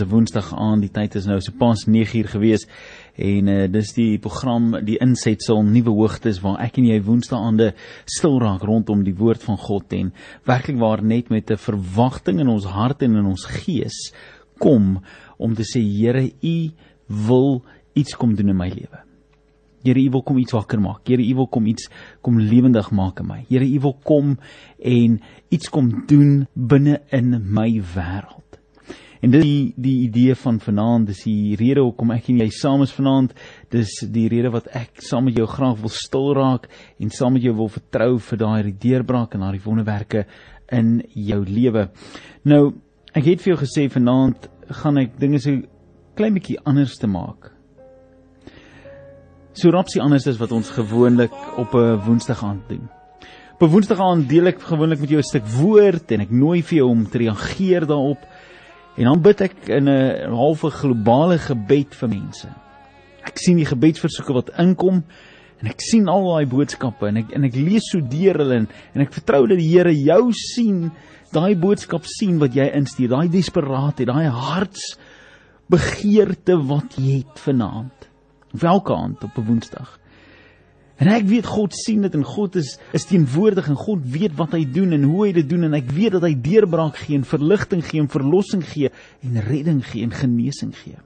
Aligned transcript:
Dis 0.00 0.08
'n 0.08 0.14
Woensdag 0.14 0.54
aand, 0.56 0.80
die 0.80 0.88
tyd 0.88 1.14
is 1.14 1.26
nou 1.28 1.36
so 1.44 1.52
pas 1.52 1.82
9uur 1.84 2.28
gewees 2.32 2.62
en 3.20 3.48
uh, 3.52 3.66
dis 3.68 3.90
die 3.92 4.18
program 4.18 4.78
die 4.80 4.96
insetsel 4.96 5.60
nuwe 5.60 5.92
hoogtes 5.92 6.40
waar 6.40 6.56
ek 6.64 6.78
en 6.80 6.86
jy 6.88 6.96
Woensdaande 7.04 7.74
stil 8.08 8.38
raak 8.40 8.64
rondom 8.64 9.02
die 9.04 9.12
woord 9.18 9.44
van 9.44 9.58
God 9.60 9.92
en 9.92 10.14
werklik 10.48 10.80
waar 10.80 11.04
net 11.04 11.28
met 11.28 11.50
'n 11.50 11.60
verwagting 11.60 12.40
in 12.40 12.48
ons 12.48 12.64
hart 12.64 13.02
en 13.02 13.18
in 13.20 13.28
ons 13.28 13.44
gees 13.44 14.14
kom 14.58 15.02
om 15.36 15.54
te 15.54 15.68
sê 15.68 15.84
Here, 15.84 16.32
U 16.40 16.70
wil 17.28 17.62
iets 17.92 18.16
kom 18.16 18.34
doen 18.34 18.48
in 18.48 18.56
my 18.56 18.68
lewe. 18.68 19.04
Here, 19.84 20.00
U 20.00 20.10
wil 20.10 20.22
kom 20.22 20.38
iets 20.38 20.52
wakker 20.52 20.80
maak. 20.80 21.04
Here, 21.04 21.20
U 21.20 21.34
wil 21.34 21.48
kom 21.48 21.66
iets 21.66 21.90
kom 22.22 22.38
lewendig 22.38 22.90
maak 22.90 23.20
in 23.20 23.26
my. 23.26 23.44
Here, 23.50 23.66
U 23.66 23.80
wil 23.80 23.98
kom 24.02 24.38
en 24.80 25.20
iets 25.50 25.68
kom 25.68 26.06
doen 26.06 26.46
binne 26.54 27.02
in 27.10 27.52
my 27.52 27.82
wêreld. 27.94 28.39
En 29.20 29.30
dis 29.30 29.42
die 29.44 29.72
die 29.76 29.96
idee 30.06 30.34
van 30.34 30.60
vanaand, 30.60 31.10
dis 31.10 31.24
die 31.26 31.56
rede 31.60 31.82
hoekom 31.84 32.12
ek 32.14 32.30
en 32.32 32.40
jy 32.40 32.48
saam 32.56 32.84
is 32.86 32.94
vanaand. 32.96 33.34
Dis 33.72 33.98
die 34.08 34.28
rede 34.32 34.52
wat 34.54 34.70
ek 34.76 35.02
saam 35.04 35.28
met 35.28 35.36
jou 35.36 35.46
graag 35.46 35.76
wil 35.82 35.92
stil 35.92 36.32
raak 36.38 36.68
en 36.98 37.12
saam 37.12 37.36
met 37.36 37.44
jou 37.44 37.54
wil 37.58 37.68
vertrou 37.68 38.18
vir 38.30 38.40
daai 38.40 38.72
deurbraak 38.72 39.36
en 39.36 39.44
daai 39.44 39.60
wonderwerke 39.64 40.24
in 40.72 41.00
jou 41.12 41.42
lewe. 41.44 41.90
Nou, 42.48 42.62
ek 43.12 43.26
het 43.26 43.44
vir 43.44 43.54
jou 43.54 43.60
gesê 43.64 43.88
vanaand 43.92 44.48
gaan 44.80 45.00
ek 45.02 45.18
dinge 45.20 45.40
so 45.42 45.58
klein 46.16 46.36
bietjie 46.36 46.60
anders 46.64 46.96
te 47.00 47.10
maak. 47.10 47.50
So 49.52 49.72
rapsie 49.74 50.00
anders 50.00 50.28
as 50.30 50.38
wat 50.40 50.52
ons 50.54 50.70
gewoonlik 50.70 51.34
op 51.58 51.74
'n 51.74 52.00
Woensdag 52.06 52.44
aand 52.44 52.68
doen. 52.68 52.88
Op 53.54 53.62
'n 53.62 53.72
Woensdag 53.72 54.00
aand 54.00 54.28
deel 54.28 54.46
ek 54.46 54.60
gewoonlik 54.60 55.00
met 55.00 55.10
jou 55.10 55.18
'n 55.18 55.22
stuk 55.22 55.46
woord 55.46 56.12
en 56.12 56.20
ek 56.20 56.30
nooi 56.30 56.62
vir 56.62 56.76
jou 56.78 56.88
om 56.88 57.04
te 57.04 57.18
reageer 57.18 57.86
daarop. 57.86 58.24
En 58.98 59.04
dan 59.04 59.20
bid 59.22 59.40
ek 59.40 59.68
in 59.68 59.88
'n 59.88 60.34
halfe 60.34 60.70
globale 60.70 61.38
gebed 61.38 61.94
vir 61.94 62.08
mense. 62.08 62.48
Ek 63.22 63.38
sien 63.38 63.56
die 63.56 63.68
gebedsversoeke 63.68 64.32
wat 64.32 64.50
inkom 64.58 65.04
en 65.60 65.66
ek 65.68 65.80
sien 65.80 66.08
al 66.08 66.24
daai 66.24 66.46
boodskappe 66.46 67.08
en 67.08 67.16
ek 67.16 67.32
en 67.36 67.44
ek 67.44 67.54
lees 67.54 67.82
so 67.92 68.00
deur 68.00 68.38
hulle 68.38 68.54
en, 68.54 68.68
en 68.94 69.00
ek 69.00 69.12
vertrou 69.12 69.46
dat 69.46 69.58
die 69.58 69.68
Here 69.68 69.94
jou 69.94 70.32
sien, 70.32 70.90
daai 71.32 71.54
boodskap 71.54 72.04
sien 72.04 72.38
wat 72.40 72.54
jy 72.54 72.70
instuur, 72.74 73.08
daai 73.08 73.28
desperaatheid, 73.28 74.08
daai 74.08 74.28
hartsbegeerte 74.28 76.56
wat 76.66 76.98
jy 76.98 77.18
het 77.20 77.38
vanaand. 77.38 78.08
Welke 78.52 78.94
aand 78.94 79.24
op 79.24 79.38
'n 79.38 79.46
Woensdag? 79.46 80.00
En 81.00 81.08
ek 81.08 81.24
weet 81.30 81.46
God 81.48 81.72
sien 81.72 82.02
dit 82.04 82.16
en 82.16 82.24
God 82.28 82.58
is 82.60 82.74
is 82.96 83.06
teenwoordig 83.08 83.70
en 83.72 83.78
God 83.78 84.02
weet 84.12 84.34
wat 84.36 84.52
hy 84.52 84.66
doen 84.68 84.92
en 84.92 85.06
hoe 85.08 85.22
hy 85.26 85.30
dit 85.38 85.46
doen 85.48 85.64
en 85.70 85.76
ek 85.78 85.88
weet 85.96 86.18
dat 86.18 86.26
hy 86.26 86.34
deurbraak 86.36 86.98
gee 87.06 87.16
en 87.16 87.24
verligting 87.24 87.80
gee 87.86 88.02
en 88.02 88.10
verlossing 88.12 88.64
gee 88.68 88.90
en 89.24 89.38
redding 89.46 89.80
gee 89.86 90.04
en 90.04 90.12
genesing 90.12 90.74
gee. 90.76 90.98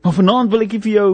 Maar 0.00 0.16
vanaand 0.16 0.54
wil 0.54 0.64
ek 0.64 0.78
vir 0.78 0.92
jou 0.94 1.10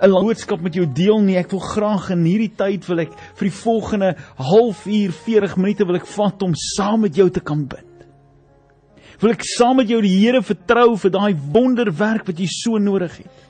'n 0.00 0.10
boodskap 0.10 0.62
met 0.64 0.74
jou 0.74 0.86
deel 0.86 1.20
nie. 1.20 1.36
Ek 1.36 1.50
wil 1.50 1.60
graag 1.60 2.10
in 2.10 2.24
hierdie 2.24 2.54
tyd 2.56 2.88
wil 2.88 3.00
ek 3.00 3.12
vir 3.36 3.48
die 3.48 3.58
volgende 3.60 4.16
halfuur 4.36 5.12
40 5.12 5.56
minute 5.56 5.84
wil 5.84 5.96
ek 5.96 6.06
vat 6.06 6.42
om 6.42 6.54
saam 6.54 7.00
met 7.00 7.14
jou 7.14 7.28
te 7.28 7.40
kan 7.40 7.66
bid. 7.66 7.84
Wil 9.20 9.32
ek 9.32 9.44
saam 9.44 9.76
met 9.76 9.88
jou 9.88 10.00
die 10.00 10.24
Here 10.24 10.40
vertrou 10.40 10.96
vir 10.96 11.10
daai 11.10 11.36
wonderwerk 11.52 12.26
wat 12.26 12.38
jy 12.38 12.46
so 12.48 12.78
nodig 12.78 13.18
het 13.18 13.49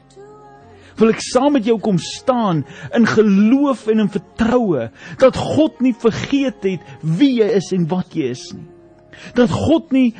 wil 1.00 1.12
ek 1.14 1.22
saam 1.24 1.54
met 1.56 1.66
jou 1.68 1.78
kom 1.82 1.98
staan 1.98 2.64
in 2.96 3.06
geloof 3.08 3.86
en 3.88 4.04
in 4.04 4.12
vertroue 4.12 4.90
dat 5.22 5.36
God 5.36 5.80
nie 5.80 5.94
vergeet 5.96 6.66
het 6.66 6.84
wie 7.02 7.40
jy 7.40 7.48
is 7.60 7.72
en 7.76 7.88
wat 7.90 8.14
jy 8.16 8.30
is 8.34 8.44
nie. 8.54 8.68
Dat 9.36 9.52
God 9.52 9.90
nie 9.92 10.12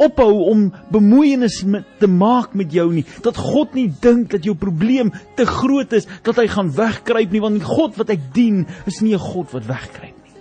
ophou 0.00 0.32
om 0.50 0.66
bemoeienis 0.92 1.60
met 1.70 1.86
te 2.00 2.08
maak 2.10 2.54
met 2.58 2.72
jou 2.74 2.88
nie. 2.92 3.04
Dat 3.22 3.38
God 3.38 3.74
nie 3.76 3.88
dink 4.02 4.32
dat 4.34 4.46
jou 4.46 4.56
probleem 4.58 5.12
te 5.38 5.46
groot 5.46 5.92
is 5.96 6.08
dat 6.26 6.38
hy 6.40 6.48
gaan 6.50 6.72
wegkruip 6.74 7.34
nie 7.34 7.42
want 7.42 7.60
die 7.60 7.68
God 7.68 7.98
wat 8.00 8.10
ek 8.14 8.32
dien 8.34 8.64
is 8.90 9.00
nie 9.02 9.14
'n 9.14 9.22
God 9.22 9.52
wat 9.52 9.66
wegkruip 9.66 10.16
nie. 10.16 10.34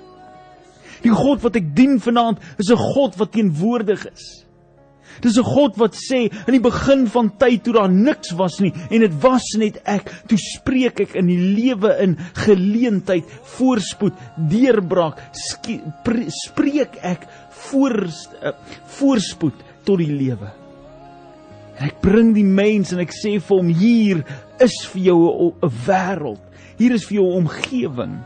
Die 1.03 1.11
God 1.11 1.41
wat 1.43 1.55
ek 1.55 1.75
dien 1.75 1.99
vanaand 1.99 2.39
is 2.57 2.71
'n 2.71 2.77
God 2.77 3.15
wat 3.17 3.31
teenwoordig 3.31 4.07
is. 4.07 4.42
Dis 5.21 5.37
'n 5.37 5.43
God 5.43 5.77
wat 5.77 5.95
sê 5.95 6.31
in 6.47 6.53
die 6.53 6.63
begin 6.63 7.07
van 7.07 7.31
tyd 7.37 7.63
toe 7.63 7.73
daar 7.73 7.91
niks 7.91 8.33
was 8.33 8.59
nie 8.59 8.73
en 8.89 8.99
dit 8.99 9.15
was 9.21 9.43
net 9.57 9.81
ek, 9.85 10.09
toe 10.27 10.37
spreek 10.37 10.99
ek 10.99 11.15
in 11.15 11.27
die 11.27 11.37
lewe 11.37 11.97
in 12.01 12.17
geleentheid, 12.33 13.23
voorspoed, 13.57 14.13
deurbraak, 14.37 15.21
spreek 15.33 16.97
ek 17.01 17.27
voor 17.69 18.07
uh, 18.07 18.51
voorspoed 18.99 19.55
tot 19.85 19.97
die 19.97 20.11
lewe. 20.11 20.51
En 21.77 21.89
ek 21.89 22.01
bring 22.01 22.33
die 22.35 22.45
mens 22.45 22.93
en 22.93 23.01
ek 23.03 23.13
sê 23.15 23.39
vir 23.41 23.57
hom 23.57 23.71
hier 23.73 24.23
is 24.61 24.75
vir 24.93 25.01
jou 25.09 25.19
'n 25.61 25.71
wêreld. 25.85 26.41
Hier 26.77 26.93
is 26.93 27.05
vir 27.05 27.21
jou 27.21 27.27
omgewing. 27.37 28.21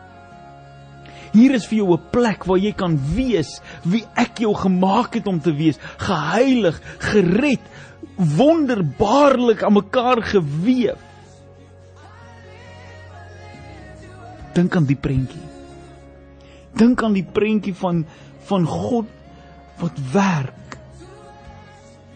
Hier 1.33 1.53
is 1.53 1.65
vir 1.67 1.79
jou 1.79 1.93
'n 1.93 2.09
plek 2.11 2.45
waar 2.45 2.57
jy 2.57 2.71
kan 2.71 2.97
wees 3.15 3.61
wie 3.83 4.05
ek 4.15 4.41
jou 4.43 4.53
gemaak 4.55 5.17
het 5.19 5.27
om 5.27 5.39
te 5.41 5.53
wees, 5.55 5.79
geheilig, 6.01 6.79
gered, 7.11 7.63
wonderbaarlik 8.15 9.63
aan 9.63 9.77
mekaar 9.77 10.21
gewewe. 10.25 10.97
Dink 14.57 14.75
aan 14.75 14.87
die 14.89 14.97
prentjie. 14.97 15.43
Dink 16.77 17.03
aan 17.03 17.13
die 17.13 17.25
prentjie 17.25 17.75
van 17.77 18.05
van 18.47 18.63
God 18.63 19.09
wat 19.81 19.97
werk 20.13 20.66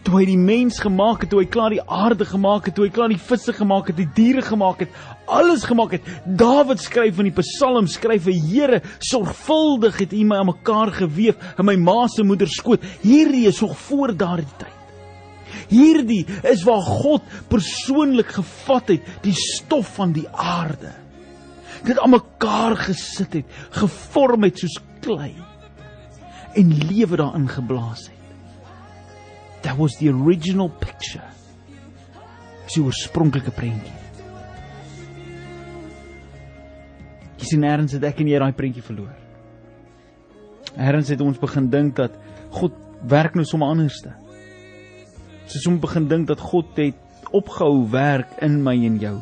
toe 0.02 0.18
hy 0.18 0.26
die 0.32 0.38
mens 0.38 0.80
gemaak 0.82 1.22
het, 1.24 1.30
toe 1.32 1.42
hy 1.42 1.48
klaar 1.50 1.74
die 1.74 1.82
aarde 1.82 2.26
gemaak 2.26 2.66
het, 2.66 2.74
toe 2.76 2.86
hy 2.86 2.92
klaar 2.94 3.12
die 3.12 3.20
visse 3.20 3.54
gemaak 3.54 3.90
het, 3.90 3.98
die 4.00 4.08
diere 4.16 4.42
gemaak 4.44 4.82
het, 4.84 5.00
alles 5.30 5.64
gemaak 5.68 5.96
het. 5.96 6.06
Dawid 6.26 6.82
skryf 6.82 7.20
in 7.22 7.30
die 7.30 7.36
Psalm 7.38 7.88
skryf 7.90 8.26
vir 8.26 8.38
Here, 8.50 8.80
sorgvuldig 8.98 10.00
het 10.02 10.14
U 10.16 10.22
my 10.26 10.40
aan 10.42 10.50
mekaar 10.50 10.92
gewewe 10.96 11.36
in 11.58 11.68
my 11.68 11.76
ma 11.80 12.06
se 12.10 12.24
moeder 12.26 12.50
skoot. 12.50 12.84
Hierdie 13.04 13.46
is 13.50 13.60
nog 13.62 13.76
voor 13.86 14.14
daardie 14.18 14.50
tyd. 14.60 14.78
Hierdie 15.72 16.24
is 16.48 16.64
waar 16.66 16.82
God 16.82 17.24
persoonlik 17.52 18.34
gevat 18.38 18.94
het 18.94 19.12
die 19.24 19.36
stof 19.36 19.94
van 19.98 20.14
die 20.16 20.26
aarde. 20.32 20.92
Dit 21.86 21.98
aan 21.98 22.14
mekaar 22.14 22.76
gesit 22.78 23.40
het, 23.40 23.60
gevorm 23.74 24.46
het 24.46 24.62
soos 24.62 24.78
klei 25.02 25.34
en 26.58 26.74
lewe 26.88 27.16
daarin 27.18 27.48
geblaas 27.48 28.06
het. 28.10 28.21
That 29.62 29.78
was 29.78 29.96
the 29.98 30.10
original 30.10 30.68
picture. 30.68 31.24
Dis 32.66 32.78
die 32.78 32.84
oorspronklike 32.84 33.52
prentjie. 33.54 33.98
Jy 37.42 37.50
sien 37.50 37.62
nêrens 37.64 37.94
het 37.96 38.04
ek 38.06 38.22
en 38.22 38.30
jy 38.30 38.38
daai 38.38 38.54
prentjie 38.56 38.84
verloor. 38.86 39.14
Nêrens 40.76 41.10
het 41.12 41.22
ons 41.24 41.40
begin 41.42 41.68
dink 41.72 41.96
dat 41.98 42.14
God 42.54 42.76
werk 43.10 43.34
nou 43.36 43.44
sommer 43.48 43.72
anderste. 43.74 44.14
Ons 45.52 45.82
begin 45.82 46.06
dink 46.08 46.30
dat 46.30 46.40
God 46.40 46.70
het 46.78 47.28
opgehou 47.34 47.84
werk 47.90 48.38
in 48.44 48.60
my 48.64 48.76
en 48.86 48.98
jou. 49.02 49.16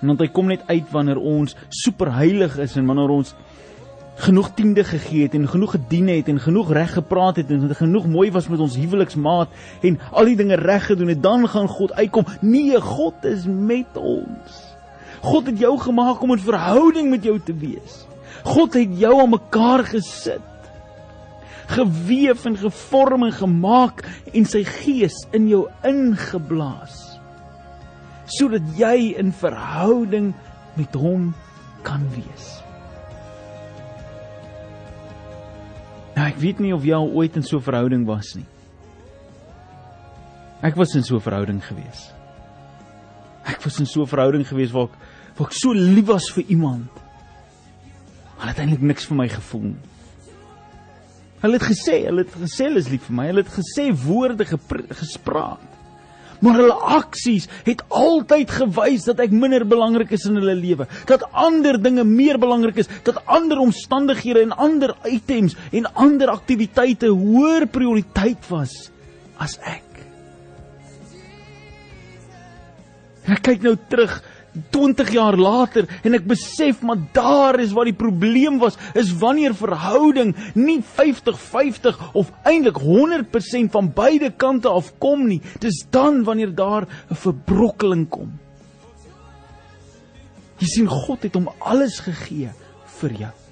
En 0.00 0.12
want 0.12 0.22
hy 0.22 0.28
kom 0.32 0.50
net 0.50 0.64
uit 0.68 0.88
wanneer 0.92 1.20
ons 1.20 1.56
superheilig 1.82 2.58
is 2.62 2.76
en 2.76 2.88
wanneer 2.88 3.12
ons 3.14 3.32
genoeg 4.16 4.50
tiende 4.54 4.84
gegee 4.84 5.22
het 5.22 5.34
en 5.34 5.48
genoeg 5.48 5.70
gedien 5.76 6.08
het 6.08 6.28
en 6.28 6.40
genoeg 6.40 6.72
reg 6.72 6.92
gepraat 6.92 7.36
het 7.36 7.50
en 7.50 7.74
genoeg 7.74 8.06
mooi 8.08 8.30
was 8.32 8.48
met 8.48 8.60
ons 8.64 8.76
huweliksmaat 8.76 9.48
en 9.84 9.98
al 10.10 10.30
die 10.30 10.36
dinge 10.36 10.56
reg 10.56 10.86
gedoen 10.86 11.12
het, 11.12 11.22
dan 11.22 11.48
gaan 11.48 11.68
God 11.68 11.92
uitkom. 11.92 12.24
Nee, 12.40 12.80
God 12.80 13.24
is 13.24 13.44
met 13.44 13.96
ons. 13.96 14.62
God 15.20 15.46
het 15.46 15.58
jou 15.58 15.78
gemaak 15.78 16.22
om 16.22 16.32
'n 16.32 16.38
verhouding 16.38 17.10
met 17.10 17.24
jou 17.24 17.40
te 17.40 17.54
wees. 17.54 18.06
God 18.44 18.74
het 18.74 18.98
jou 18.98 19.20
aan 19.20 19.30
mekaar 19.30 19.84
gesit. 19.84 20.40
Geweef 21.66 22.44
en 22.44 22.56
gevorm 22.56 23.24
en 23.24 23.32
gemaak 23.32 24.04
en 24.32 24.44
sy 24.44 24.64
gees 24.64 25.26
in 25.30 25.48
jou 25.48 25.68
ingeblaas. 25.82 27.20
Sodat 28.24 28.62
jy 28.76 29.14
in 29.18 29.32
verhouding 29.32 30.34
met 30.74 30.94
hom 30.94 31.34
kan 31.82 32.06
wees. 32.14 32.65
Nou 36.16 36.26
ek 36.26 36.38
weet 36.40 36.60
nie 36.64 36.72
of 36.72 36.84
jy 36.86 36.96
al 36.96 37.10
ooit 37.12 37.36
in 37.36 37.44
so 37.44 37.58
'n 37.58 37.62
verhouding 37.62 38.06
was 38.06 38.34
nie. 38.34 38.46
Ek 40.62 40.74
was 40.76 40.94
in 40.94 41.04
so 41.04 41.16
'n 41.16 41.20
verhouding 41.20 41.60
gewees. 41.60 42.12
Ek 43.44 43.62
was 43.64 43.78
in 43.78 43.86
so 43.86 44.02
'n 44.02 44.06
verhouding 44.06 44.46
gewees 44.48 44.72
waar 44.72 44.88
ek 44.88 44.96
waar 45.36 45.48
ek 45.48 45.52
so 45.52 45.72
lief 45.72 46.06
was 46.06 46.30
vir 46.30 46.44
iemand. 46.48 46.88
Maar 48.38 48.46
uiteindelik 48.46 48.80
niks 48.80 49.04
vir 49.04 49.16
my 49.16 49.28
gevoel 49.28 49.62
nie. 49.62 49.84
Hulle 51.40 51.58
het 51.58 51.62
gesê, 51.62 52.04
hulle 52.06 52.24
het 52.24 52.32
gesê 52.32 52.64
hulle 52.64 52.78
is 52.78 52.88
lief 52.88 53.04
vir 53.04 53.16
my. 53.16 53.26
Hulle 53.26 53.42
het 53.42 53.52
gesê 53.52 53.92
woorde 53.92 54.44
gespreek 54.44 55.75
maar 56.44 56.58
hulle 56.60 56.76
aksies 56.98 57.48
het 57.66 57.82
altyd 57.88 58.52
gewys 58.58 59.06
dat 59.08 59.22
ek 59.24 59.34
minder 59.34 59.64
belangrik 59.68 60.12
is 60.16 60.26
in 60.28 60.38
hulle 60.40 60.56
lewe, 60.58 60.88
dat 61.08 61.24
ander 61.32 61.78
dinge 61.82 62.04
meer 62.08 62.38
belangrik 62.42 62.82
is, 62.82 62.90
dat 63.06 63.22
ander 63.24 63.60
omstandighede 63.62 64.44
en 64.46 64.54
ander 64.56 64.94
items 65.08 65.56
en 65.72 65.88
ander 65.94 66.32
aktiwiteite 66.34 67.10
hoër 67.12 67.68
prioriteit 67.72 68.50
was 68.50 68.74
as 69.42 69.58
ek. 69.62 69.82
En 73.26 73.34
ek 73.34 73.42
kyk 73.48 73.64
nou 73.66 73.74
terug 73.90 74.20
20 74.70 75.12
jaar 75.12 75.36
later 75.36 75.88
en 76.02 76.16
ek 76.18 76.26
besef 76.28 76.82
maar 76.82 77.00
daar 77.16 77.60
is 77.60 77.74
waar 77.76 77.88
die 77.88 77.96
probleem 77.96 78.58
was 78.62 78.78
is 78.94 79.12
wanneer 79.20 79.54
verhouding 79.56 80.34
nie 80.54 80.78
50-50 80.80 82.00
of 82.12 82.32
eintlik 82.44 82.80
100% 82.82 83.72
van 83.76 83.92
beide 83.94 84.30
kante 84.30 84.68
af 84.68 84.92
kom 85.02 85.26
nie 85.28 85.40
dis 85.60 85.84
dan 85.90 86.24
wanneer 86.24 86.54
daar 86.54 86.86
'n 87.10 87.14
verbrokkeling 87.14 88.08
kom. 88.08 88.38
Jy 90.58 90.66
sien 90.66 90.88
God 90.88 91.22
het 91.22 91.34
hom 91.34 91.48
alles 91.58 92.00
gegee 92.00 92.50
vir 93.00 93.12
jou 93.12 93.45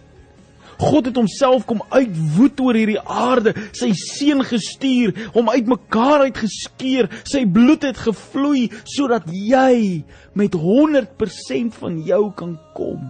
God 0.84 1.08
het 1.08 1.16
homself 1.18 1.64
kom 1.68 1.80
uitwoed 1.94 2.60
oor 2.60 2.76
hierdie 2.76 3.00
aarde, 3.00 3.54
sy 3.76 3.90
seun 3.96 4.44
gestuur, 4.44 5.14
hom 5.34 5.48
uitmekaar 5.52 6.26
uitgeskeur, 6.28 7.08
sy 7.24 7.44
bloed 7.48 7.86
het 7.88 8.00
gevloei 8.04 8.66
sodat 8.82 9.28
jy 9.32 10.04
met 10.36 10.56
100% 10.58 11.76
van 11.80 12.00
jou 12.04 12.22
kan 12.36 12.56
kom. 12.76 13.02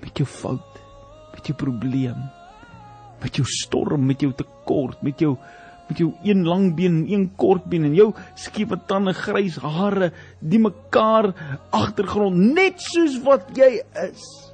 Met 0.00 0.16
jou 0.16 0.28
fout, 0.28 0.82
met 1.34 1.50
jou 1.50 1.56
probleem, 1.60 2.20
met 3.20 3.36
jou 3.36 3.46
storm, 3.48 4.06
met 4.08 4.22
jou 4.24 4.32
tekort, 4.36 5.02
met 5.06 5.20
jou 5.20 5.36
met 5.90 5.98
jou 5.98 6.12
een 6.22 6.44
lang 6.46 6.68
been 6.78 7.00
en 7.00 7.06
een 7.10 7.24
kort 7.34 7.64
been 7.66 7.88
en 7.88 7.96
jou 7.98 8.12
skewe 8.38 8.76
tande, 8.86 9.10
grys 9.10 9.56
hare, 9.58 10.12
die 10.38 10.60
mekaar 10.62 11.32
agtergrond 11.74 12.38
net 12.54 12.78
soos 12.92 13.16
wat 13.26 13.50
jy 13.58 13.80
is 14.04 14.49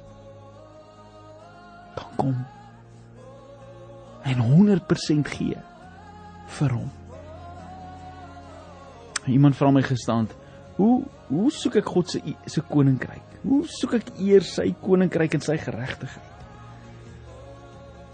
kan 1.97 2.13
kom 2.19 2.37
en 4.27 4.41
100% 4.43 5.29
gee 5.37 5.59
vir 6.57 6.73
hom. 6.73 6.89
Iemand 9.27 9.55
vra 9.59 9.71
my 9.71 9.83
gestand, 9.83 10.33
hoe 10.77 11.03
hoe 11.27 11.49
soek 11.51 11.81
ek 11.81 11.89
God 11.91 12.11
se 12.11 12.21
se 12.47 12.63
koninkryk? 12.63 13.39
Hoe 13.43 13.65
soek 13.67 13.97
ek 13.97 14.11
eers 14.23 14.53
sy 14.55 14.69
koninkryk 14.83 15.35
en 15.35 15.43
sy 15.43 15.57
geregtigheid? 15.59 16.33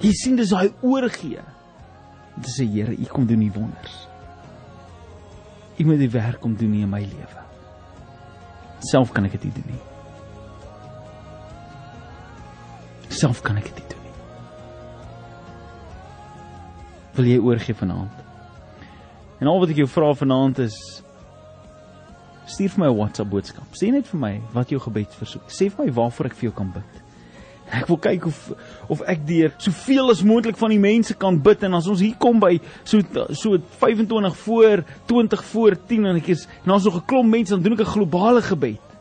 Jy 0.01 0.13
sien 0.17 0.39
dis 0.39 0.53
hy 0.57 0.71
oorgee. 0.81 1.43
Dit 2.33 2.49
sê 2.49 2.65
Here, 2.65 2.95
U 2.97 3.05
kom 3.11 3.27
doen 3.29 3.45
die 3.45 3.53
wonders. 3.53 4.01
U 5.77 5.85
moet 5.85 6.01
die 6.01 6.11
werk 6.11 6.41
kom 6.41 6.57
doen 6.57 6.73
in 6.73 6.89
my 6.89 7.03
lewe. 7.05 7.45
Self 8.89 9.13
kan 9.13 9.29
ek 9.29 9.37
dit 9.37 9.47
nie 9.47 9.57
doen 9.59 9.75
nie. 9.75 9.83
Self 13.13 13.43
kan 13.45 13.57
ek 13.61 13.69
dit 13.69 13.77
nie 13.77 13.89
doen 13.91 14.03
nie. 14.03 14.13
Wil 17.17 17.29
jy 17.29 17.39
oorgee 17.45 17.77
vanaand? 17.77 18.23
En 19.39 19.51
al 19.51 19.59
wat 19.61 19.73
ek 19.73 19.83
jou 19.83 19.89
vra 19.91 20.13
vanaand 20.17 20.63
is 20.63 20.77
stuur 22.49 22.73
vir 22.73 22.79
my 22.83 22.89
'n 22.89 22.97
WhatsApp 22.97 23.29
boodskap. 23.29 23.67
Sê 23.77 23.91
net 23.91 24.07
vir 24.07 24.19
my 24.19 24.41
wat 24.53 24.69
jou 24.69 24.79
gebedsversoek. 24.79 25.47
Sê 25.47 25.69
vir 25.69 25.85
my 25.85 25.91
waarvoor 25.91 26.25
ek 26.25 26.35
vir 26.35 26.49
jou 26.49 26.55
kan 26.57 26.71
bid. 26.71 27.03
Ek 27.71 27.87
wil 27.87 27.97
kyk 27.97 28.25
of 28.25 28.51
of 28.89 29.01
ek 29.01 29.25
deur 29.25 29.53
soveel 29.57 30.09
as 30.09 30.23
moontlik 30.23 30.57
van 30.57 30.69
die 30.69 30.79
mense 30.79 31.13
kan 31.13 31.39
bid 31.39 31.63
en 31.63 31.73
as 31.73 31.87
ons 31.87 31.99
hier 31.99 32.15
kom 32.19 32.39
by 32.39 32.59
so 32.83 33.01
so 33.31 33.57
25 33.79 34.35
voor 34.45 34.83
20 35.07 35.43
voor 35.43 35.75
10 35.87 36.05
en 36.05 36.15
ek 36.15 36.29
is 36.29 36.47
en 36.65 36.71
ons 36.71 36.83
nog 36.83 36.95
'n 36.95 37.05
klomp 37.05 37.29
mense 37.29 37.53
dan 37.53 37.63
doen 37.63 37.73
ek 37.73 37.79
'n 37.87 37.93
globale 37.95 38.41
gebed. 38.41 38.92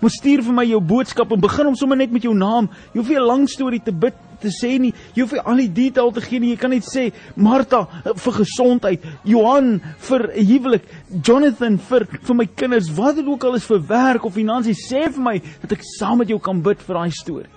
Maar 0.00 0.10
stuur 0.14 0.44
vir 0.46 0.54
my 0.54 0.64
jou 0.68 0.80
boodskap 0.80 1.32
en 1.34 1.40
begin 1.42 1.66
hom 1.66 1.76
sommer 1.76 1.98
net 1.98 2.12
met 2.14 2.22
jou 2.22 2.34
naam. 2.34 2.68
Jy 2.92 3.00
hoef 3.00 3.08
nie 3.08 3.18
'n 3.18 3.26
lang 3.26 3.48
storie 3.48 3.82
te 3.82 3.92
bid 3.92 4.14
te 4.40 4.48
sê 4.48 4.78
nie. 4.78 4.92
Jy 5.14 5.22
hoef 5.22 5.32
nie 5.32 5.40
al 5.40 5.56
die 5.56 5.68
detail 5.68 6.12
te 6.12 6.20
gee 6.20 6.38
nie. 6.40 6.52
Jy 6.54 6.60
kan 6.60 6.70
net 6.70 6.86
sê 6.86 7.12
Martha 7.36 7.86
vir 8.04 8.32
gesondheid, 8.32 9.04
Johan 9.24 9.80
vir 9.98 10.30
huwelik, 10.36 10.84
Jonathan 11.10 11.78
vir 11.78 12.06
vir 12.06 12.34
my 12.34 12.46
kinders, 12.46 12.90
wat 12.90 13.16
dit 13.16 13.26
ook 13.26 13.44
al 13.44 13.54
is 13.54 13.66
vir 13.66 13.80
werk 13.80 14.24
of 14.24 14.34
finansies, 14.34 14.86
sê 14.88 15.08
vir 15.10 15.22
my 15.22 15.42
dat 15.62 15.72
ek 15.72 15.82
saam 15.98 16.18
met 16.18 16.28
jou 16.28 16.38
kan 16.38 16.62
bid 16.62 16.78
vir 16.78 16.94
daai 16.94 17.10
storie. 17.10 17.52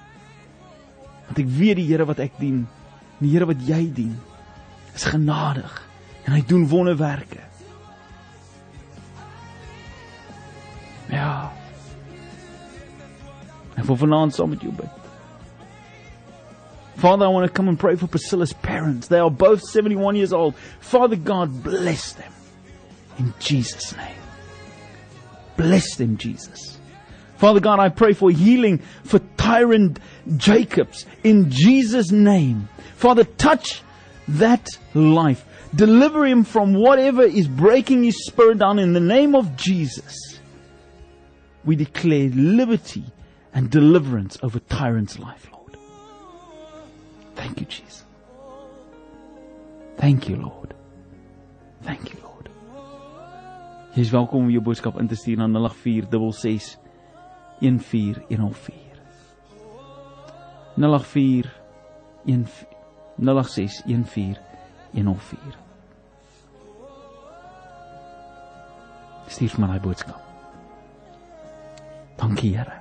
Want 1.27 1.39
ek 1.39 1.47
weet 1.47 1.77
die 1.77 1.87
Here 1.87 2.05
wat 2.05 2.19
ek 2.19 2.39
dien, 2.39 2.67
die 3.19 3.29
Here 3.29 3.45
wat 3.45 3.61
jy 3.67 3.85
dien, 3.93 4.17
is 4.95 5.05
genadig 5.05 5.81
en 6.25 6.33
hy 6.33 6.41
doen 6.47 6.67
wonderwerke. 6.67 7.39
Ja. 11.11 11.60
Ek 13.77 13.87
wil 13.87 13.97
vanaand 13.97 14.33
saam. 14.35 14.57
Father, 16.97 17.25
I 17.25 17.29
want 17.29 17.47
to 17.47 17.51
come 17.51 17.67
and 17.67 17.79
pray 17.79 17.95
for 17.95 18.07
Priscilla's 18.07 18.53
parents. 18.53 19.07
They 19.07 19.17
are 19.17 19.31
both 19.31 19.61
71 19.61 20.15
years 20.15 20.33
old. 20.33 20.55
Father 20.81 21.15
God, 21.15 21.63
bless 21.63 22.13
them. 22.13 22.31
In 23.17 23.33
Jesus' 23.39 23.95
name. 23.95 24.15
Bless 25.57 25.95
them, 25.95 26.17
Jesus. 26.17 26.79
Father 27.37 27.59
God, 27.59 27.79
I 27.79 27.89
pray 27.89 28.13
for 28.13 28.29
healing 28.29 28.79
for 29.03 29.19
Tyrant 29.37 29.99
Jacobs 30.37 31.07
in 31.23 31.49
Jesus' 31.49 32.11
name. 32.11 32.69
Father, 32.95 33.23
touch 33.23 33.81
that 34.27 34.67
life. 34.93 35.43
Deliver 35.73 36.25
him 36.25 36.43
from 36.43 36.75
whatever 36.75 37.23
is 37.23 37.47
breaking 37.47 38.03
his 38.03 38.25
spirit 38.27 38.59
down 38.59 38.77
in 38.77 38.93
the 38.93 38.99
name 38.99 39.33
of 39.33 39.55
Jesus. 39.55 40.39
We 41.65 41.75
declare 41.75 42.29
liberty 42.29 43.05
and 43.53 43.69
deliverance 43.69 44.37
over 44.41 44.59
Tyrant's 44.59 45.19
life, 45.19 45.49
Lord. 45.51 45.77
Thank 47.35 47.59
you, 47.59 47.65
Jesus. 47.65 48.03
Thank 49.97 50.29
you, 50.29 50.37
Lord. 50.37 50.73
Thank 51.83 52.13
you, 52.13 52.19
Lord. 52.23 52.49
Jy 53.93 54.01
is 54.05 54.11
welkom 54.13 54.45
om 54.45 54.51
jou 54.53 54.61
boodskap 54.63 54.95
in 55.01 55.09
te 55.11 55.17
stuur 55.19 55.41
na 55.41 55.49
08466 55.51 56.77
14104. 57.59 59.01
084 60.77 61.51
086 63.19 63.81
14104. 63.85 65.57
Stuur 69.27 69.59
my 69.59 69.67
daai 69.73 69.83
boodskap. 69.83 70.21
Dankie, 72.21 72.55
Here. 72.55 72.80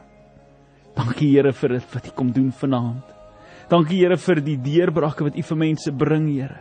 Dankie 1.00 1.30
Here 1.32 1.52
vir 1.56 1.78
dit 1.78 1.94
wat 1.94 2.08
U 2.10 2.12
kom 2.16 2.32
doen 2.34 2.50
vanaand. 2.52 3.14
Dankie 3.70 4.02
Here 4.02 4.18
vir 4.20 4.40
die 4.44 4.58
deurbrake 4.60 5.24
wat 5.24 5.38
U 5.38 5.44
vir 5.50 5.58
mense 5.62 5.92
bring, 5.96 6.26
Here. 6.34 6.58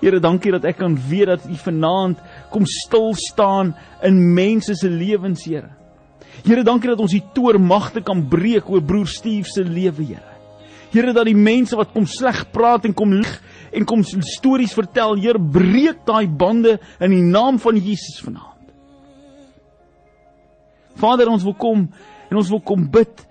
Here, 0.00 0.20
dankie 0.20 0.52
dat 0.52 0.66
ek 0.68 0.80
kan 0.82 0.96
weet 1.08 1.30
dat 1.30 1.46
U 1.46 1.56
vanaand 1.56 2.20
kom 2.52 2.66
stil 2.68 3.12
staan 3.16 3.72
in 4.04 4.18
mense 4.34 4.74
se 4.76 4.90
lewens, 4.90 5.44
Here. 5.46 5.70
Here, 6.42 6.64
dankie 6.66 6.90
dat 6.90 7.02
ons 7.04 7.14
die 7.14 7.22
toormagte 7.36 8.02
kan 8.04 8.24
breek 8.28 8.70
oor 8.70 8.82
broer 8.82 9.10
Steve 9.10 9.48
se 9.48 9.62
lewe, 9.64 10.08
Here. 10.10 10.32
Here, 10.94 11.14
dat 11.14 11.28
die 11.30 11.38
mense 11.38 11.78
wat 11.78 11.92
kom 11.94 12.08
sleg 12.10 12.42
praat 12.54 12.88
en 12.88 12.96
kom 12.96 13.14
lieg 13.14 13.38
en 13.74 13.86
kom 13.86 14.02
stories 14.04 14.74
vertel, 14.74 15.16
Here, 15.22 15.38
breek 15.38 16.02
daai 16.08 16.26
bande 16.26 16.80
in 16.98 17.14
die 17.14 17.22
naam 17.22 17.62
van 17.62 17.78
Jesus 17.78 18.18
vanaand. 18.24 18.50
Vader, 20.98 21.30
ons 21.30 21.42
wil 21.46 21.56
kom 21.58 21.88
En 22.30 22.40
ons 22.40 22.50
wil 22.50 22.62
kom 22.64 22.86
bid 22.90 23.24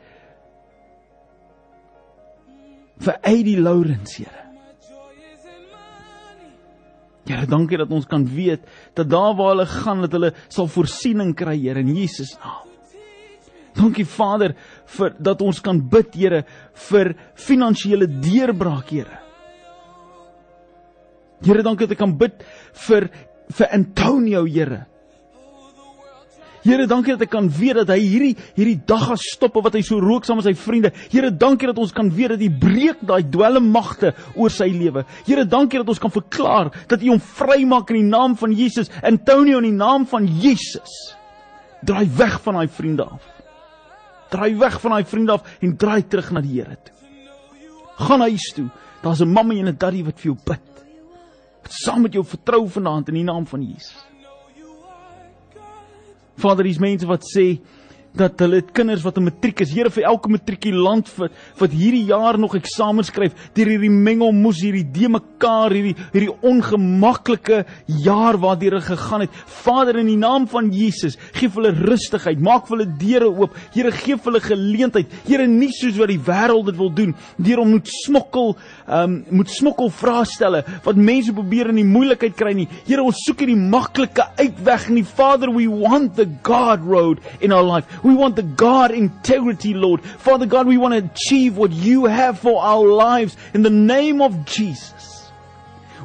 vir 3.03 3.19
Eddie 3.21 3.59
Lawrence, 3.59 4.17
Here. 4.21 4.43
Here, 7.23 7.47
dankie 7.47 7.79
dat 7.79 7.91
ons 7.95 8.05
kan 8.09 8.25
weet 8.27 8.65
dat 8.97 9.07
daar 9.11 9.31
waar 9.39 9.53
hulle 9.53 9.67
gaan 9.69 10.03
dat 10.03 10.15
hulle 10.17 10.33
sal 10.51 10.67
voorsiening 10.71 11.31
kry, 11.39 11.55
Here, 11.61 11.79
in 11.79 11.93
Jesus 11.95 12.35
naam. 12.41 12.69
Dankie 13.73 14.05
Vader 14.05 14.53
vir 14.97 15.15
dat 15.17 15.41
ons 15.41 15.61
kan 15.63 15.79
bid, 15.89 16.13
Here, 16.19 16.43
vir 16.89 17.13
finansiële 17.39 18.07
deurbraak, 18.21 18.91
Here. 18.91 19.19
Here, 21.43 21.63
dankie 21.65 21.87
dat 21.87 21.97
ek 21.97 22.03
kan 22.03 22.17
bid 22.19 22.43
vir 22.87 23.09
vir 23.53 23.71
Antonio, 23.75 24.45
Here. 24.47 24.83
Here, 26.63 26.85
dankie 26.87 27.17
dat 27.17 27.25
ek 27.25 27.31
kan 27.33 27.49
weet 27.51 27.81
dat 27.81 27.89
hy 27.91 27.99
hierdie 27.99 28.35
hierdie 28.55 28.77
dag 28.87 29.01
gaan 29.09 29.19
stop 29.19 29.57
wat 29.65 29.75
hy 29.75 29.81
so 29.83 29.99
rook 29.99 30.23
saam 30.23 30.39
met 30.39 30.47
sy 30.47 30.53
vriende. 30.55 30.93
Here, 31.11 31.27
dankie 31.27 31.67
dat 31.67 31.81
ons 31.83 31.91
kan 31.95 32.07
weet 32.15 32.37
dat 32.37 32.45
U 32.45 32.49
breek 32.61 33.01
daai 33.03 33.25
dwelmmagte 33.27 34.13
oor 34.39 34.53
sy 34.53 34.69
lewe. 34.71 35.03
Here, 35.27 35.43
dankie 35.43 35.81
dat 35.81 35.91
ons 35.91 35.99
kan 35.99 36.13
verklaar 36.13 36.71
dat 36.87 37.03
U 37.03 37.11
hom 37.11 37.19
vrymaak 37.19 37.91
in 37.91 37.99
die 37.99 38.13
naam 38.13 38.37
van 38.39 38.55
Jesus. 38.55 38.91
Antonio 39.03 39.59
in 39.59 39.67
die 39.73 39.75
naam 39.75 40.07
van 40.07 40.29
Jesus. 40.39 40.95
Draai 41.83 42.07
weg 42.15 42.39
van 42.45 42.61
daai 42.61 42.71
vriende 42.71 43.09
af. 43.11 43.27
Draai 44.31 44.53
weg 44.63 44.79
van 44.79 44.95
daai 44.95 45.03
vriende 45.11 45.35
af 45.35 45.59
en 45.59 45.75
draai 45.77 46.01
terug 46.07 46.31
na 46.31 46.45
die 46.45 46.61
Here 46.61 46.79
toe. 46.79 46.95
Gaan 48.07 48.23
huis 48.23 48.47
toe. 48.55 48.69
Daar's 49.03 49.19
'n 49.19 49.27
mamma 49.27 49.53
en 49.53 49.67
'n 49.67 49.77
daddy 49.77 50.03
wat 50.03 50.15
vir 50.15 50.31
jou 50.31 50.37
bid. 50.45 50.71
Wat 51.61 51.71
saam 51.71 52.01
met 52.01 52.13
jou 52.13 52.23
vertrou 52.23 52.67
vanaand 52.67 53.09
in 53.09 53.15
die 53.15 53.23
naam 53.23 53.45
van 53.45 53.61
Jesus. 53.61 54.12
Vader, 56.37 56.65
hier's 56.65 56.81
mense 56.81 57.07
wat 57.07 57.25
sê 57.27 57.59
dat 58.17 58.37
hulle 58.43 58.61
kinders 58.75 59.01
wat 59.05 59.17
in 59.17 59.25
matriek 59.25 59.63
is, 59.63 59.71
Here 59.73 59.89
vir 59.93 60.05
elke 60.05 60.29
matrikulant 60.31 61.09
wat 61.17 61.73
hierdie 61.73 62.05
jaar 62.11 62.37
nog 62.37 62.53
eksamen 62.57 63.05
skryf, 63.05 63.33
deur 63.57 63.71
hierdie 63.73 63.89
mengelmoes, 63.89 64.61
hierdie 64.61 64.85
de 64.93 65.09
mekaar, 65.15 65.73
hierdie 65.73 65.95
hierdie 66.13 66.33
ongemaklike 66.45 67.63
jaar 68.05 68.37
waardeur 68.41 68.77
hulle 68.77 68.85
gegaan 68.85 69.25
het. 69.25 69.39
Vader 69.63 69.99
in 70.03 70.11
die 70.11 70.19
naam 70.19 70.45
van 70.51 70.69
Jesus, 70.73 71.17
gee 71.33 71.49
hulle 71.55 71.73
rustigheid, 71.73 72.41
maak 72.43 72.69
hulle 72.69 72.85
deure 73.01 73.31
oop. 73.31 73.57
Here 73.73 73.91
gee 73.97 74.19
hulle 74.27 74.43
geleentheid. 74.43 75.09
Here 75.25 75.47
nie 75.49 75.71
soos 75.73 75.97
wat 76.01 76.13
die 76.13 76.21
wêreld 76.21 76.69
dit 76.69 76.79
wil 76.79 76.93
doen, 76.93 77.17
deur 77.41 77.63
om 77.65 77.73
moet 77.73 77.89
smokkel, 78.05 78.53
um, 78.87 79.23
moet 79.29 79.49
smokkel 79.49 79.89
vraestelle 79.89 80.63
wat 80.83 80.95
mense 80.99 81.33
probeer 81.33 81.71
in 81.71 81.81
die 81.81 81.87
moeilikheid 81.87 82.35
kry 82.39 82.53
nie. 82.57 82.67
Here 82.87 83.03
ons 83.03 83.23
soek 83.27 83.43
hierdie 83.43 83.59
maklike 83.59 84.25
uitweg 84.39 84.89
nie. 84.93 85.03
Father, 85.03 85.51
we 85.51 85.67
want 85.67 86.15
the 86.15 86.27
God 86.43 86.85
road 86.85 87.21
in 87.39 87.51
our 87.51 87.63
life. 87.63 87.87
We 88.03 88.15
want 88.15 88.35
the 88.35 88.47
God 88.57 88.91
integrity, 88.91 89.73
Lord. 89.73 90.03
Father 90.03 90.45
God, 90.45 90.67
we 90.67 90.77
want 90.77 90.93
to 90.93 91.03
achieve 91.03 91.57
what 91.57 91.71
you 91.71 92.05
have 92.05 92.39
for 92.39 92.61
our 92.61 92.87
lives 92.87 93.37
in 93.53 93.63
the 93.63 93.69
name 93.69 94.21
of 94.21 94.45
Jesus. 94.45 95.02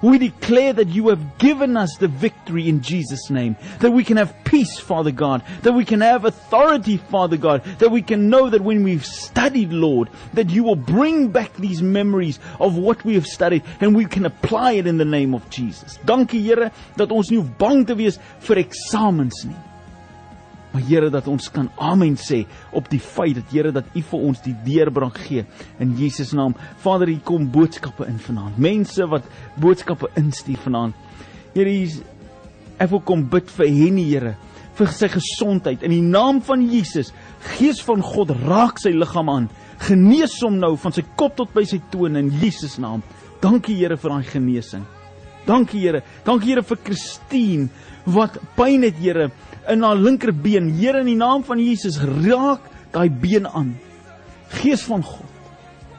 We 0.03 0.19
declare 0.19 0.73
that 0.73 0.89
you 0.89 1.09
have 1.09 1.39
given 1.39 1.77
us 1.77 1.97
the 1.99 2.09
victory 2.09 2.69
in 2.69 2.81
Jesus' 2.81 3.31
name. 3.31 3.57
That 3.81 3.91
we 3.91 4.05
can 4.05 4.17
have 4.17 4.35
peace, 4.45 4.79
Father 4.79 5.11
God. 5.11 5.43
That 5.63 5.73
we 5.73 5.85
can 5.85 6.01
have 6.01 6.25
authority, 6.25 6.97
Father 6.97 7.37
God. 7.37 7.65
That 7.79 7.91
we 7.91 8.03
can 8.03 8.29
know 8.29 8.51
that 8.51 8.63
when 8.63 8.83
we've 8.85 9.05
studied, 9.05 9.73
Lord, 9.73 10.09
that 10.35 10.51
you 10.51 10.65
will 10.65 10.77
bring 10.77 11.29
back 11.29 11.55
these 11.57 11.83
memories 11.83 12.39
of 12.61 12.77
what 12.77 13.05
we 13.05 13.15
have 13.15 13.27
studied 13.27 13.63
and 13.81 13.95
we 13.95 14.05
can 14.05 14.27
apply 14.27 14.73
it 14.73 14.87
in 14.87 14.99
the 14.99 15.05
name 15.05 15.35
of 15.35 15.49
Jesus. 15.51 15.99
Dankie 16.05 16.41
Here 16.41 16.71
dat 16.97 17.13
ons 17.13 17.31
nie 17.31 17.43
bang 17.59 17.85
te 17.87 17.97
wees 17.99 18.19
vir 18.47 18.63
eksamens 18.65 19.45
nie. 19.45 19.68
Maar 20.73 20.85
Here 20.85 21.11
dat 21.11 21.29
ons 21.29 21.49
kan 21.53 21.71
amen 21.81 22.17
sê 22.21 22.43
op 22.77 22.91
die 22.93 23.01
feit 23.01 23.39
dat 23.39 23.53
Here 23.53 23.73
dat 23.73 23.89
U 23.95 24.03
vir 24.11 24.27
ons 24.31 24.43
die 24.45 24.55
deurbraak 24.67 25.19
gee 25.29 25.47
in 25.81 25.95
Jesus 25.97 26.35
naam. 26.37 26.57
Vader, 26.85 27.09
hier 27.09 27.25
kom 27.25 27.49
boodskappe 27.51 28.07
in 28.09 28.19
vanaand. 28.21 28.59
Mense 28.59 29.07
wat 29.09 29.29
boodskappe 29.61 30.11
instuur 30.21 30.61
vanaand. 30.67 30.95
Here, 31.55 31.73
ek 32.79 32.93
wil 32.93 33.03
kom 33.03 33.25
bid 33.31 33.49
vir 33.57 33.71
Henny, 33.73 34.05
Here, 34.11 34.35
vir 34.79 34.93
sy 34.95 35.09
gesondheid 35.11 35.83
in 35.87 35.95
die 35.95 36.05
naam 36.05 36.43
van 36.45 36.63
Jesus. 36.71 37.11
Gees 37.57 37.81
van 37.87 38.05
God, 38.05 38.35
raak 38.45 38.79
sy 38.83 38.93
liggaam 38.95 39.33
aan. 39.33 39.49
Genees 39.89 40.37
hom 40.45 40.59
nou 40.61 40.75
van 40.79 40.95
sy 40.95 41.05
kop 41.19 41.37
tot 41.39 41.51
by 41.55 41.65
sy 41.67 41.81
tone 41.93 42.21
in 42.21 42.31
Jesus 42.43 42.77
naam. 42.83 43.03
Dankie 43.43 43.77
Here 43.79 43.97
vir 43.97 44.15
daai 44.15 44.31
genesing. 44.31 44.87
Dankie 45.49 45.81
Here. 45.81 46.03
Dankie 46.27 46.53
Here 46.53 46.65
vir 46.67 46.81
Christine 46.85 47.69
wat 48.09 48.37
pyn 48.57 48.85
het, 48.87 48.99
Here 49.01 49.31
in 49.73 49.85
haar 49.85 49.99
linkerbeen. 49.99 50.71
Here 50.79 51.01
in 51.03 51.11
die 51.11 51.19
naam 51.19 51.45
van 51.47 51.61
Jesus, 51.63 52.01
raak 52.01 52.65
daai 52.95 53.09
been 53.11 53.47
aan. 53.47 53.75
Gees 54.61 54.85
van 54.89 55.03
God. 55.05 55.27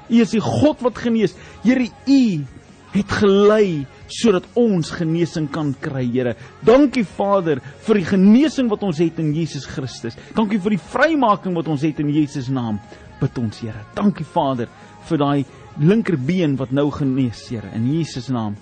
U 0.09 0.21
is 0.23 0.33
die 0.33 0.41
God 0.41 0.81
wat 0.81 0.97
genees. 0.97 1.35
Here, 1.63 1.85
U 2.09 2.45
het 2.89 3.11
gelei 3.19 3.85
sodat 4.09 4.47
ons 4.57 4.89
genesing 4.97 5.45
kan 5.53 5.75
kry, 5.81 6.07
Here. 6.09 6.33
Dankie 6.65 7.05
Vader 7.05 7.61
vir 7.85 7.99
die 8.01 8.07
genesing 8.09 8.71
wat 8.71 8.83
ons 8.87 9.01
het 9.03 9.19
in 9.21 9.29
Jesus 9.35 9.67
Christus. 9.69 10.17
Dankie 10.33 10.57
vir 10.61 10.73
die 10.73 10.81
vrymaking 10.81 11.53
wat 11.57 11.69
ons 11.69 11.85
het 11.85 12.01
in 12.01 12.09
Jesus 12.13 12.49
naam. 12.49 12.79
Bid 13.21 13.37
ons, 13.37 13.61
Here. 13.61 13.85
Dankie 13.97 14.25
Vader 14.25 14.71
vir 15.09 15.21
daai 15.21 15.45
linkerbeen 15.79 16.57
wat 16.57 16.73
nou 16.73 16.89
genees, 16.95 17.45
Here, 17.51 17.69
in 17.77 17.85
Jesus 17.93 18.31
naam. 18.33 18.57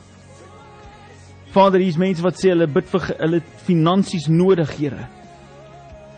Vader, 1.57 1.81
hier's 1.81 1.97
mense 1.97 2.21
wat 2.21 2.37
sê 2.37 2.51
hulle 2.51 2.67
bid 2.69 2.85
vir 2.91 3.05
hulle 3.17 3.39
finansies 3.65 4.27
nodig, 4.29 4.75
Here. 4.77 5.07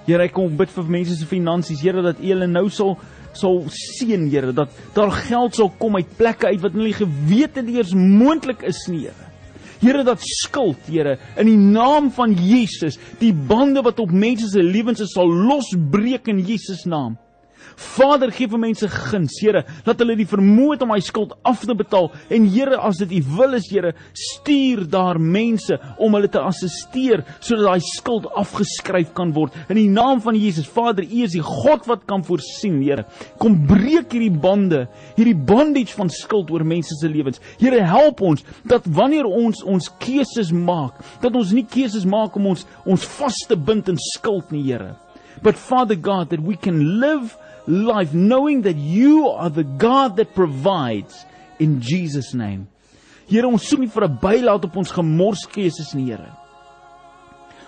Here, 0.04 0.26
ek 0.26 0.34
kom 0.36 0.58
bid 0.60 0.72
vir 0.74 0.90
mense 0.92 1.16
se 1.16 1.28
finansies, 1.30 1.80
Here, 1.80 2.04
dat 2.04 2.20
U 2.20 2.28
hulle 2.28 2.50
nou 2.52 2.66
sal 2.76 2.98
sal 3.40 3.62
seën, 3.72 4.26
Here, 4.28 4.52
dat 4.58 4.74
daar 4.98 5.14
geld 5.30 5.56
sal 5.56 5.72
kom 5.80 5.96
uit 5.96 6.12
plekke 6.20 6.50
uit 6.50 6.60
wat 6.66 6.76
hulle 6.76 6.92
geweet 6.98 7.56
het 7.56 7.72
eers 7.72 7.96
moontlik 7.96 8.66
is 8.68 8.82
nie, 8.92 9.06
Here. 9.06 9.30
Here 9.80 10.04
dat 10.04 10.20
skuld, 10.28 10.84
Here, 10.92 11.16
in 11.40 11.48
die 11.48 11.56
naam 11.56 12.12
van 12.18 12.36
Jesus, 12.36 13.00
die 13.22 13.32
bande 13.32 13.86
wat 13.86 14.04
op 14.04 14.12
mense 14.12 14.52
se 14.52 14.66
lewens 14.66 15.06
is 15.08 15.16
sal 15.16 15.32
losbreek 15.32 16.28
in 16.36 16.44
Jesus 16.44 16.84
naam. 16.84 17.16
Vader, 17.80 18.32
gee 18.36 18.50
vir 18.50 18.60
mense 18.62 18.88
guns, 18.92 19.38
Here, 19.40 19.64
dat 19.86 20.00
hulle 20.02 20.18
die 20.20 20.28
vermoë 20.28 20.76
het 20.76 20.84
om 20.86 20.94
hy 20.94 21.00
skuld 21.04 21.34
af 21.48 21.64
te 21.68 21.76
betaal. 21.78 22.10
En 22.34 22.48
Here, 22.52 22.78
as 22.78 23.00
dit 23.02 23.18
U 23.20 23.22
wil 23.38 23.56
is, 23.58 23.70
Here, 23.72 23.94
stuur 24.16 24.86
daar 24.92 25.20
mense 25.20 25.80
om 25.98 26.16
hulle 26.18 26.30
te 26.32 26.42
assisteer 26.42 27.24
sodat 27.40 27.66
daai 27.68 27.86
skuld 27.86 28.28
afgeskryf 28.40 29.14
kan 29.18 29.34
word. 29.36 29.56
In 29.72 29.80
die 29.80 29.90
naam 29.92 30.22
van 30.24 30.38
Jesus, 30.38 30.70
Vader, 30.70 31.08
U 31.08 31.24
is 31.26 31.36
die 31.38 31.44
God 31.46 31.88
wat 31.90 32.06
kan 32.10 32.24
voorsien, 32.28 32.82
Here. 32.84 33.08
Kom 33.42 33.62
breek 33.70 34.16
hierdie 34.16 34.34
bande, 34.34 34.86
hierdie 35.18 35.38
bondage 35.38 35.96
van 35.98 36.12
skuld 36.14 36.52
oor 36.54 36.66
mense 36.68 36.96
se 37.00 37.12
lewens. 37.12 37.42
Here, 37.62 37.84
help 37.88 38.24
ons 38.26 38.46
dat 38.70 38.88
wanneer 38.88 39.28
ons 39.28 39.64
ons 39.68 39.92
keuses 40.02 40.52
maak, 40.56 41.00
dat 41.24 41.36
ons 41.36 41.54
nie 41.56 41.66
keuses 41.68 42.08
maak 42.10 42.36
om 42.40 42.52
ons 42.54 42.66
ons 42.90 43.12
vas 43.20 43.46
te 43.48 43.56
bind 43.56 43.92
in 43.92 44.00
skuld 44.12 44.52
nie, 44.56 44.66
Here. 44.70 44.96
But 45.42 45.56
Father 45.56 45.96
God, 45.96 46.30
that 46.30 46.42
we 46.42 46.56
can 46.56 47.00
live 47.00 47.38
life 47.68 48.14
knowing 48.14 48.64
that 48.64 48.78
you 48.78 49.28
are 49.30 49.50
the 49.50 49.64
God 49.64 50.18
that 50.18 50.34
provides 50.34 51.26
in 51.60 51.82
Jesus 51.82 52.34
name. 52.34 52.68
Here 53.30 53.46
ons 53.46 53.68
soek 53.70 53.80
nie 53.80 53.92
vir 53.94 54.08
'n 54.08 54.18
bylaat 54.22 54.66
op 54.66 54.76
ons 54.78 54.92
gemorskeuses 54.92 55.94
nie, 55.94 56.06
Here. 56.06 56.32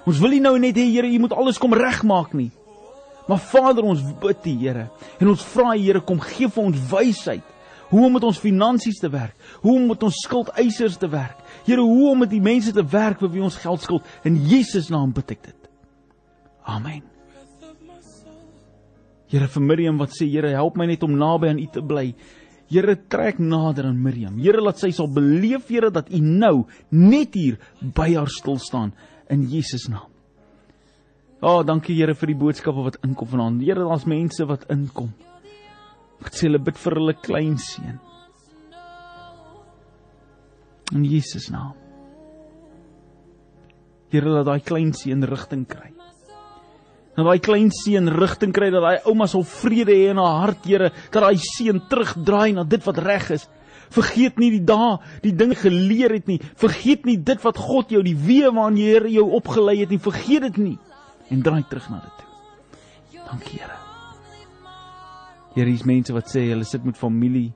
Ons 0.05 0.19
wil 0.19 0.31
nie 0.31 0.39
nou 0.39 0.57
net 0.57 0.75
hê 0.75 0.91
Here, 0.91 1.07
U 1.07 1.19
moet 1.19 1.33
alles 1.33 1.57
kom 1.57 1.73
regmaak 1.73 2.33
nie. 2.33 2.51
Maar 3.27 3.37
Vader, 3.37 3.83
ons 3.83 4.01
bid 4.01 4.45
U, 4.45 4.57
Here, 4.57 4.89
en 5.19 5.27
ons 5.27 5.43
vra 5.43 5.75
U, 5.75 5.79
Here, 5.79 6.01
kom 6.01 6.19
gee 6.19 6.47
vir 6.47 6.63
ons 6.63 6.77
wysheid. 6.77 7.43
Hoe 7.91 8.05
om 8.05 8.13
met 8.13 8.23
ons 8.23 8.39
finansies 8.39 8.99
te 8.99 9.09
werk? 9.09 9.35
Hoe 9.61 9.75
om 9.75 9.87
met 9.87 10.03
ons 10.03 10.15
skuldeisers 10.23 10.97
te 10.97 11.09
werk? 11.11 11.37
Here, 11.65 11.81
hoe 11.81 12.11
om 12.11 12.23
met 12.23 12.29
die 12.29 12.41
mense 12.41 12.71
te 12.71 12.85
werk 12.87 13.19
vir 13.19 13.29
wie 13.29 13.43
ons 13.43 13.59
geld 13.59 13.81
skuld? 13.81 14.07
In 14.23 14.39
Jesus 14.47 14.89
naam 14.89 15.11
bid 15.11 15.35
ek 15.35 15.43
dit. 15.43 15.71
Amen. 16.63 17.10
Here 19.31 19.47
vir 19.47 19.63
Miriam 19.63 19.99
wat 20.01 20.11
sê 20.11 20.27
Here 20.27 20.51
help 20.51 20.77
my 20.77 20.85
net 20.89 21.03
om 21.07 21.15
naby 21.15 21.51
aan 21.53 21.59
U 21.63 21.67
te 21.71 21.81
bly. 21.81 22.11
Here 22.71 22.95
trek 23.11 23.39
nader 23.39 23.87
aan 23.87 23.99
Miriam. 24.03 24.37
Here 24.39 24.59
laat 24.63 24.81
sy 24.83 24.91
sal 24.95 25.07
beleef 25.07 25.71
Here 25.71 25.91
dat 25.91 26.11
U 26.11 26.19
nou 26.19 26.55
net 26.91 27.37
hier 27.39 27.59
by 27.81 28.11
haar 28.17 28.31
stil 28.31 28.59
staan 28.59 28.91
in 29.31 29.47
Jesus 29.47 29.87
naam. 29.87 30.09
O, 31.41 31.47
oh, 31.47 31.61
dankie 31.65 31.95
Here 31.95 32.13
vir 32.13 32.33
die 32.33 32.37
boodskappe 32.37 32.83
wat 32.85 32.99
inkom 33.07 33.31
vanaand. 33.31 33.63
Here, 33.63 33.81
daar's 33.81 34.05
mense 34.05 34.45
wat 34.45 34.67
inkom. 34.69 35.09
Wat 36.21 36.35
sê 36.35 36.49
hulle 36.49 36.61
bid 36.61 36.77
vir 36.77 36.99
hulle 36.99 37.15
kleinseun. 37.17 37.97
In 40.91 41.07
Jesus 41.07 41.47
naam. 41.49 41.73
Here 44.11 44.27
laat 44.27 44.51
daai 44.51 44.59
kleinseun 44.67 45.23
rigting 45.31 45.63
kry 45.71 45.95
dat 47.15 47.25
daai 47.27 47.39
klein 47.43 47.71
seun 47.75 48.07
rigting 48.15 48.53
kry 48.55 48.69
dat 48.71 48.85
daai 48.85 48.99
ouma 49.09 49.27
sal 49.27 49.43
vrede 49.43 49.91
hê 49.91 50.11
in 50.11 50.21
haar 50.21 50.37
hart, 50.45 50.65
Here, 50.65 50.91
dat 51.11 51.23
daai 51.25 51.37
seun 51.37 51.81
terugdraai 51.91 52.53
na 52.55 52.63
dit 52.63 52.85
wat 52.87 53.01
reg 53.03 53.31
is. 53.35 53.47
Vergeet 53.91 54.39
nie 54.39 54.51
die 54.53 54.63
dae, 54.63 54.97
die 55.23 55.33
dinge 55.35 55.57
geleer 55.59 56.15
het 56.15 56.29
nie. 56.31 56.39
Vergeet 56.55 57.03
nie 57.05 57.17
dit 57.19 57.43
wat 57.43 57.59
God 57.59 57.91
jou 57.91 57.99
die 58.05 58.15
weë 58.15 58.53
waarin 58.55 58.79
die 58.79 58.87
Here 58.87 59.11
jou 59.11 59.27
opgelei 59.35 59.81
het 59.81 59.91
nie. 59.91 59.99
Vergeet 59.99 60.47
dit 60.47 60.57
nie 60.69 60.77
en 61.31 61.43
draai 61.43 61.63
terug 61.69 61.87
na 61.91 62.01
dit 62.03 62.19
toe. 62.19 63.23
Dankie, 63.31 63.59
Here. 63.59 63.77
Here, 65.55 65.67
hier's 65.67 65.85
mense 65.87 66.13
wat 66.15 66.31
sê 66.31 66.45
hulle 66.49 66.67
sit 66.67 66.83
met 66.87 66.99
familie. 66.99 67.51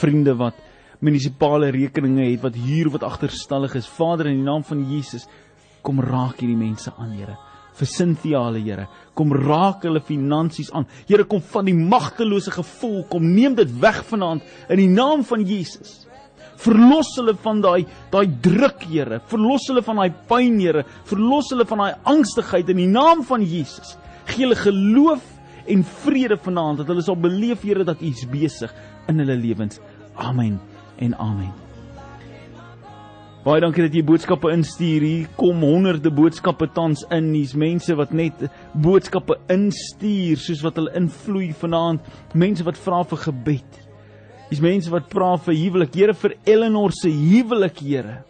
Vriende 0.00 0.34
wat 0.40 0.56
munisipale 1.02 1.72
rekeninge 1.74 2.24
het 2.30 2.44
wat 2.44 2.56
huur 2.56 2.92
wat 2.94 3.04
agterstallig 3.08 3.74
is. 3.80 3.88
Vader 3.88 4.30
in 4.30 4.40
die 4.40 4.46
naam 4.46 4.64
van 4.64 4.84
Jesus, 4.88 5.26
Kom 5.82 6.00
raak 6.00 6.40
hierdie 6.40 6.58
mense 6.58 6.92
aan, 6.98 7.12
Here. 7.16 7.36
Vir 7.78 7.88
Cynthia, 7.88 8.42
Here, 8.52 8.86
kom 9.14 9.32
raak 9.32 9.84
hulle 9.86 10.00
finansies 10.00 10.70
aan. 10.72 10.86
Here, 11.08 11.24
kom 11.24 11.42
van 11.42 11.66
die 11.66 11.74
magtelose 11.76 12.52
gevoel, 12.54 13.02
kom 13.10 13.26
neem 13.34 13.56
dit 13.58 13.70
weg 13.80 14.02
vanaand 14.10 14.42
in 14.68 14.82
die 14.82 14.90
naam 14.90 15.24
van 15.24 15.44
Jesus. 15.46 16.02
Verlos 16.62 17.08
hulle 17.18 17.34
van 17.42 17.62
daai 17.64 17.86
daai 18.12 18.26
druk, 18.44 18.84
Here. 18.90 19.20
Verlos 19.30 19.66
hulle 19.70 19.82
van 19.82 20.02
daai 20.02 20.12
pyn, 20.28 20.60
Here. 20.60 20.84
Verlos 21.08 21.50
hulle 21.54 21.66
van 21.68 21.84
daai 21.84 21.94
angstigheid 22.14 22.70
in 22.70 22.84
die 22.84 22.90
naam 22.90 23.24
van 23.26 23.42
Jesus. 23.42 23.96
Gee 24.30 24.44
hulle 24.44 24.58
geloof 24.60 25.24
en 25.72 25.82
vrede 26.04 26.36
vanaand 26.36 26.82
dat 26.82 26.92
hulle 26.92 27.02
sal 27.02 27.18
beleef, 27.18 27.64
Here, 27.66 27.88
dat 27.88 28.02
U 28.02 28.12
is 28.12 28.28
besig 28.30 28.72
in 29.08 29.24
hulle 29.24 29.38
lewens. 29.40 29.80
Amen 30.14 30.60
en 31.02 31.18
amen. 31.18 31.61
Baie 33.42 33.58
dankie 33.58 33.82
dat 33.82 33.94
jy 33.98 34.04
boodskappe 34.06 34.52
instuur. 34.54 35.02
Hier 35.02 35.30
kom 35.34 35.64
honderde 35.66 36.12
boodskappe 36.14 36.68
tans 36.76 37.00
in. 37.10 37.32
Hier's 37.34 37.56
mense 37.58 37.96
wat 37.98 38.12
net 38.14 38.44
boodskappe 38.84 39.34
instuur 39.50 40.38
soos 40.38 40.60
wat 40.62 40.78
hulle 40.78 40.92
invloei 40.94 41.48
vanaand. 41.58 42.06
Mense 42.38 42.62
wat 42.62 42.78
vra 42.78 43.00
vir 43.10 43.18
gebed. 43.24 43.80
Hier's 44.46 44.62
mense 44.62 44.92
wat 44.94 45.10
vra 45.10 45.32
vir 45.42 45.58
huwelik. 45.58 45.98
Here 45.98 46.14
vir 46.14 46.36
Eleanor 46.46 46.94
se 46.94 47.10
huwelik, 47.10 47.82
Here. 47.82 48.20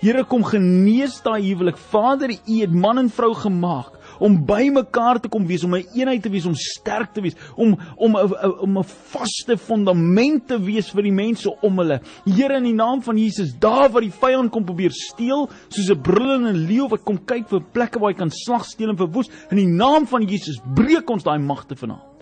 Here 0.00 0.24
kom 0.24 0.40
genees 0.48 1.20
daai 1.20 1.42
huwelik. 1.50 1.76
Vader, 1.92 2.32
U 2.32 2.56
het 2.62 2.72
man 2.72 3.04
en 3.04 3.12
vrou 3.12 3.34
gemaak 3.44 4.00
om 4.22 4.38
bymekaar 4.46 5.18
te 5.20 5.30
kom 5.32 5.46
wees, 5.46 5.64
om 5.64 5.74
'n 5.74 5.82
een 5.82 6.00
eenheid 6.00 6.22
te 6.22 6.30
wees, 6.30 6.46
om 6.46 6.54
sterk 6.54 7.12
te 7.12 7.20
wees, 7.20 7.36
om 7.56 7.76
om 7.96 8.16
'n 8.16 8.60
om 8.60 8.78
'n 8.78 8.84
vaste 8.84 9.56
fondament 9.56 10.46
te 10.46 10.58
wees 10.58 10.90
vir 10.90 11.02
die 11.02 11.12
mense 11.12 11.50
om 11.62 11.78
hulle. 11.78 12.00
Here 12.24 12.56
in 12.56 12.64
die 12.64 12.74
naam 12.74 13.02
van 13.02 13.18
Jesus, 13.18 13.52
daar 13.58 13.90
waar 13.90 14.02
die 14.02 14.10
vyand 14.10 14.50
kom 14.50 14.64
probeer 14.64 14.90
steel, 14.90 15.50
soos 15.68 15.90
'n 15.90 16.00
brullende 16.00 16.52
leeu 16.52 16.88
wat 16.88 17.04
kom 17.04 17.18
kyk 17.24 17.48
vir 17.48 17.60
plekke 17.72 17.98
waar 17.98 18.12
hy 18.12 18.18
kan 18.18 18.30
slag, 18.30 18.64
steel 18.64 18.90
en 18.90 18.96
verwoes, 18.96 19.28
in 19.50 19.56
die 19.56 19.66
naam 19.66 20.06
van 20.06 20.22
Jesus 20.22 20.60
breek 20.74 21.10
ons 21.10 21.24
daai 21.24 21.38
magte 21.38 21.76
vanaand. 21.76 22.12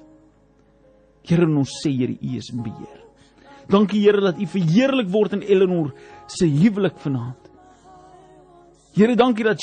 Here, 1.23 1.47
ons 1.47 1.71
sê 1.85 1.91
Here, 1.91 2.17
U 2.21 2.37
is 2.37 2.51
in 2.51 2.63
beheer. 2.63 3.01
Dankie 3.69 4.01
Here 4.01 4.21
dat 4.21 4.39
U 4.39 4.47
verheerlik 4.47 5.09
word 5.11 5.33
in 5.33 5.43
Eleanor 5.43 5.93
se 6.27 6.47
huwelik 6.47 6.99
vanaand. 6.99 7.51
Here, 8.95 9.15
dankie 9.15 9.45
dat 9.45 9.61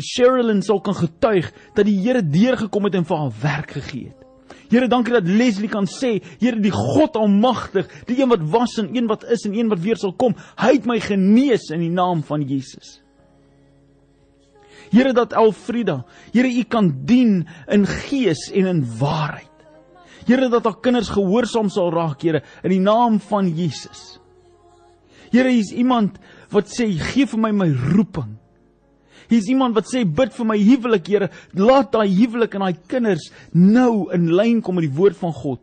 Sherilyn 0.00 0.62
sal 0.62 0.80
kan 0.80 0.96
getuig 0.96 1.52
dat 1.76 1.86
die 1.86 1.98
Here 2.00 2.22
deurgekom 2.22 2.88
het 2.88 2.94
en 2.94 3.06
vir 3.08 3.16
haar 3.16 3.38
werk 3.42 3.74
gegee 3.76 4.08
het. 4.10 4.22
Here, 4.72 4.88
dankie 4.88 5.12
dat 5.12 5.28
Leslie 5.28 5.68
kan 5.68 5.84
sê, 5.90 6.16
Here, 6.40 6.56
die 6.60 6.72
God 6.72 7.16
Almagtig, 7.20 7.90
die 8.08 8.16
een 8.22 8.30
wat 8.32 8.44
was 8.54 8.78
en 8.80 8.88
een 8.96 9.08
wat 9.10 9.26
is 9.28 9.44
en 9.48 9.56
een 9.56 9.68
wat 9.68 9.82
weer 9.84 10.00
sal 10.00 10.14
kom, 10.16 10.32
hy 10.60 10.72
het 10.78 10.88
my 10.88 10.96
genees 11.02 11.68
in 11.74 11.84
die 11.84 11.92
naam 11.92 12.22
van 12.24 12.44
Jesus. 12.48 13.00
Here 14.92 15.12
dat 15.16 15.36
Elfrida, 15.36 16.02
Here 16.32 16.48
u 16.48 16.64
kan 16.68 16.88
dien 17.08 17.42
in 17.72 17.86
gees 17.88 18.48
en 18.52 18.68
in 18.70 18.82
waarheid. 19.00 19.48
Here 20.28 20.48
dat 20.48 20.64
haar 20.68 20.80
kinders 20.80 21.12
gehoorsaam 21.12 21.68
sal 21.72 21.92
raak, 21.92 22.24
Here, 22.24 22.42
in 22.64 22.72
die 22.72 22.82
naam 22.82 23.20
van 23.28 23.52
Jesus. 23.52 24.22
Here, 25.32 25.48
hier's 25.48 25.72
iemand 25.72 26.16
wat 26.52 26.68
sê, 26.68 26.88
"Gee 26.92 27.26
vir 27.26 27.40
my 27.40 27.52
my 27.52 27.68
roeping." 27.92 28.41
Hier's 29.32 29.48
iemand 29.48 29.74
wat 29.74 29.88
sê, 29.88 30.04
"Bid 30.04 30.32
vir 30.32 30.44
my 30.46 30.58
huwelik, 30.58 31.06
Here. 31.06 31.30
Laat 31.54 31.92
daai 31.92 32.08
huwelik 32.08 32.54
en 32.54 32.60
daai 32.60 32.76
kinders 32.86 33.30
nou 33.54 34.10
in 34.12 34.28
lyn 34.28 34.60
kom 34.60 34.74
met 34.74 34.84
die 34.84 34.96
woord 34.96 35.16
van 35.16 35.32
God." 35.32 35.60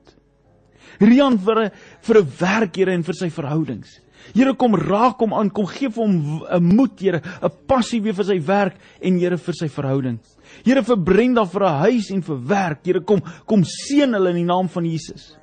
Rian 0.99 1.37
vir 1.37 1.65
'n 1.65 1.71
vir 2.01 2.17
'n 2.17 2.27
werk, 2.39 2.75
Here, 2.75 2.91
en 2.91 3.03
vir 3.03 3.13
sy 3.13 3.29
verhoudings. 3.29 3.99
Here 4.33 4.53
kom 4.53 4.75
raak 4.75 5.19
hom 5.19 5.33
aan, 5.33 5.49
kom 5.49 5.65
gee 5.65 5.89
vir 5.89 6.03
hom 6.03 6.43
'n 6.49 6.63
moed, 6.63 6.99
Here, 6.99 7.21
'n 7.41 7.49
passie 7.67 8.01
weer 8.01 8.13
vir 8.13 8.25
sy 8.25 8.39
werk 8.39 8.75
en 9.01 9.19
Here 9.19 9.37
vir 9.37 9.53
sy 9.53 9.67
verhouding. 9.67 10.19
Here 10.65 10.81
vir 10.81 10.97
Brenda 10.97 11.45
vir 11.45 11.63
'n 11.63 11.79
huis 11.83 12.11
en 12.11 12.21
vir 12.21 12.47
werk. 12.47 12.85
Here 12.85 13.01
kom 13.01 13.21
kom 13.45 13.63
seën 13.63 14.11
hulle 14.11 14.29
in 14.29 14.35
die 14.47 14.53
naam 14.53 14.67
van 14.67 14.85
Jesus. 14.85 15.35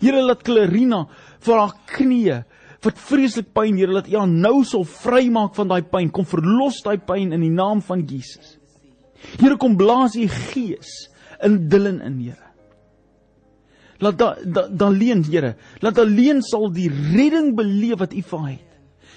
Here 0.00 0.22
laat 0.22 0.42
Clarina 0.42 1.06
vir 1.40 1.54
haar 1.54 1.72
knieë 1.86 2.44
wat 2.84 3.00
vreeslik 3.08 3.50
pyn, 3.56 3.78
Here, 3.78 3.92
laat 3.92 4.10
U 4.10 4.16
haar 4.20 4.30
nou 4.30 4.62
sal 4.66 4.84
vrymaak 4.86 5.56
van 5.58 5.70
daai 5.72 5.82
pyn. 5.82 6.12
Kom 6.14 6.26
verlos 6.28 6.82
daai 6.84 6.98
pyn 7.02 7.34
in 7.34 7.42
die 7.42 7.54
naam 7.54 7.82
van 7.84 8.04
Jesus. 8.06 8.56
Here 9.38 9.56
kom 9.58 9.76
blaas 9.78 10.14
U 10.18 10.28
Gees 10.28 11.08
in 11.44 11.64
Dylan 11.70 12.00
in, 12.06 12.20
Here. 12.28 12.44
Laat 13.98 14.18
da 14.20 14.28
da, 14.44 14.68
da 14.70 14.92
leen, 14.94 15.24
Here, 15.26 15.56
laat 15.82 15.98
alleen 15.98 16.42
sal 16.46 16.70
die 16.74 16.90
redding 16.90 17.54
beleef 17.58 17.98
wat 18.04 18.14
U 18.14 18.22
vir 18.22 18.44
haar 18.44 18.54
het. 18.54 18.67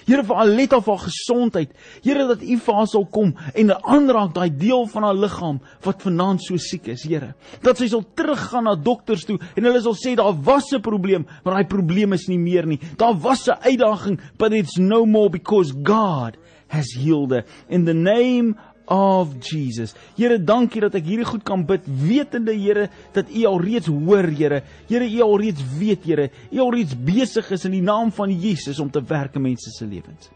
Here 0.06 0.24
vir 0.26 0.36
Aletta 0.44 0.80
vir 0.80 0.96
haar 0.96 1.06
gesondheid. 1.06 1.72
Here 2.04 2.26
dat 2.28 2.42
U 2.42 2.56
vir 2.66 2.74
haar 2.74 2.88
sal 2.90 3.06
kom 3.06 3.34
en 3.54 3.72
aanraak 3.72 4.34
daai 4.34 4.50
deel 4.50 4.86
van 4.92 5.06
haar 5.08 5.18
liggaam 5.18 5.60
wat 5.84 6.02
vanaand 6.02 6.42
so 6.44 6.56
siek 6.56 6.88
is, 6.94 7.04
Here. 7.08 7.34
Dat 7.62 7.78
sy 7.78 7.88
sal 7.92 8.04
teruggaan 8.16 8.64
na 8.64 8.74
dokters 8.74 9.26
toe 9.28 9.38
en 9.56 9.68
hulle 9.68 9.82
sal 9.84 9.96
sê 9.98 10.16
daar 10.16 10.34
was 10.34 10.72
'n 10.72 10.80
probleem, 10.80 11.26
maar 11.44 11.54
daai 11.54 11.68
probleem 11.68 12.12
is 12.12 12.28
nie 12.28 12.38
meer 12.38 12.66
nie. 12.66 12.80
Daar 12.96 13.14
was 13.14 13.48
'n 13.48 13.58
uitdaging, 13.62 14.20
but 14.38 14.52
it's 14.52 14.78
no 14.78 15.06
more 15.06 15.30
because 15.30 15.72
God 15.72 16.36
has 16.68 16.92
healed 16.92 17.30
her 17.30 17.44
in 17.68 17.84
the 17.84 17.94
name 17.94 18.56
of 18.88 19.34
Jesus. 19.40 19.94
Here, 20.16 20.38
dankie 20.38 20.82
dat 20.84 20.96
ek 20.98 21.06
hierdie 21.06 21.28
goed 21.28 21.44
kan 21.46 21.64
bid, 21.68 21.86
wetende 21.86 22.54
Here 22.56 22.88
dat 23.14 23.30
U 23.30 23.44
al 23.48 23.60
reeds 23.62 23.90
hoor, 23.90 24.28
Here. 24.32 24.62
Here, 24.90 25.06
U 25.06 25.22
al 25.26 25.38
reeds 25.42 25.64
weet, 25.78 26.04
Here. 26.08 26.28
U 26.50 26.62
al 26.66 26.72
reeds 26.76 26.96
besig 26.96 27.50
is 27.54 27.66
in 27.68 27.76
die 27.76 27.84
naam 27.84 28.12
van 28.14 28.32
Jesus 28.32 28.80
om 28.82 28.90
te 28.90 29.02
werk 29.08 29.38
in 29.38 29.46
mense 29.46 29.72
se 29.74 29.88
lewens. 29.88 30.30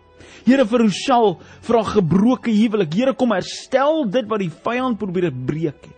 Here 0.47 0.65
vir 0.67 0.87
Rochelle, 0.87 1.37
vir 1.67 1.79
haar 1.81 1.93
gebroke 1.97 2.55
huwelik. 2.55 2.95
Here, 2.95 3.15
kom 3.15 3.35
herstel 3.35 4.05
dit 4.11 4.29
wat 4.31 4.43
die 4.43 4.53
vyand 4.53 4.99
probeer 5.01 5.31
breek 5.31 5.89
het. 5.89 5.95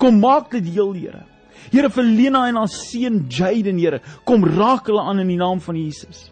Kom 0.00 0.20
maak 0.20 0.52
dit 0.56 0.68
heel, 0.72 0.94
Here. 0.96 1.24
Here 1.70 1.90
vir 1.92 2.06
Lena 2.06 2.46
en 2.48 2.58
haar 2.60 2.72
seun 2.72 3.24
Jaden, 3.28 3.78
Here, 3.80 4.00
kom 4.24 4.44
raak 4.44 4.88
hulle 4.90 5.04
aan 5.04 5.22
in 5.24 5.32
die 5.34 5.40
naam 5.40 5.60
van 5.64 5.78
Jesus. 5.78 6.30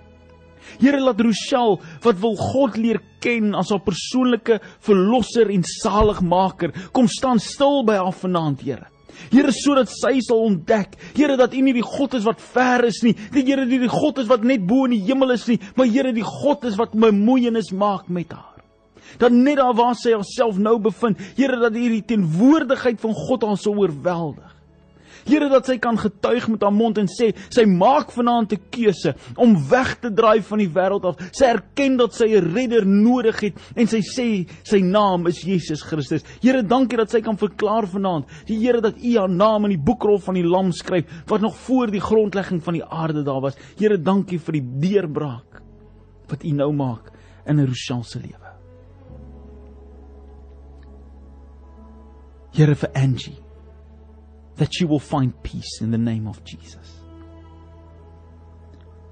Here 0.81 1.01
laat 1.01 1.21
Rochelle 1.25 1.79
wat 2.05 2.21
wil 2.23 2.37
God 2.37 2.77
leer 2.77 3.01
ken 3.23 3.55
as 3.59 3.73
haar 3.73 3.83
persoonlike 3.85 4.61
verlosser 4.85 5.51
en 5.53 5.65
saligmaker, 5.67 6.75
kom 6.93 7.09
staan 7.11 7.41
stil 7.43 7.83
by 7.89 7.99
haar 8.01 8.15
vanaand, 8.15 8.63
Here. 8.67 8.87
Here 9.33 9.51
sodat 9.53 9.91
sy 9.91 10.19
sal 10.25 10.45
ontdek, 10.47 10.95
Here 11.17 11.37
dat 11.39 11.57
U 11.57 11.63
nie 11.65 11.75
die 11.77 11.87
God 11.87 12.15
is 12.19 12.27
wat 12.29 12.43
ver 12.55 12.87
is 12.89 13.01
nie, 13.07 13.15
die 13.35 13.45
Here 13.47 13.67
nie 13.67 13.81
die 13.83 13.91
God 13.93 14.21
is 14.23 14.29
wat 14.31 14.47
net 14.47 14.67
bo 14.69 14.87
in 14.87 14.97
die 14.97 15.05
hemel 15.09 15.35
is 15.35 15.49
nie, 15.51 15.59
maar 15.77 15.91
Here 15.91 16.13
die 16.15 16.27
God 16.27 16.69
is 16.69 16.79
wat 16.79 16.95
bemoeienis 16.95 17.73
maak 17.73 18.09
met 18.13 18.33
haar. 18.37 18.63
Dat 19.19 19.33
net 19.33 19.57
daar 19.59 19.75
waar 19.75 19.97
sy 19.97 20.13
haarself 20.15 20.61
nou 20.63 20.77
bevind, 20.83 21.19
Here 21.39 21.59
dat 21.61 21.77
hierdie 21.77 22.05
teenwoordigheid 22.07 23.01
van 23.03 23.17
God 23.17 23.49
haar 23.49 23.59
sou 23.61 23.75
oorweldig. 23.81 24.58
Here 25.29 25.49
dat 25.53 25.67
sy 25.69 25.77
kan 25.83 25.99
getuig 26.01 26.47
met 26.49 26.63
haar 26.65 26.73
mond 26.73 26.99
en 27.01 27.09
sê 27.11 27.31
sy 27.53 27.67
maak 27.69 28.13
vanaand 28.15 28.53
'n 28.53 28.63
keuse 28.73 29.15
om 29.37 29.57
weg 29.69 29.99
te 30.01 30.11
draai 30.11 30.41
van 30.43 30.59
die 30.59 30.69
wêreld 30.69 31.05
af. 31.05 31.17
Sy 31.33 31.45
erken 31.45 31.99
dat 31.99 32.15
sy 32.15 32.29
'n 32.33 32.55
redder 32.55 32.87
nodig 32.87 33.41
het 33.41 33.55
en 33.77 33.87
sy 33.87 34.01
sê 34.01 34.49
sy 34.65 34.81
naam 34.81 35.27
is 35.27 35.43
Jesus 35.43 35.83
Christus. 35.83 36.25
Here, 36.41 36.63
dankie 36.63 36.97
dat 36.97 37.11
sy 37.11 37.21
kan 37.21 37.37
verklaar 37.37 37.87
vanaand 37.87 38.27
die 38.47 38.59
Here 38.59 38.81
dat 38.81 38.97
U 38.97 39.19
haar 39.19 39.29
naam 39.29 39.65
in 39.65 39.77
die 39.77 39.85
boekrol 39.85 40.19
van 40.19 40.35
die 40.35 40.45
Lam 40.45 40.73
skryf 40.73 41.05
wat 41.27 41.41
nog 41.41 41.57
voor 41.57 41.91
die 41.91 42.01
grondlegging 42.01 42.63
van 42.63 42.75
die 42.75 42.85
aarde 42.85 43.23
daar 43.23 43.41
was. 43.41 43.57
Here, 43.79 43.99
dankie 43.99 44.39
vir 44.39 44.53
die 44.53 44.67
deurbraak 44.81 45.63
wat 46.29 46.45
U 46.45 46.51
nou 46.51 46.73
maak 46.73 47.13
in 47.47 47.67
Rochelle 47.67 48.05
se 48.05 48.19
lewe. 48.19 48.49
Here 52.53 52.75
vir 52.75 52.91
Angie 52.95 53.48
that 54.59 54.81
you 54.81 54.87
will 54.87 55.01
find 55.01 55.41
peace 55.43 55.81
in 55.81 55.91
the 55.91 55.99
name 55.99 56.27
of 56.27 56.45
Jesus. 56.45 57.01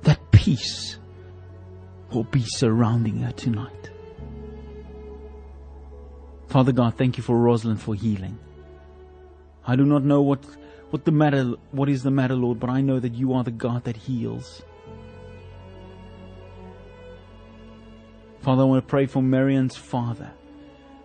That 0.02 0.20
peace 0.32 0.98
will 2.12 2.24
be 2.24 2.42
surrounding 2.42 3.18
her 3.20 3.32
tonight. 3.32 3.90
Father 6.48 6.72
God, 6.72 6.94
thank 6.96 7.16
you 7.16 7.22
for 7.22 7.38
Rosalind 7.38 7.80
for 7.80 7.94
healing. 7.94 8.38
I 9.66 9.76
do 9.76 9.84
not 9.84 10.04
know 10.04 10.22
what, 10.22 10.44
what 10.90 11.04
the 11.04 11.12
matter, 11.12 11.54
what 11.72 11.88
is 11.88 12.02
the 12.02 12.10
matter, 12.10 12.34
Lord, 12.34 12.60
but 12.60 12.70
I 12.70 12.80
know 12.80 13.00
that 13.00 13.14
you 13.14 13.32
are 13.34 13.42
the 13.42 13.50
God 13.50 13.84
that 13.84 13.96
heals. 13.96 14.62
Father, 18.40 18.62
I 18.62 18.64
want 18.64 18.84
to 18.84 18.88
pray 18.88 19.06
for 19.06 19.22
Marian's 19.22 19.76
father, 19.76 20.30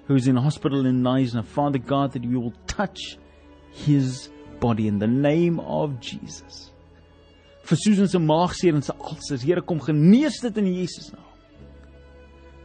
who's 0.05 0.27
in 0.27 0.35
hospital 0.35 0.85
in 0.85 1.01
Neisner. 1.01 1.43
Father 1.43 1.79
God, 1.79 2.11
that 2.11 2.23
you 2.23 2.39
will 2.39 2.53
touch 2.67 3.17
his 3.71 4.29
body 4.59 4.87
in 4.87 4.99
the 4.99 5.07
name 5.07 5.59
of 5.59 5.99
Jesus. 5.99 6.71
Vir 7.63 7.77
Susan 7.77 8.07
se 8.07 8.19
maagseer 8.19 8.75
en 8.75 8.81
se 8.81 8.93
ulcers, 8.99 9.41
Here 9.41 9.61
kom 9.61 9.79
genees 9.79 10.41
dit 10.41 10.57
in 10.57 10.67
Jesus 10.73 11.11
naam. 11.11 11.27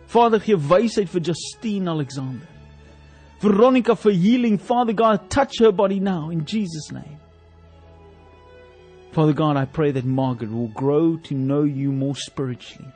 Vader 0.08 0.40
gee 0.40 0.56
wysheid 0.56 1.08
vir 1.08 1.20
Justine 1.20 1.88
Alexander. 1.88 2.46
Veronica 3.40 3.94
for 3.94 4.10
healing, 4.10 4.58
Father 4.58 4.92
God, 4.92 5.28
touch 5.28 5.58
her 5.60 5.72
body 5.72 6.00
now 6.00 6.30
in 6.30 6.44
Jesus 6.44 6.90
name. 6.90 7.18
Father 9.12 9.32
God, 9.32 9.56
I 9.56 9.64
pray 9.64 9.92
that 9.92 10.04
Margaret 10.04 10.50
will 10.50 10.68
grow 10.68 11.16
to 11.16 11.34
know 11.34 11.64
you 11.64 11.92
more 11.92 12.16
spiritually 12.16 12.92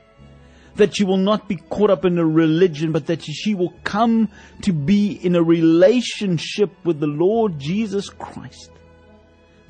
that 0.80 0.96
she 0.96 1.04
will 1.04 1.18
not 1.18 1.46
be 1.46 1.56
caught 1.56 1.90
up 1.90 2.06
in 2.06 2.18
a 2.18 2.24
religion, 2.24 2.90
but 2.90 3.06
that 3.06 3.22
she 3.22 3.54
will 3.54 3.74
come 3.84 4.30
to 4.62 4.72
be 4.72 5.12
in 5.12 5.36
a 5.36 5.42
relationship 5.42 6.70
with 6.84 7.00
the 7.00 7.06
Lord 7.06 7.58
Jesus 7.58 8.08
Christ. 8.08 8.70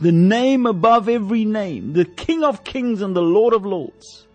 The 0.00 0.12
name 0.12 0.66
above 0.66 1.08
every 1.08 1.44
name, 1.44 1.94
the 1.94 2.04
King 2.04 2.44
of 2.44 2.62
Kings 2.62 3.02
and 3.02 3.14
the 3.14 3.22
Lord 3.22 3.54
of 3.54 3.66
Lords. 3.66 4.28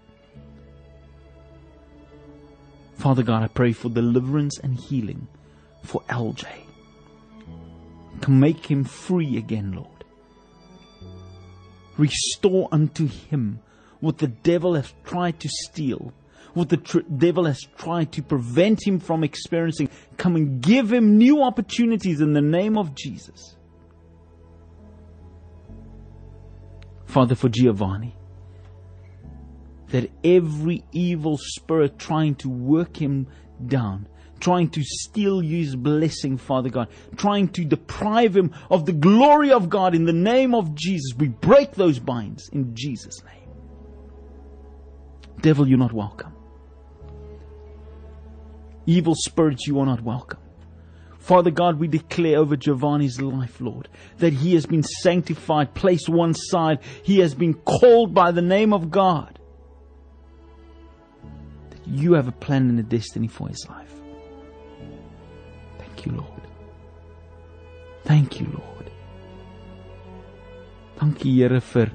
Father 2.96 3.24
God, 3.24 3.42
I 3.44 3.48
pray 3.48 3.72
for 3.72 3.90
deliverance 3.90 4.60
and 4.60 4.78
healing 4.78 5.28
for 5.82 6.02
LJ. 6.10 6.46
Make 8.28 8.66
him 8.66 8.84
free 8.84 9.38
again, 9.38 9.74
Lord. 9.74 10.04
Restore 11.98 12.68
unto 12.72 13.08
him 13.08 13.60
what 14.02 14.18
the 14.18 14.28
devil 14.28 14.74
has 14.74 14.94
tried 15.06 15.40
to 15.40 15.48
steal 15.48 16.12
what 16.56 16.70
the 16.70 16.78
tr- 16.78 17.00
devil 17.02 17.46
has 17.46 17.62
tried 17.78 18.12
to 18.14 18.24
prevent 18.24 18.86
him 18.86 19.00
from 19.00 19.24
experiencing. 19.24 19.90
Come 20.18 20.36
and 20.36 20.62
give 20.62 20.92
him 20.92 21.18
new 21.18 21.44
opportunities 21.44 22.22
in 22.22 22.34
the 22.34 22.42
name 22.42 22.78
of 22.78 22.96
Jesus. 22.96 23.56
Father, 27.06 27.36
for 27.36 27.50
Giovanni, 27.50 28.16
that 29.90 30.10
every 30.24 30.84
evil 30.92 31.38
spirit 31.38 32.00
trying 32.00 32.36
to 32.36 32.50
work 32.50 32.98
him 32.98 33.28
down, 33.68 34.08
trying 34.40 34.70
to 34.72 34.84
steal 34.84 35.40
his 35.40 35.76
blessing, 35.76 36.38
Father 36.38 36.70
God, 36.70 36.88
trying 37.16 37.50
to 37.50 37.64
deprive 37.64 38.36
him 38.36 38.52
of 38.70 38.86
the 38.86 38.94
glory 38.94 39.52
of 39.52 39.70
God 39.70 39.94
in 39.94 40.06
the 40.06 40.14
name 40.14 40.56
of 40.56 40.74
Jesus. 40.74 41.14
We 41.18 41.28
break 41.28 41.74
those 41.74 42.00
binds 42.00 42.50
in 42.50 42.76
Jesus' 42.76 43.24
name. 43.24 43.50
Devil, 45.42 45.68
you're 45.68 45.78
not 45.78 45.94
welcome. 45.94 46.34
Evil 48.86 49.16
spirits, 49.16 49.68
you 49.68 49.80
are 49.80 49.86
not 49.86 50.02
welcome. 50.02 50.40
Father 51.20 51.50
God, 51.50 51.80
we 51.80 51.88
declare 51.88 52.38
over 52.38 52.56
Giovanni's 52.56 53.20
life, 53.20 53.60
Lord, 53.60 53.90
that 54.18 54.34
he 54.34 54.54
has 54.54 54.68
been 54.68 54.84
sanctified, 54.84 55.74
placed 55.74 56.08
one 56.08 56.36
side. 56.36 56.80
He 57.02 57.20
has 57.20 57.34
been 57.34 57.56
called 57.56 58.14
by 58.14 58.32
the 58.32 58.44
name 58.44 58.74
of 58.74 58.92
God. 58.92 59.40
That 61.72 61.88
you 61.88 62.14
have 62.14 62.28
a 62.28 62.32
plan 62.32 62.70
and 62.70 62.80
a 62.80 62.84
destiny 62.84 63.28
for 63.28 63.48
his 63.48 63.66
life. 63.68 63.92
Thank 65.80 66.06
you, 66.06 66.12
Lord. 66.12 66.42
Thank 68.04 68.40
you, 68.40 68.46
Lord. 68.46 68.92
Dankie 71.00 71.34
Here 71.36 71.60
vir 71.60 71.92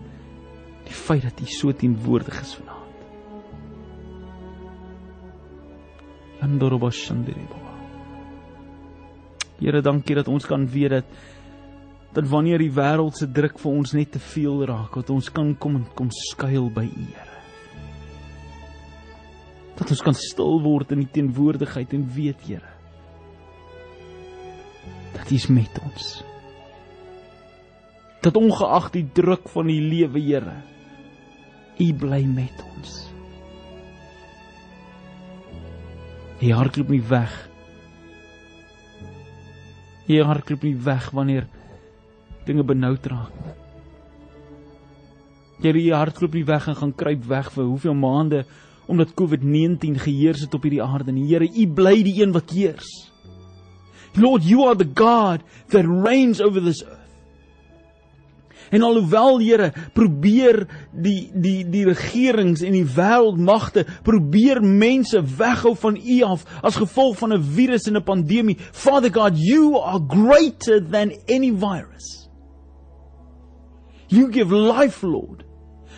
die 0.86 0.94
feit 0.94 1.24
dat 1.24 1.40
U 1.40 1.46
so 1.48 1.72
teenwoordig 1.72 2.36
is 2.42 2.54
vanaand. 2.58 2.69
Yandorobashandere 6.40 7.44
Baba. 7.48 7.74
Here, 9.60 9.82
dankie 9.84 10.16
dat 10.16 10.28
ons 10.28 10.46
kan 10.48 10.64
weet 10.68 10.90
dat 10.90 11.18
dat 12.10 12.26
wanneer 12.26 12.58
die 12.58 12.72
wêreld 12.74 13.14
se 13.14 13.28
druk 13.30 13.60
vir 13.62 13.70
ons 13.70 13.92
net 13.94 14.10
te 14.16 14.22
veel 14.32 14.64
raak, 14.66 14.96
dat 14.98 15.12
ons 15.14 15.28
kan 15.30 15.52
kom 15.62 15.76
en 15.78 15.84
kom 15.94 16.08
skuil 16.10 16.66
by 16.74 16.82
U, 16.88 17.04
Here. 17.06 17.36
Dat 19.78 19.92
ons 19.94 20.02
kan 20.02 20.16
stil 20.18 20.58
word 20.64 20.90
in 20.96 21.04
die 21.04 21.12
teenwoordigheid 21.20 21.94
en 21.94 22.08
weet, 22.16 22.42
Here, 22.48 22.72
dat 25.14 25.30
U 25.30 25.38
is 25.38 25.46
met 25.54 25.78
ons. 25.84 26.10
Dat 28.26 28.36
ongeag 28.36 28.90
die 28.98 29.06
druk 29.14 29.46
van 29.54 29.70
die 29.70 29.80
lewe, 29.80 30.24
Here, 30.26 30.58
U 31.78 31.92
bly 31.94 32.24
met 32.26 32.66
ons. 32.74 33.09
Hy 36.40 36.50
hardloop 36.56 36.88
nie 36.88 37.02
weg 37.04 37.32
Jy 40.10 40.24
hardloop 40.26 40.64
nie 40.66 40.74
weg 40.74 41.10
wanneer 41.14 41.44
dinge 42.46 42.64
benoud 42.66 43.04
raak. 43.06 43.34
Jy 45.60 45.74
jy 45.76 45.94
hardloop 45.94 46.34
nie 46.34 46.46
weg 46.48 46.66
en 46.66 46.78
gaan 46.78 46.94
kruip 46.96 47.26
weg 47.30 47.50
vir 47.54 47.68
hoeveel 47.68 47.94
maande 47.94 48.44
omdat 48.90 49.14
COVID-19 49.14 50.00
geheers 50.02 50.40
het 50.42 50.54
op 50.56 50.64
hierdie 50.66 50.82
aarde. 50.82 51.12
Die 51.14 51.28
Here, 51.28 51.46
U 51.46 51.66
bly 51.76 52.00
die 52.02 52.16
een 52.18 52.32
wat 52.34 52.50
heers. 52.50 52.88
Lord, 54.18 54.42
you 54.42 54.66
are 54.66 54.74
the 54.74 54.88
God 54.88 55.44
that 55.70 55.86
reigns 55.86 56.40
over 56.42 56.58
this 56.60 56.82
earth. 56.82 56.99
En 58.70 58.82
alhoewel 58.82 59.40
Here 59.40 59.72
probeer 59.92 60.66
die 60.92 61.30
die 61.34 61.64
die 61.70 61.84
regerings 61.88 62.62
en 62.62 62.72
die 62.72 62.86
wêreldmagte 62.86 63.84
probeer 64.06 64.62
mense 64.62 65.22
weghou 65.38 65.74
van 65.82 65.98
U 65.98 66.22
af 66.22 66.44
as 66.62 66.78
gevolg 66.78 67.18
van 67.18 67.32
'n 67.34 67.42
virus 67.42 67.86
en 67.86 67.96
'n 67.96 68.04
pandemie, 68.04 68.58
Father 68.72 69.10
God, 69.10 69.36
you 69.36 69.78
are 69.78 70.00
greater 70.06 70.80
than 70.80 71.12
any 71.28 71.50
virus. 71.50 72.28
You 74.08 74.30
give 74.30 74.50
life, 74.52 75.06
Lord. 75.06 75.44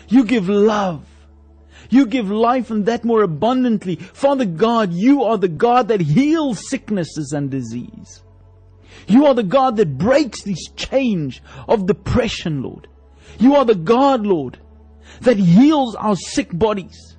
You 0.07 0.23
give 0.25 0.47
love. 0.47 1.01
You 1.89 2.05
give 2.05 2.31
life 2.31 2.71
and 2.71 2.85
that 2.85 3.03
more 3.03 3.23
abundantly. 3.23 3.95
Father 3.95 4.45
God, 4.45 4.93
you 4.93 5.23
are 5.23 5.37
the 5.37 5.47
God 5.47 5.87
that 5.87 6.01
heals 6.01 6.69
sicknesses 6.69 7.33
and 7.33 7.49
disease. 7.49 8.23
You 9.07 9.25
are 9.25 9.33
the 9.33 9.43
God 9.43 9.77
that 9.77 9.97
breaks 9.97 10.43
this 10.43 10.69
change 10.75 11.41
of 11.67 11.85
depression, 11.85 12.61
Lord. 12.61 12.87
You 13.39 13.55
are 13.55 13.65
the 13.65 13.75
God, 13.75 14.25
Lord, 14.25 14.59
that 15.21 15.37
heals 15.37 15.95
our 15.95 16.15
sick 16.15 16.49
bodies. 16.53 17.17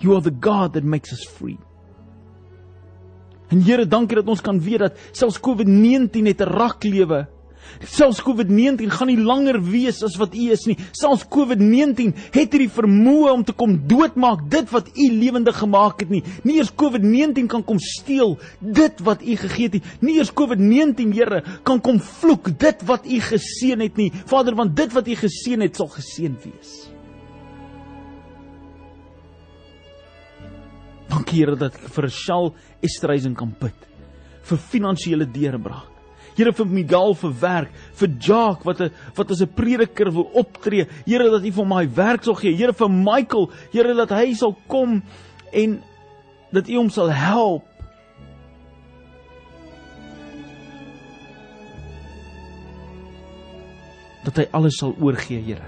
You 0.00 0.14
are 0.16 0.20
the 0.20 0.30
God 0.30 0.74
that 0.74 0.84
makes 0.84 1.12
us 1.12 1.24
free. 1.24 1.58
En 3.52 3.60
Here, 3.60 3.84
dankie 3.84 4.16
dat 4.16 4.28
ons 4.32 4.40
kan 4.40 4.60
weet 4.64 4.80
dat 4.80 5.00
selfs 5.12 5.40
COVID-19 5.44 6.24
het 6.30 6.40
'n 6.40 6.52
raklewe 6.56 7.26
Selfs 7.80 8.22
COVID-19 8.22 8.92
gaan 8.92 9.10
nie 9.10 9.18
langer 9.20 9.58
wees 9.64 10.02
as 10.06 10.16
wat 10.20 10.34
U 10.38 10.48
is 10.54 10.64
nie. 10.68 10.76
Selfs 10.96 11.24
COVID-19 11.32 12.12
het 12.34 12.54
hierdie 12.54 12.70
vermoë 12.72 13.32
om 13.32 13.44
te 13.46 13.54
kom 13.56 13.76
doodmaak 13.90 14.44
dit 14.52 14.70
wat 14.72 14.90
U 14.92 15.08
lewendig 15.12 15.58
gemaak 15.58 16.04
het 16.04 16.12
nie. 16.12 16.22
Nie 16.46 16.60
eers 16.60 16.72
COVID-19 16.78 17.50
kan 17.52 17.64
kom 17.66 17.80
steel 17.82 18.38
dit 18.60 19.04
wat 19.04 19.22
U 19.22 19.36
gegee 19.44 19.68
het 19.70 19.78
nie. 19.78 19.84
Nie 20.00 20.18
eers 20.20 20.32
COVID-19 20.36 21.12
Here 21.12 21.42
kan 21.66 21.82
kom 21.84 22.00
vloek 22.00 22.52
dit 22.58 22.86
wat 22.88 23.06
U 23.06 23.20
geseën 23.32 23.80
het 23.84 24.00
nie. 24.00 24.10
Vader, 24.30 24.56
want 24.58 24.76
dit 24.76 24.92
wat 24.92 25.08
U 25.08 25.18
geseën 25.24 25.64
het 25.64 25.78
sal 25.78 25.90
geseën 25.92 26.36
wees. 26.44 26.74
Dankie 31.12 31.42
Here 31.42 31.56
dat 31.60 31.76
ek 31.76 31.88
vir 31.92 32.08
Shal 32.08 32.52
Estreisen 32.84 33.36
kan 33.38 33.52
bid 33.60 33.88
vir 34.42 34.58
finansiële 34.58 35.28
deurbraak. 35.30 35.91
Here 36.36 36.52
vir 36.52 36.66
Miguel 36.66 37.14
vir 37.20 37.32
werk, 37.40 37.72
vir 38.00 38.08
Jacques 38.18 38.64
wat 38.64 38.80
'n 38.80 38.90
wat 39.16 39.30
as 39.30 39.42
'n 39.42 39.52
prediker 39.54 40.10
wil 40.10 40.30
optree. 40.34 40.86
Here 41.06 41.30
dat 41.30 41.44
U 41.44 41.50
vir 41.50 41.66
my 41.66 41.86
werk 41.86 42.24
sal 42.24 42.34
gee. 42.34 42.56
Here 42.56 42.72
vir 42.72 42.88
Michael, 42.88 43.50
Here 43.72 43.94
dat 43.94 44.10
hy 44.10 44.34
sal 44.34 44.56
kom 44.66 45.02
en 45.52 45.82
dat 46.52 46.68
U 46.68 46.76
hom 46.76 46.90
sal 46.90 47.10
help. 47.10 47.64
Dat 54.24 54.36
hy 54.36 54.48
alles 54.52 54.78
sal 54.78 54.94
oorgee, 55.00 55.42
Here. 55.42 55.66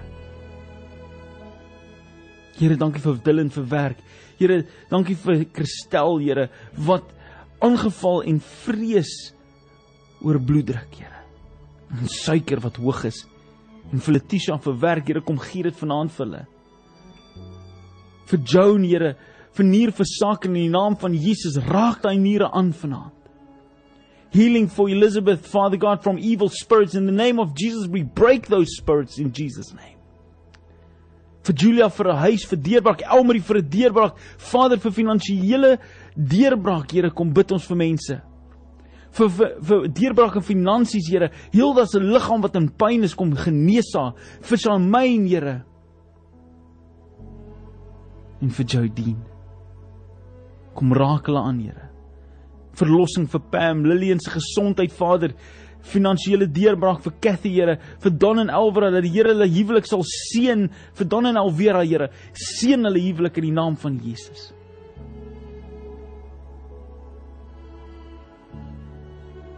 Here, 2.57 2.77
dankie 2.77 3.03
vir 3.03 3.19
Dylan 3.25 3.51
vir 3.51 3.65
werk. 3.65 3.99
Here, 4.39 4.65
dankie 4.89 5.17
vir 5.17 5.45
Christel, 5.53 6.19
Here, 6.19 6.49
wat 6.77 7.03
aangeval 7.61 8.23
en 8.23 8.41
vrees 8.41 9.35
oor 10.25 10.41
bloeddruk, 10.41 10.97
Here. 10.99 11.23
En 11.95 12.09
suiker 12.09 12.61
wat 12.65 12.81
hoog 12.81 13.05
is. 13.11 13.23
En 13.93 14.01
vir 14.01 14.17
Letitia 14.17 14.57
vir 14.59 14.79
werk, 14.81 15.09
Here, 15.09 15.23
kom 15.23 15.39
gee 15.39 15.67
dit 15.67 15.77
vanaand 15.77 16.13
vir 16.17 16.25
hulle. 16.25 16.45
Vir 18.31 18.41
Joan, 18.49 18.87
Here, 18.89 19.15
vir 19.55 19.69
nierversaking 19.69 20.57
in 20.57 20.65
die 20.65 20.73
naam 20.73 20.97
van 20.99 21.15
Jesus, 21.15 21.61
raak 21.69 22.03
daai 22.03 22.17
niere 22.19 22.51
aan 22.51 22.73
vanaand. 22.75 23.13
Healing 24.35 24.67
for 24.67 24.91
Elizabeth, 24.91 25.47
Father 25.47 25.79
God, 25.79 26.03
from 26.03 26.19
evil 26.19 26.49
spirits 26.49 26.97
in 26.97 27.07
the 27.07 27.15
name 27.15 27.39
of 27.39 27.55
Jesus, 27.55 27.87
we 27.87 28.03
break 28.03 28.49
those 28.49 28.75
spirits 28.75 29.19
in 29.19 29.31
Jesus 29.31 29.73
name. 29.73 29.93
Vir 31.45 31.55
Julia 31.55 31.89
vir 31.89 32.09
'n 32.09 32.17
huis 32.17 32.45
vir 32.49 32.59
deurbraak, 32.59 33.03
Elmarie 33.03 33.43
vir 33.43 33.59
'n 33.59 33.69
deurbraak, 33.69 34.17
Vader 34.39 34.79
vir 34.79 34.91
finansiële 34.91 35.79
deurbraak, 36.17 36.91
Here, 36.91 37.11
kom 37.11 37.33
bid 37.33 37.53
ons 37.53 37.67
vir 37.67 37.77
mense 37.77 38.23
vir 39.15 39.31
vir, 39.31 39.53
vir 39.69 39.87
deurbraak 39.95 40.39
in 40.41 40.47
finansies, 40.47 41.09
Here. 41.11 41.31
Hilda 41.53 41.87
se 41.87 42.01
liggaam 42.03 42.43
wat 42.45 42.57
in 42.59 42.69
pyn 42.69 43.07
is, 43.07 43.15
kom 43.15 43.35
genees 43.39 43.93
haar. 43.95 44.15
Vir 44.43 44.61
Salmyn, 44.61 45.27
Here. 45.31 45.61
En 48.43 48.51
vir 48.51 48.67
Jodine. 48.67 49.23
Kom 50.75 50.95
raak 50.97 51.31
hulle 51.31 51.43
aan, 51.43 51.61
Here. 51.63 51.91
Verlossing 52.75 53.29
vir 53.31 53.45
Pam, 53.53 53.85
Lillian 53.87 54.23
se 54.23 54.33
gesondheid, 54.35 54.93
Vader. 54.93 55.37
Finansiële 55.85 56.49
deurbraak 56.49 57.03
vir 57.05 57.15
Cathy, 57.23 57.55
Here, 57.59 57.79
vir 58.01 58.19
Don 58.19 58.41
en 58.41 58.51
Elvira 58.51 58.91
dat 58.91 59.05
die 59.05 59.13
Here 59.15 59.35
hulle 59.35 59.51
huwelik 59.53 59.87
sal 59.87 60.03
seën, 60.09 60.67
vir 60.97 61.11
Don 61.13 61.29
en 61.29 61.39
Elvira, 61.39 61.85
Here. 61.85 62.11
Seën 62.33 62.89
hulle 62.89 63.03
huwelik 63.11 63.39
in 63.43 63.51
die 63.51 63.57
naam 63.61 63.77
van 63.79 64.01
Jesus. 64.03 64.54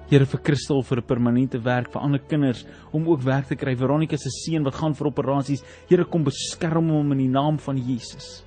Here 0.07 0.27
vir 0.27 0.41
Christel 0.41 0.83
vir 0.87 0.99
'n 0.99 1.07
permanente 1.07 1.59
werk 1.59 1.91
vir 1.91 2.03
ander 2.03 2.21
kinders 2.21 2.65
om 2.93 3.09
ook 3.09 3.23
werk 3.23 3.49
te 3.49 3.57
kry. 3.57 3.75
Veronica 3.75 4.17
se 4.17 4.31
seun 4.31 4.63
wat 4.63 4.75
gaan 4.75 4.95
vir 4.95 5.07
operasies. 5.07 5.65
Here 5.89 6.05
kom 6.05 6.23
beskerm 6.23 6.91
hom 6.91 7.13
in 7.13 7.19
die 7.19 7.29
naam 7.29 7.59
van 7.59 7.77
Jesus. 7.77 8.45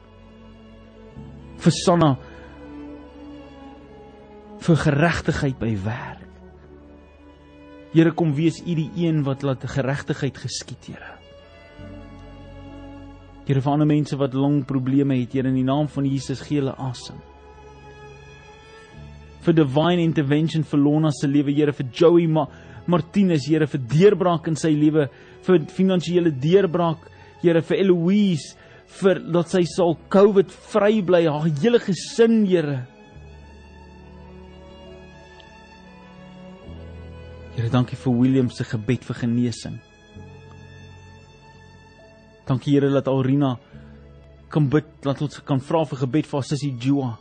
Vir 1.58 1.72
Sanna 1.72 2.18
vir 4.60 4.76
geregtigheid 4.76 5.60
by 5.60 5.76
werk. 5.84 6.28
Here 7.94 8.12
kom 8.12 8.34
wees 8.34 8.62
U 8.62 8.76
die 8.76 8.92
een 8.96 9.24
wat 9.24 9.44
laat 9.44 9.64
geregtigheid 9.64 10.38
geskied, 10.38 10.86
Here. 10.86 11.18
Here 13.48 13.62
vir 13.62 13.72
ander 13.72 13.88
mense 13.88 14.16
wat 14.16 14.34
longprobleme 14.34 15.20
het, 15.20 15.34
Here 15.34 15.48
in 15.48 15.56
die 15.56 15.64
naam 15.64 15.88
van 15.88 16.06
Jesus 16.06 16.42
gee 16.42 16.60
hulle 16.60 16.76
asem 16.78 17.20
vir 19.46 19.56
divine 19.56 20.04
intervention 20.04 20.64
vir 20.68 20.80
Lona 20.80 21.12
se 21.16 21.28
lewe, 21.28 21.54
Here, 21.56 21.72
vir 21.72 21.88
Joey 21.94 22.28
Ma 22.28 22.46
Martinez, 22.88 23.48
Here, 23.48 23.68
vir 23.68 23.82
deurbraak 23.92 24.48
in 24.52 24.58
sy 24.60 24.74
lewe, 24.76 25.08
vir 25.46 25.60
finansiële 25.74 26.34
deurbraak, 26.42 27.06
Here, 27.44 27.62
vir 27.62 27.84
Eloise, 27.86 28.56
vir 29.00 29.22
dat 29.32 29.52
sy 29.54 29.64
sal 29.70 29.96
COVID 30.12 30.52
vry 30.74 31.02
bly, 31.06 31.26
haar 31.30 31.48
hele 31.62 31.82
gesin, 31.84 32.42
Here. 32.50 32.82
Here, 37.56 37.70
dankie 37.72 38.00
vir 38.00 38.16
William 38.16 38.52
se 38.52 38.66
gebed 38.68 39.06
vir 39.08 39.22
genesing. 39.24 39.80
Dankie 42.50 42.74
Here 42.74 42.90
dat 42.92 43.08
Alrina 43.08 43.58
kan 44.50 44.66
bid, 44.72 44.88
dat 45.06 45.22
ons 45.22 45.42
kan 45.46 45.62
vra 45.62 45.84
vir 45.86 46.06
gebed 46.06 46.30
vir 46.30 46.40
haar 46.40 46.48
sussie 46.50 46.74
Joa. 46.82 47.18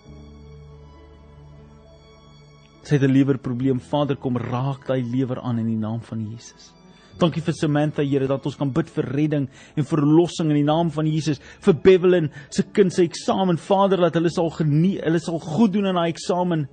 Sy 2.88 2.96
het 2.96 3.04
'n 3.04 3.12
lewerprobleem. 3.12 3.80
Vader, 3.80 4.16
kom 4.16 4.36
raak 4.36 4.86
daai 4.86 5.02
lewer 5.02 5.40
aan 5.40 5.58
in 5.58 5.66
die 5.66 5.76
naam 5.76 6.00
van 6.00 6.24
Jesus. 6.24 6.72
Dankie 7.18 7.42
vir 7.42 7.52
Samantha, 7.52 8.02
Here, 8.02 8.26
dat 8.26 8.46
ons 8.46 8.56
kan 8.56 8.70
bid 8.72 8.88
vir 8.88 9.04
redding 9.04 9.48
en 9.76 9.84
verlossing 9.84 10.48
in 10.50 10.56
die 10.56 10.64
naam 10.64 10.90
van 10.90 11.06
Jesus 11.06 11.40
vir 11.60 11.74
Bevelin 11.74 12.30
se 12.48 12.62
kind 12.62 12.92
se 12.92 13.02
eksamen. 13.02 13.58
Vader, 13.58 13.98
dat 13.98 14.14
hulle 14.14 14.30
sal 14.30 14.50
genie, 14.50 15.00
hulle 15.02 15.18
sal 15.18 15.38
goed 15.38 15.72
doen 15.72 15.86
in 15.86 15.94
daai 15.94 16.08
eksamen. 16.08 16.68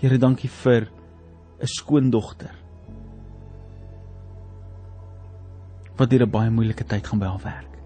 Here, 0.00 0.18
dankie 0.18 0.48
vir 0.48 0.88
'n 1.60 1.66
skoondogter. 1.66 2.54
Wat 5.96 6.10
deur 6.10 6.22
'n 6.22 6.30
baie 6.30 6.50
moeilike 6.50 6.84
tyd 6.84 7.06
gaan 7.06 7.18
by 7.18 7.26
haar 7.26 7.42
werk. 7.42 7.78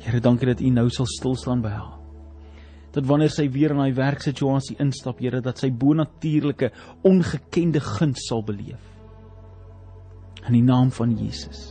Here, 0.00 0.20
dankie 0.20 0.46
dat 0.46 0.60
U 0.60 0.70
nou 0.70 0.88
sal 0.90 1.06
stil 1.06 1.36
staan 1.36 1.62
by 1.62 1.68
haar. 1.68 2.01
Dat 2.92 3.06
wanneer 3.08 3.32
sy 3.32 3.46
weer 3.52 3.72
in 3.72 3.80
haar 3.80 3.94
werksituasie 3.96 4.76
instap, 4.82 5.20
Here, 5.24 5.40
dat 5.40 5.62
sy 5.62 5.70
bonatuurlike, 5.70 6.72
ongekende 7.08 7.80
guns 7.80 8.26
sal 8.28 8.44
beleef. 8.44 8.82
In 10.46 10.58
die 10.58 10.66
naam 10.66 10.90
van 10.92 11.14
Jesus. 11.16 11.70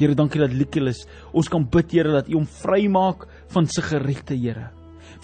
Here, 0.00 0.16
dankie 0.16 0.40
dat 0.40 0.52
Likelus 0.56 1.06
ons 1.32 1.48
kan 1.48 1.64
bid, 1.68 1.92
Here, 1.92 2.12
dat 2.12 2.28
U 2.28 2.40
hom 2.40 2.50
vrymaak 2.60 3.26
van 3.54 3.68
sigarette, 3.68 4.36
Here 4.36 4.70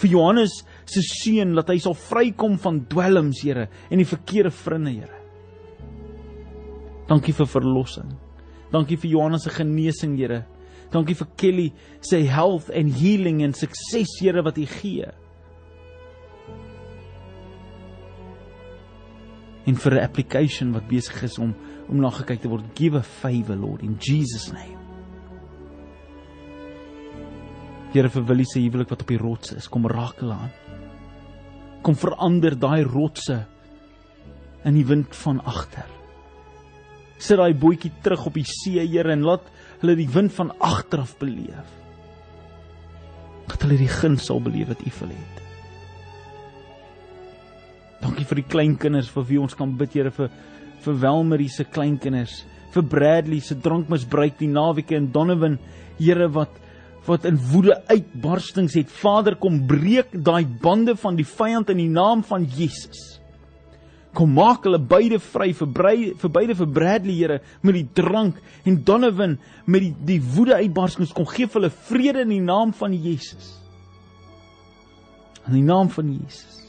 vir 0.00 0.10
Johannes 0.12 0.60
se 0.88 1.02
seun 1.04 1.54
dat 1.56 1.70
hy 1.72 1.78
sal 1.82 1.96
vrykom 1.96 2.56
van 2.62 2.82
dwelms, 2.90 3.42
Here, 3.44 3.68
en 3.90 4.02
die 4.02 4.08
verkeerde 4.08 4.52
vriende, 4.54 4.92
Here. 4.92 5.22
Dankie 7.06 7.34
vir 7.36 7.48
verlossing. 7.48 8.10
Dankie 8.72 8.98
vir 9.00 9.12
Johannes 9.14 9.46
se 9.46 9.54
genesing, 9.54 10.16
Here. 10.18 10.44
Dankie 10.92 11.16
vir 11.18 11.28
Kelly 11.36 11.72
se 12.00 12.22
health 12.30 12.70
and 12.70 12.94
healing 13.00 13.42
en 13.42 13.54
sukses, 13.54 14.18
Here, 14.20 14.42
wat 14.42 14.58
U 14.58 14.66
gee. 14.66 15.06
En 19.66 19.74
vir 19.74 19.94
'n 19.94 20.04
application 20.04 20.72
wat 20.72 20.88
besig 20.88 21.22
is 21.22 21.38
om 21.38 21.54
om 21.88 22.00
na 22.00 22.10
gekyk 22.10 22.42
te 22.42 22.48
word. 22.48 22.64
Give 22.74 22.98
a 22.98 23.02
favor, 23.02 23.56
Lord, 23.56 23.82
in 23.82 23.96
Jesus 23.98 24.52
name. 24.52 24.76
Here 27.92 28.08
vir 28.08 28.26
Willie 28.28 28.44
se 28.44 28.60
huwelik 28.60 28.90
wat 28.90 29.02
op 29.02 29.08
die 29.08 29.20
rots 29.20 29.52
is, 29.52 29.68
kom 29.68 29.86
raak 29.86 30.18
hulle 30.20 30.34
aan. 30.34 30.50
Kom 31.86 31.94
verander 31.94 32.56
daai 32.58 32.82
rotse 32.84 33.46
in 34.64 34.74
die 34.74 34.84
wind 34.84 35.14
van 35.14 35.40
agter. 35.46 35.86
Sit 37.16 37.38
daai 37.38 37.54
bootjie 37.54 37.92
terug 38.02 38.26
op 38.26 38.34
die 38.34 38.44
see, 38.44 38.82
Here, 38.84 39.12
en 39.12 39.24
laat 39.24 39.46
hulle 39.82 39.96
die 39.98 40.10
wind 40.12 40.32
van 40.36 40.52
agter 40.58 41.02
af 41.04 41.16
beleef. 41.20 41.72
Dat 43.46 43.62
hulle 43.62 43.78
die 43.80 43.90
guns 43.90 44.26
sal 44.28 44.42
beleef 44.42 44.72
wat 44.72 44.82
U 44.82 44.90
vir 44.90 45.06
hulle 45.06 45.18
het. 45.20 45.42
Dankie 48.02 48.26
vir 48.28 48.42
die 48.42 48.50
kleinkinders 48.50 49.08
vir 49.12 49.26
wie 49.30 49.40
ons 49.40 49.56
kan 49.56 49.72
bid, 49.78 49.94
Here, 49.96 50.12
vir 50.12 50.30
vir 50.84 51.00
Welmarie 51.02 51.50
se 51.50 51.64
kleinkinders, 51.64 52.44
vir 52.74 52.84
Bradley 52.86 53.40
se 53.42 53.56
drankmisbruik 53.58 54.36
die 54.38 54.50
naweke 54.52 54.98
en 54.98 55.10
Donovan, 55.12 55.58
Here, 55.98 56.28
wat 56.34 56.62
wat 57.06 57.22
in 57.28 57.36
woede 57.52 57.76
uitbarstings 57.86 58.74
het. 58.74 58.90
Vader, 58.90 59.36
kom 59.38 59.60
breek 59.70 60.10
daai 60.26 60.42
bande 60.42 60.96
van 60.98 61.14
die 61.14 61.26
vyand 61.26 61.70
in 61.70 61.78
die 61.78 61.92
naam 61.92 62.24
van 62.26 62.42
Jesus. 62.50 63.20
Kom 64.16 64.32
maak 64.32 64.64
hulle 64.64 64.80
beide 64.80 65.18
vry 65.20 65.50
vir 65.52 65.68
brei, 65.76 65.96
vir 66.16 66.30
beide 66.32 66.56
vir 66.56 66.68
Bradley 66.78 67.18
Here 67.18 67.40
met 67.60 67.76
die 67.76 67.86
drank 67.98 68.38
en 68.64 68.78
Donovan 68.88 69.36
met 69.66 69.84
die 69.84 69.92
die 70.14 70.20
woede 70.34 70.56
uitbarstings 70.56 71.12
kom 71.16 71.28
gee 71.28 71.48
hulle 71.52 71.70
vrede 71.90 72.24
in 72.24 72.32
die 72.32 72.44
naam 72.44 72.72
van 72.76 72.96
Jesus. 72.96 73.50
In 75.46 75.58
die 75.58 75.66
naam 75.66 75.92
van 75.92 76.08
Jesus. 76.14 76.62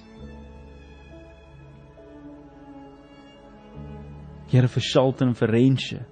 Here 4.52 4.68
vir 4.72 4.84
Shalton 4.84 5.32
en 5.32 5.40
vir 5.40 5.52
Renshe 5.56 6.04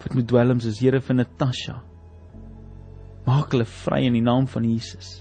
wat 0.00 0.14
met 0.16 0.26
dwelms 0.26 0.64
is, 0.64 0.78
Here 0.80 1.00
vir 1.04 1.18
Natasha. 1.18 1.74
Maak 3.26 3.52
hulle 3.52 3.66
vry 3.68 4.04
in 4.06 4.16
die 4.16 4.24
naam 4.24 4.46
van 4.48 4.64
Jesus. 4.64 5.20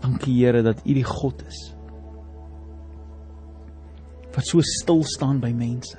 Dankie 0.00 0.38
Here 0.40 0.62
dat 0.62 0.80
U 0.84 0.94
die 0.96 1.04
God 1.06 1.44
is 1.46 1.60
wat 4.30 4.46
so 4.46 4.62
stil 4.62 5.02
staan 5.04 5.40
by 5.42 5.50
mense. 5.52 5.98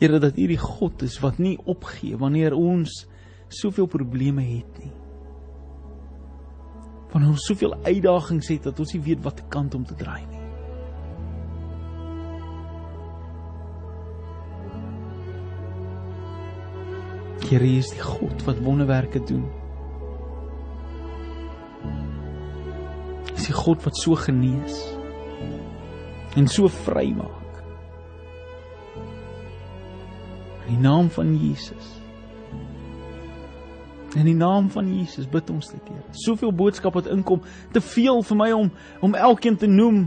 Here 0.00 0.18
dat 0.20 0.36
U 0.36 0.46
die 0.50 0.58
God 0.60 1.02
is 1.06 1.20
wat 1.22 1.38
nie 1.38 1.56
opgee 1.64 2.18
wanneer 2.18 2.56
ons 2.56 3.04
soveel 3.48 3.86
probleme 3.86 4.42
het 4.44 4.80
nie. 4.82 4.92
Wanneer 7.12 7.36
ons 7.36 7.46
soveel 7.48 7.76
uitdagings 7.86 8.50
het 8.50 8.66
dat 8.66 8.82
ons 8.82 8.96
nie 8.96 9.04
weet 9.06 9.22
watter 9.24 9.46
kant 9.48 9.78
om 9.78 9.86
te 9.86 9.94
draai 9.96 10.26
nie. 10.26 10.42
Here 17.46 17.68
is 17.78 17.92
die 17.94 18.02
God 18.02 18.42
wat 18.42 18.58
wonderwerke 18.66 19.22
doen. 19.22 19.46
Die 23.46 23.54
God 23.54 23.84
wat 23.86 23.96
so 23.96 24.14
genees 24.18 24.82
en 26.36 26.48
so 26.52 26.68
vry 26.68 27.06
maak. 27.16 27.60
In 30.66 30.74
die 30.74 30.82
naam 30.82 31.08
van 31.14 31.30
Jesus. 31.38 31.94
In 34.16 34.24
die 34.28 34.36
naam 34.36 34.68
van 34.72 34.88
Jesus 34.88 35.28
bid 35.28 35.50
ons 35.52 35.70
dit, 35.70 35.88
Here. 35.88 36.02
Soveel 36.26 36.52
boodskappe 36.52 37.00
wat 37.00 37.10
inkom, 37.12 37.42
te 37.72 37.80
veel 37.80 38.22
vir 38.24 38.38
my 38.38 38.50
om 38.56 38.70
om 39.04 39.16
elkeen 39.16 39.56
te 39.56 39.68
noem. 39.70 40.04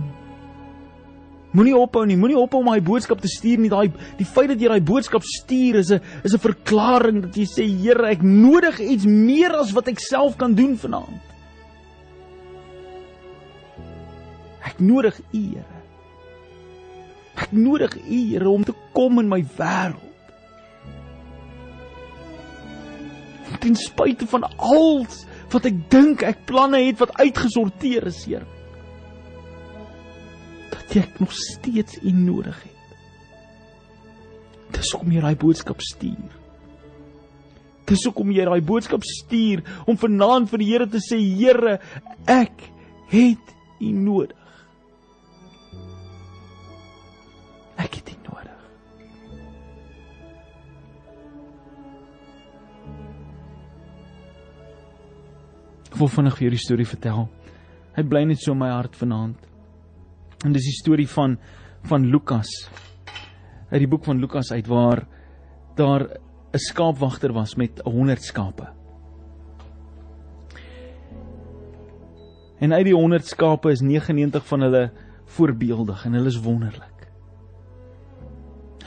Moenie 1.57 1.73
ophou 1.73 2.03
nie, 2.05 2.17
moenie 2.17 2.37
ophou 2.37 2.61
om 2.61 2.69
daai 2.69 2.83
boodskap 2.85 3.21
te 3.21 3.29
stuur 3.31 3.61
nie. 3.61 3.71
Daai 3.71 3.87
die 4.19 4.27
feit 4.27 4.51
dat 4.51 4.61
jy 4.61 4.69
daai 4.69 4.85
boodskap 4.85 5.25
stuur 5.25 5.79
is 5.81 5.91
'n 5.91 6.01
is 6.23 6.33
'n 6.33 6.45
verklaring 6.45 7.21
dat 7.21 7.35
jy 7.35 7.45
sê 7.45 7.65
Here, 7.65 8.05
ek 8.05 8.21
nodig 8.21 8.79
iets 8.79 9.05
meer 9.05 9.55
as 9.55 9.71
wat 9.73 9.87
ek 9.87 9.99
self 9.99 10.37
kan 10.37 10.53
doen 10.53 10.77
vanaand. 10.77 11.28
Ek 14.79 14.85
nodig 14.87 15.17
U, 15.19 15.41
Here. 15.43 15.81
Ek 17.35 17.51
nodig 17.51 17.97
U, 17.99 18.19
Here, 18.31 18.49
om 18.49 18.63
te 18.63 18.75
kom 18.95 19.19
in 19.19 19.27
my 19.27 19.41
wêreld. 19.57 20.05
Ten 23.59 23.75
spyte 23.75 24.23
van 24.31 24.45
alles 24.55 25.25
wat 25.51 25.65
ek 25.67 25.83
dink 25.91 26.23
ek 26.23 26.45
planne 26.47 26.79
het 26.85 27.01
wat 27.01 27.11
uitgesorteer 27.19 28.07
is, 28.07 28.23
Here 28.23 28.47
dat 30.89 31.03
ek 31.03 31.19
nog 31.19 31.33
steeds 31.33 31.99
U 32.01 32.11
nodig 32.11 32.57
het. 32.63 32.97
Dis 34.73 34.91
hoekom 34.93 35.11
jy 35.13 35.21
daai 35.21 35.37
boodskap 35.37 35.81
stuur. 35.85 36.35
Dis 37.89 38.05
hoekom 38.05 38.31
jy 38.33 38.45
daai 38.45 38.61
boodskap 38.65 39.05
stuur 39.05 39.63
om 39.89 39.97
vanaand 39.97 40.49
vir 40.49 40.63
die 40.63 40.69
Here 40.71 40.89
te 40.89 41.01
sê 41.03 41.19
Here, 41.21 41.77
ek 42.25 42.69
het 43.13 43.55
U 43.79 43.91
nodig. 43.93 44.35
Ek 47.89 47.97
het 47.97 48.11
U 48.13 48.17
nodig. 48.29 48.65
Ek 55.89 55.97
wil 55.97 56.11
vinnig 56.13 56.37
vir 56.37 56.45
julle 56.45 56.59
die 56.59 56.65
storie 56.65 56.87
vertel. 56.87 57.25
Hy 57.97 58.05
bly 58.05 58.27
net 58.29 58.43
so 58.43 58.53
in 58.53 58.61
my 58.61 58.69
hart 58.69 58.93
vanaand. 58.95 59.47
En 60.45 60.53
dis 60.53 60.69
die 60.69 60.77
storie 60.77 61.09
van 61.09 61.39
van 61.89 62.05
Lukas. 62.11 62.49
Uit 63.71 63.79
die 63.81 63.89
boek 63.89 64.05
van 64.05 64.19
Lukas 64.19 64.51
uit 64.51 64.67
waar 64.67 65.07
daar 65.75 66.05
'n 66.53 66.59
skaapwagter 66.59 67.33
was 67.33 67.55
met 67.55 67.81
100 67.85 68.23
skape. 68.23 68.67
En 72.59 72.73
uit 72.73 72.85
die 72.85 72.95
100 72.95 73.25
skape 73.27 73.71
is 73.71 73.81
99 73.81 74.45
van 74.45 74.61
hulle 74.61 74.91
voorbeeldig 75.25 76.05
en 76.05 76.13
hulle 76.13 76.27
is 76.27 76.41
wonderlik. 76.43 76.88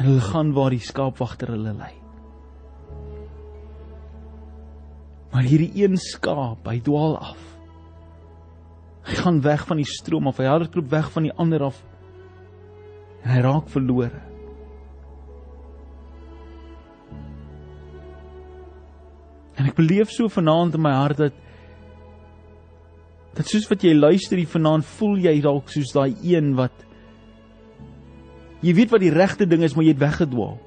En 0.03 0.09
hulle 0.09 0.23
gaan 0.33 0.49
waar 0.57 0.75
die 0.75 0.83
skaapwagter 0.83 1.53
hulle 1.55 1.73
lei. 1.79 1.93
Maar 5.31 5.47
hierdie 5.47 5.85
een 5.85 5.95
skaap, 5.97 6.67
hy 6.67 6.81
dwaal 6.83 7.15
af. 7.23 7.45
Hy 9.07 9.21
gaan 9.21 9.39
weg 9.45 9.63
van 9.69 9.79
die 9.79 9.87
stroom 9.87 10.27
af. 10.27 10.41
Hy 10.43 10.49
hardloop 10.51 10.91
weg 10.91 11.07
van 11.15 11.29
die 11.29 11.35
ander 11.39 11.69
af. 11.69 11.79
En 13.23 13.31
hy 13.31 13.45
raak 13.47 13.71
verlore. 13.71 14.25
En 19.55 19.71
ek 19.71 19.79
beleef 19.79 20.11
so 20.11 20.27
vanaand 20.27 20.75
in 20.75 20.83
my 20.83 20.97
hart 20.99 21.23
dat 21.29 21.39
Dat 23.33 23.49
soos 23.49 23.65
wat 23.71 23.81
jy 23.81 23.95
luister 23.97 24.37
hier 24.37 24.51
vanaand, 24.51 24.85
voel 24.99 25.23
jy 25.25 25.39
dalk 25.41 25.71
soos 25.73 25.95
daai 25.95 26.19
een 26.21 26.51
wat 26.59 26.83
jy 28.63 28.75
weet 28.75 28.93
wat 28.95 29.03
die 29.03 29.13
regte 29.13 29.47
ding 29.47 29.63
is, 29.67 29.75
maar 29.75 29.85
jy 29.85 29.95
het 29.95 30.03
weggedwaal. 30.03 30.59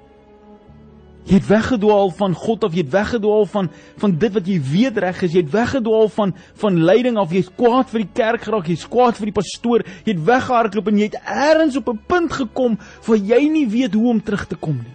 Jy 1.25 1.39
het 1.39 1.47
weggedwaal 1.49 2.11
van 2.13 2.35
God 2.37 2.63
of 2.67 2.75
jy 2.77 2.83
het 2.83 2.91
weggedwaal 2.93 3.47
van 3.49 3.69
van 3.97 4.11
dit 4.21 4.33
wat 4.35 4.49
jy 4.49 4.59
weet 4.61 4.99
reg 5.01 5.23
is. 5.25 5.33
Jy 5.33 5.41
het 5.41 5.55
weggedwaal 5.55 6.09
van 6.13 6.35
van 6.61 6.77
leiding 6.85 7.17
of 7.17 7.33
jy's 7.33 7.49
kwaad 7.57 7.89
vir 7.89 8.03
die 8.03 8.11
kerk 8.13 8.45
geraak, 8.45 8.69
jy's 8.69 8.85
kwaad 8.85 9.17
vir 9.17 9.31
die 9.31 9.37
pastoor. 9.39 9.85
Jy 10.05 10.13
het 10.13 10.25
weggehardloop 10.27 10.91
en 10.91 10.99
jy 11.01 11.09
het 11.09 11.17
eers 11.25 11.79
op 11.81 11.89
'n 11.89 12.03
punt 12.07 12.31
gekom 12.31 12.77
waar 13.07 13.17
jy 13.17 13.41
nie 13.49 13.67
weet 13.67 13.93
hoe 13.93 14.09
om 14.09 14.21
terug 14.21 14.45
te 14.45 14.55
kom 14.55 14.77
nie. 14.77 14.94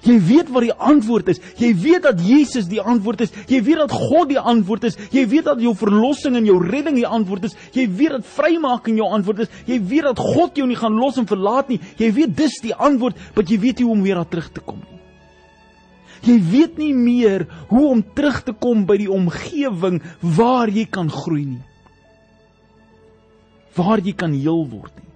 Jy 0.00 0.16
weet 0.24 0.48
wat 0.52 0.64
die 0.64 0.74
antwoord 0.74 1.28
is. 1.28 1.40
Jy 1.60 1.70
weet 1.76 2.06
dat 2.08 2.20
Jesus 2.24 2.68
die 2.70 2.80
antwoord 2.80 3.26
is. 3.26 3.34
Jy 3.50 3.60
weet 3.66 3.82
dat 3.82 3.92
God 3.92 4.30
die 4.30 4.40
antwoord 4.40 4.86
is. 4.88 4.96
Jy 5.12 5.26
weet 5.28 5.50
dat 5.50 5.60
jou 5.60 5.74
verlossing 5.76 6.38
en 6.38 6.46
jou 6.48 6.56
redding 6.64 6.96
die 6.96 7.08
antwoord 7.08 7.50
is. 7.50 7.56
Jy 7.76 7.84
weet 7.98 8.16
dat 8.16 8.30
vrymaking 8.36 8.96
jou 9.00 9.10
antwoord 9.12 9.44
is. 9.44 9.52
Jy 9.68 9.80
weet 9.90 10.08
dat 10.08 10.22
God 10.22 10.56
jou 10.56 10.68
nie 10.70 10.78
gaan 10.80 10.96
los 10.96 11.20
en 11.20 11.28
verlaat 11.28 11.68
nie. 11.68 11.80
Jy 12.00 12.08
weet 12.16 12.32
dis 12.38 12.56
die 12.64 12.72
antwoord, 12.74 13.20
maar 13.36 13.44
jy 13.44 13.60
weet 13.60 13.80
nie 13.80 13.88
hoe 13.90 13.98
om 13.98 14.06
weer 14.06 14.22
daar 14.22 14.32
terug 14.32 14.48
te 14.54 14.64
kom 14.64 14.80
nie. 14.80 14.96
Jy 16.20 16.36
weet 16.50 16.80
nie 16.80 16.92
meer 16.96 17.46
hoe 17.70 17.86
om 17.94 18.02
terug 18.16 18.42
te 18.44 18.52
kom 18.52 18.84
by 18.88 18.98
die 19.00 19.10
omgewing 19.12 20.00
waar 20.20 20.68
jy 20.68 20.84
kan 20.92 21.08
groei 21.12 21.46
nie. 21.54 21.62
Waar 23.76 24.02
jy 24.04 24.12
kan 24.16 24.34
heel 24.36 24.66
word 24.68 24.92
nie. 25.00 25.09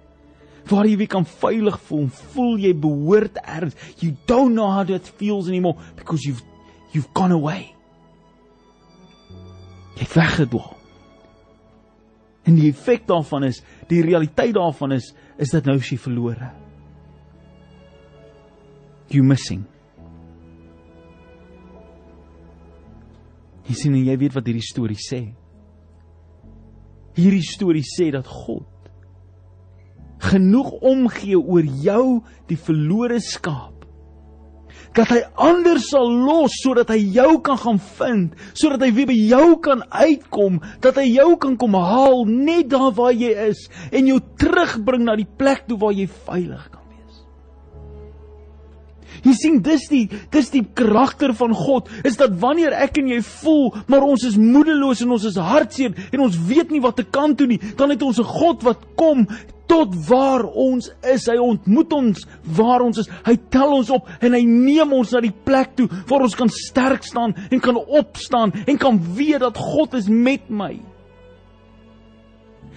Waar 0.65 0.87
jy 0.89 0.97
weer 0.97 1.11
kan 1.11 1.25
veilig 1.29 1.77
voel, 1.87 2.07
voel 2.33 2.57
jy 2.63 2.73
behoort 2.81 3.37
ergens. 3.43 3.75
You 4.01 4.15
don't 4.25 4.55
know 4.55 4.71
how 4.71 4.85
that 4.89 5.07
feels 5.19 5.47
anymore 5.47 5.77
because 5.95 6.25
you've 6.25 6.41
you've 6.93 7.11
gone 7.13 7.33
away. 7.35 7.75
Jy 9.99 10.07
weggedwaal. 10.15 10.73
En 12.45 12.57
die 12.57 12.69
effek 12.69 13.07
daarvan 13.09 13.47
is, 13.47 13.61
die 13.89 14.03
realiteit 14.05 14.53
daarvan 14.57 14.97
is 14.97 15.13
is 15.41 15.51
dat 15.51 15.65
nou 15.67 15.77
is 15.81 15.89
jy 15.91 15.97
verlore. 15.99 16.51
You 19.13 19.23
missing. 19.25 19.65
Jy 23.65 23.73
sien 23.77 23.97
en 23.97 24.05
jy 24.05 24.15
weet 24.21 24.37
wat 24.37 24.45
hierdie 24.45 24.65
storie 24.65 25.01
sê. 25.01 25.21
Hierdie 27.17 27.45
storie 27.45 27.85
sê 27.85 28.11
dat 28.13 28.27
God 28.29 28.74
genoeg 30.19 30.71
omgee 30.81 31.39
oor 31.39 31.65
jou 31.83 32.05
die 32.49 32.57
verlore 32.57 33.19
skaap. 33.23 33.73
Dat 34.95 35.09
hy 35.11 35.21
ander 35.43 35.79
sal 35.83 36.07
los 36.07 36.55
sodat 36.61 36.93
hy 36.93 37.01
jou 37.17 37.41
kan 37.43 37.59
gaan 37.59 37.81
vind, 37.97 38.37
sodat 38.55 38.85
hy 38.85 38.93
weer 38.95 39.09
by 39.09 39.17
jou 39.17 39.49
kan 39.63 39.83
uitkom, 39.91 40.61
dat 40.83 40.95
hy 41.01 41.09
jou 41.17 41.33
kan 41.41 41.57
kom 41.59 41.75
haal 41.75 42.23
net 42.29 42.71
daar 42.71 42.93
waar 42.95 43.11
jy 43.11 43.33
is 43.49 43.67
en 43.91 44.07
jou 44.07 44.21
terugbring 44.39 45.03
na 45.03 45.17
die 45.19 45.27
plek 45.27 45.67
toe 45.67 45.79
waar 45.81 45.95
jy 45.95 46.07
veilig 46.07 46.63
kan 46.71 46.85
Jy 49.25 49.33
sien 49.37 49.61
dis 49.65 49.87
die 49.89 50.03
dis 50.33 50.51
die 50.53 50.63
karakter 50.77 51.33
van 51.37 51.53
God 51.57 51.89
is 52.05 52.17
dat 52.19 52.35
wanneer 52.41 52.75
ek 52.77 52.99
en 53.01 53.09
jy 53.09 53.21
voel 53.25 53.71
maar 53.89 54.05
ons 54.05 54.25
is 54.27 54.37
moedeloos 54.39 55.01
en 55.05 55.15
ons 55.15 55.25
is 55.29 55.39
hartseer 55.41 55.95
en 56.11 56.25
ons 56.27 56.37
weet 56.49 56.73
nie 56.73 56.83
wat 56.83 56.99
te 56.99 57.07
kan 57.07 57.33
toe 57.37 57.47
nie, 57.49 57.59
dan 57.77 57.93
het 57.93 58.03
ons 58.05 58.19
'n 58.19 58.27
God 58.27 58.63
wat 58.63 58.83
kom 58.95 59.27
tot 59.69 59.93
waar 60.07 60.45
ons 60.45 60.89
is. 61.01 61.27
Hy 61.29 61.37
ontmoet 61.41 61.93
ons 61.93 62.25
waar 62.57 62.85
ons 62.85 63.01
is. 63.01 63.11
Hy 63.25 63.35
tel 63.53 63.77
ons 63.79 63.91
op 63.93 64.09
en 64.19 64.37
hy 64.37 64.43
neem 64.47 64.93
ons 64.95 65.13
na 65.15 65.23
die 65.25 65.33
plek 65.45 65.75
toe 65.79 65.89
waar 66.09 66.25
ons 66.27 66.37
kan 66.37 66.51
sterk 66.51 67.05
staan 67.07 67.35
en 67.49 67.63
kan 67.63 67.79
opstaan 67.79 68.53
en 68.65 68.81
kan 68.81 68.99
weet 69.15 69.43
dat 69.45 69.57
God 69.57 69.97
is 69.97 70.09
met 70.11 70.49
my. 70.49 70.75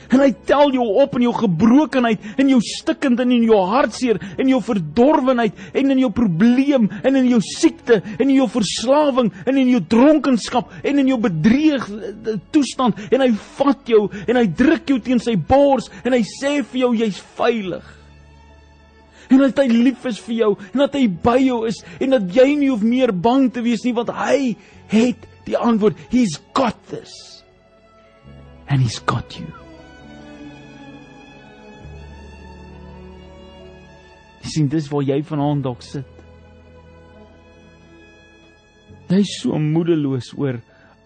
En 0.09 0.23
hy 0.23 0.31
tel 0.49 0.73
jou 0.73 0.87
op 1.03 1.17
in 1.19 1.27
jou 1.27 1.35
gebrokenheid, 1.37 2.23
in 2.41 2.53
jou 2.55 2.61
stikkend 2.65 3.21
en 3.21 3.33
in 3.35 3.45
jou 3.45 3.59
hartseer, 3.69 4.21
in 4.41 4.49
jou 4.49 4.61
verdorwenheid 4.65 5.77
en 5.77 5.93
in 5.93 6.01
jou 6.01 6.11
probleem 6.15 6.89
en 7.03 7.19
in 7.19 7.29
jou 7.35 7.41
siekte 7.45 8.01
en 8.15 8.25
in 8.29 8.37
jou 8.39 8.49
verslawing 8.53 9.29
en 9.45 9.61
in 9.61 9.75
jou 9.75 9.83
dronkenskap 9.93 10.73
en 10.81 11.03
in 11.03 11.13
jou 11.13 11.21
bedreig 11.21 11.85
toestand 12.55 12.99
en 13.11 13.27
hy 13.27 13.31
vat 13.59 13.93
jou 13.93 14.07
en 14.25 14.41
hy 14.41 14.47
druk 14.63 14.89
jou 14.95 14.99
teen 15.05 15.21
sy 15.23 15.37
bors 15.37 15.91
en 16.05 16.17
hy 16.17 16.25
sê 16.25 16.59
vir 16.63 16.85
jou 16.87 16.93
jy's 17.03 17.21
veilig. 17.37 17.95
En 19.29 19.43
dat 19.45 19.61
hy 19.61 19.69
lief 19.69 20.07
is 20.09 20.21
vir 20.25 20.39
jou 20.39 20.53
en 20.71 20.85
dat 20.87 20.97
hy 20.97 21.05
by 21.29 21.37
jou 21.43 21.63
is 21.69 21.83
en 22.01 22.17
dat 22.17 22.33
jy 22.33 22.49
nie 22.57 22.73
hoef 22.73 22.85
meer 22.87 23.13
bang 23.13 23.51
te 23.53 23.65
wees 23.67 23.85
nie 23.85 23.97
want 23.97 24.15
hy 24.17 24.55
het 24.89 25.29
die 25.49 25.57
antwoord. 25.57 26.01
He's 26.13 26.41
got 26.57 26.77
this. 26.89 27.13
And 28.69 28.81
he's 28.81 29.01
got 29.01 29.37
you. 29.37 29.58
Jy 34.49 34.53
sien 34.55 34.69
dis 34.73 34.87
waar 34.89 35.03
jy 35.05 35.19
vanaand 35.29 35.67
dalk 35.67 35.83
sit. 35.85 36.07
Jy 39.13 39.19
is 39.21 39.33
so 39.43 39.59
moedeloos 39.61 40.31
oor 40.41 40.57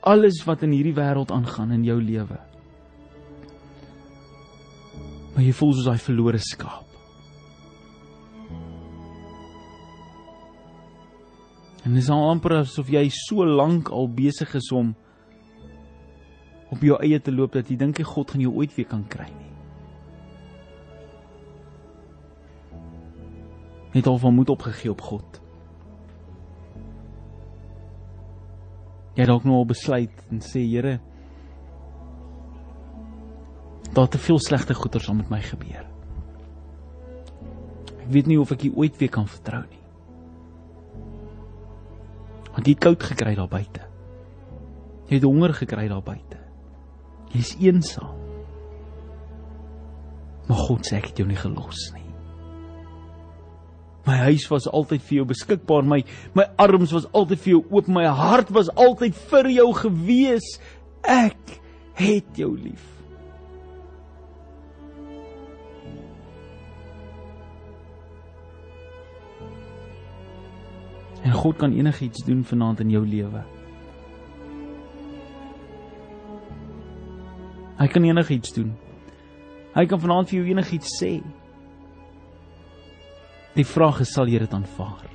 alles 0.07 0.39
wat 0.47 0.63
in 0.63 0.71
hierdie 0.77 0.95
wêreld 0.95 1.35
aangaan 1.35 1.75
in 1.75 1.83
jou 1.83 1.99
lewe. 1.99 2.39
Maar 5.35 5.43
jy 5.43 5.57
voel 5.59 5.75
soos 5.75 5.91
daai 5.91 6.07
verlore 6.07 6.39
skaap. 6.39 6.87
En 11.83 11.99
dis 11.99 12.15
al 12.15 12.29
amper 12.31 12.61
asof 12.61 12.95
jy 12.95 13.09
so 13.11 13.43
lank 13.43 13.91
al 13.91 14.07
besig 14.07 14.55
is 14.55 14.71
om 14.71 14.95
op 16.71 16.87
jou 16.87 16.95
eie 17.03 17.19
te 17.19 17.35
loop 17.35 17.59
dat 17.59 17.67
jy 17.67 17.81
dink 17.81 17.99
jy 17.99 18.07
God 18.07 18.31
gaan 18.31 18.47
jou 18.47 18.55
ooit 18.55 18.79
weer 18.79 18.95
kan 18.95 19.03
kry 19.11 19.33
nie. 19.35 19.52
Het 24.01 24.07
al 24.07 24.19
van 24.19 24.35
moed 24.35 24.51
opgegee 24.51 24.91
op 24.91 25.01
God. 25.01 25.41
Jy 29.13 29.27
dalk 29.29 29.45
nou 29.45 29.59
al 29.61 29.69
besluit 29.69 30.23
en 30.33 30.41
sê 30.41 30.63
Here, 30.65 30.97
daar 33.93 34.09
te 34.09 34.19
veel 34.19 34.41
slegte 34.41 34.75
goeters 34.75 35.09
om 35.13 35.21
met 35.21 35.31
my 35.31 35.41
gebeur. 35.45 35.85
Ek 38.03 38.09
weet 38.11 38.27
nie 38.31 38.39
of 38.41 38.51
ek 38.55 38.65
hier 38.67 38.77
ooit 38.81 38.97
weer 38.99 39.13
kan 39.13 39.29
vertrou 39.29 39.63
nie. 39.69 39.83
Want 42.53 42.67
jy 42.67 42.75
het 42.75 42.85
koud 42.85 43.05
gekry 43.13 43.35
daar 43.37 43.51
buite. 43.53 43.85
Jy 45.09 45.19
het 45.19 45.29
honger 45.29 45.53
gekry 45.57 45.87
daar 45.93 46.05
buite. 46.05 46.41
Jy's 47.33 47.55
eensaam. 47.61 48.17
Maar 50.49 50.65
God 50.69 50.89
sê 50.89 50.99
ek 50.99 51.13
het 51.13 51.21
jou 51.23 51.29
nie 51.29 51.39
gelos 51.39 51.91
nie. 51.95 52.02
My 54.05 54.17
huis 54.27 54.49
was 54.51 54.67
altyd 54.67 55.03
vir 55.07 55.17
jou 55.21 55.27
beskikbaar. 55.31 55.85
My 55.87 56.01
my 56.35 56.49
arms 56.59 56.93
was 56.93 57.07
altyd 57.15 57.43
vir 57.45 57.53
jou 57.57 57.65
oop. 57.71 57.89
My 57.89 58.07
hart 58.07 58.51
was 58.51 58.71
altyd 58.75 59.15
vir 59.31 59.51
jou 59.55 59.69
gewees. 59.79 60.57
Ek 61.07 61.61
het 61.99 62.39
jou 62.39 62.55
lief. 62.57 62.89
En 71.23 71.33
God 71.33 71.57
kan 71.57 71.73
enigiets 71.73 72.25
doen 72.27 72.43
vanaand 72.45 72.81
in 72.83 72.91
jou 72.91 73.05
lewe. 73.07 73.45
Hy 77.79 77.87
kan 77.87 78.05
enigiets 78.05 78.53
doen. 78.55 78.75
Hy 79.75 79.87
kan 79.87 80.03
vanaand 80.03 80.31
vir 80.31 80.41
jou 80.41 80.51
enigiets 80.51 80.91
sê. 80.99 81.21
Die 83.53 83.67
vraag 83.69 84.01
is 84.01 84.13
sal 84.15 84.31
jy 84.33 84.41
dit 84.41 84.55
aanvaar? 84.57 85.09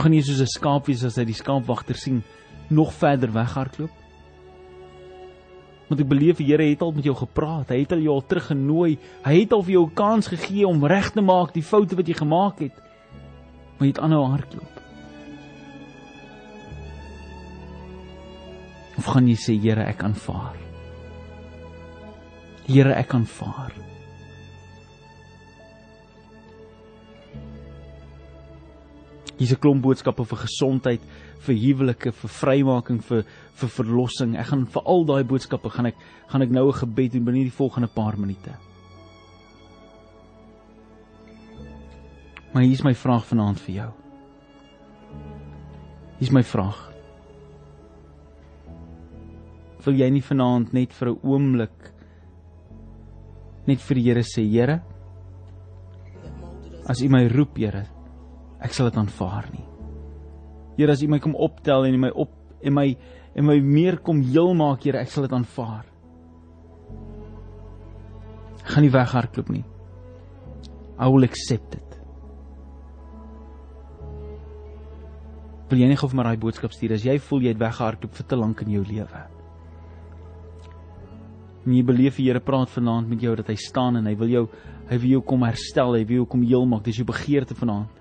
Gaan 0.00 0.14
jy 0.16 0.22
soos 0.26 0.40
'n 0.42 0.46
skaap 0.46 0.86
wees 0.86 1.04
as 1.04 1.16
hy 1.16 1.24
die 1.24 1.36
skaapwagter 1.36 1.94
sien 1.94 2.22
nog 2.70 2.92
verder 2.92 3.30
weghardloop? 3.30 3.90
Want 5.88 6.00
ek 6.00 6.08
beleef 6.08 6.38
die 6.38 6.46
Here 6.46 6.70
het 6.70 6.82
al 6.82 6.92
met 6.92 7.04
jou 7.04 7.14
gepraat. 7.14 7.68
Hy 7.68 7.80
het 7.80 7.92
al 7.92 7.98
jou 7.98 8.14
al 8.14 8.26
teruggenooi. 8.26 8.98
Hy 9.24 9.40
het 9.40 9.52
al 9.52 9.62
vir 9.62 9.72
jou 9.72 9.86
'n 9.86 9.94
kans 9.94 10.26
gegee 10.26 10.66
om 10.66 10.84
reg 10.84 11.10
te 11.10 11.20
maak 11.20 11.52
die 11.52 11.62
foute 11.62 11.96
wat 11.96 12.06
jy 12.06 12.14
gemaak 12.14 12.60
het. 12.60 12.74
Maar 13.78 13.86
jy 13.86 13.92
het 13.94 13.98
aanhou 13.98 14.24
hardloop. 14.24 14.80
Of 18.98 19.04
gaan 19.04 19.28
jy 19.28 19.36
sê 19.36 19.60
Here, 19.60 19.82
ek 19.82 20.02
aanvaar? 20.02 20.56
Here, 22.66 22.94
ek 22.94 23.14
aanvaar. 23.14 23.89
Hier's 29.40 29.54
'n 29.54 29.60
klomp 29.60 29.80
boodskappe 29.80 30.24
vir 30.28 30.38
gesondheid, 30.38 31.00
vir 31.40 31.54
huwelike, 31.56 32.12
vir 32.12 32.30
vrymaking, 32.30 33.00
vir 33.00 33.24
vir 33.56 33.68
verlossing. 33.68 34.36
Ek 34.36 34.46
gaan 34.46 34.66
vir 34.66 34.82
al 34.84 35.04
daai 35.08 35.24
boodskappe 35.24 35.70
gaan 35.70 35.86
ek 35.86 35.96
gaan 36.28 36.42
ek 36.42 36.50
nou 36.50 36.68
'n 36.68 36.80
gebed 36.80 37.12
doen 37.12 37.24
binne 37.24 37.44
die 37.44 37.50
volgende 37.50 37.88
paar 37.88 38.18
minute. 38.18 38.52
Maar 42.52 42.62
hier's 42.62 42.84
my 42.84 42.92
vraag 42.92 43.24
vanaand 43.24 43.60
vir 43.60 43.74
jou. 43.74 43.90
Hier's 46.18 46.32
my 46.32 46.42
vraag. 46.42 46.92
Wil 49.84 49.94
jy 49.94 50.10
nie 50.10 50.20
vanaand 50.20 50.72
net 50.74 50.92
vir 50.92 51.08
'n 51.08 51.20
oomblik 51.22 51.92
net 53.66 53.80
vir 53.80 53.94
die 53.94 54.02
Here 54.02 54.22
sê, 54.22 54.42
Here, 54.42 54.82
as 56.86 57.00
U 57.00 57.08
my 57.08 57.26
roep, 57.28 57.56
Here, 57.56 57.86
ek 58.60 58.76
sal 58.76 58.90
dit 58.90 58.98
aanvaar 59.00 59.48
nie. 59.54 59.66
Here, 60.76 60.92
as 60.92 61.02
U 61.04 61.08
my 61.10 61.20
kom 61.20 61.36
optel 61.36 61.88
en 61.88 61.98
my 62.00 62.12
op 62.14 62.36
en 62.60 62.76
my 62.76 62.86
en 63.38 63.46
my 63.46 63.56
meer 63.62 64.00
kom 64.04 64.20
heel 64.26 64.54
maak, 64.58 64.84
Here, 64.84 65.00
ek 65.00 65.12
sal 65.12 65.26
dit 65.26 65.34
aanvaar. 65.36 65.86
Ek 68.60 68.74
gaan 68.74 68.84
nie 68.84 68.92
weghardloop 68.92 69.52
nie. 69.54 69.64
I 71.00 71.08
will 71.08 71.24
accept 71.24 71.78
it. 71.78 71.90
Wil 75.70 75.84
jy 75.84 75.86
nie 75.86 75.96
gou 76.00 76.08
vir 76.10 76.18
my 76.18 76.26
daai 76.26 76.40
boodskap 76.42 76.74
stuur 76.74 76.96
as 76.96 77.04
jy 77.06 77.14
voel 77.22 77.46
jy 77.46 77.52
het 77.54 77.60
weggehardloop 77.60 78.16
vir 78.18 78.26
te 78.26 78.38
lank 78.38 78.64
in 78.64 78.72
jou 78.74 78.82
lewe? 78.88 79.20
En 81.60 81.76
jy 81.76 81.84
beleef 81.86 82.18
die 82.18 82.26
Here 82.26 82.42
praat 82.42 82.72
vanaand 82.72 83.08
met 83.12 83.22
jou 83.22 83.36
dat 83.38 83.52
hy 83.52 83.56
staan 83.60 84.00
en 84.00 84.08
hy 84.10 84.16
wil 84.18 84.32
jou 84.32 84.44
hy 84.90 84.98
wil 84.98 85.12
jou 85.14 85.20
kom 85.22 85.44
herstel, 85.46 85.94
hy 85.94 86.02
wil 86.08 86.22
jou 86.22 86.28
kom 86.32 86.42
heel 86.42 86.66
maak. 86.66 86.82
Dis 86.82 86.98
jou 86.98 87.06
begeerte 87.06 87.54
vanaand. 87.54 87.99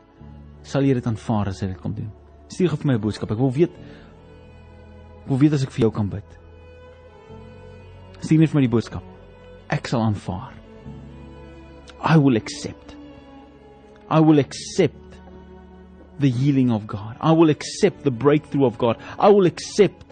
Sal 0.70 0.86
jy 0.86 0.94
dit 1.00 1.08
aanvaar 1.10 1.50
as 1.50 1.64
hy 1.64 1.72
dit 1.72 1.82
kom 1.82 1.96
doen? 1.98 2.12
Stuur 2.50 2.76
vir 2.76 2.86
my 2.86 2.94
'n 2.94 3.02
boodskap. 3.02 3.32
Ek 3.32 3.38
wil 3.38 3.52
weet 3.52 3.74
ek 5.20 5.30
wil 5.30 5.38
weet 5.38 5.54
as 5.54 5.64
ek 5.64 5.72
vir 5.72 5.82
jou 5.82 5.92
kan 5.92 6.10
bid. 6.10 6.30
Stuur 8.22 8.40
net 8.40 8.50
vir 8.50 8.62
my 8.62 8.68
die 8.68 8.76
boodskap. 8.76 9.04
Ek 9.70 9.88
sal 9.88 10.02
aanvaar. 10.02 10.54
I 12.02 12.18
will 12.18 12.38
accept. 12.38 12.96
I 14.10 14.20
will 14.20 14.40
accept 14.40 15.20
the 16.20 16.30
healing 16.30 16.72
of 16.72 16.86
God. 16.88 17.16
I 17.20 17.32
will 17.32 17.50
accept 17.50 18.04
the 18.04 18.12
breakthrough 18.12 18.66
of 18.66 18.78
God. 18.78 18.98
I 19.18 19.30
will 19.30 19.46
accept 19.46 20.06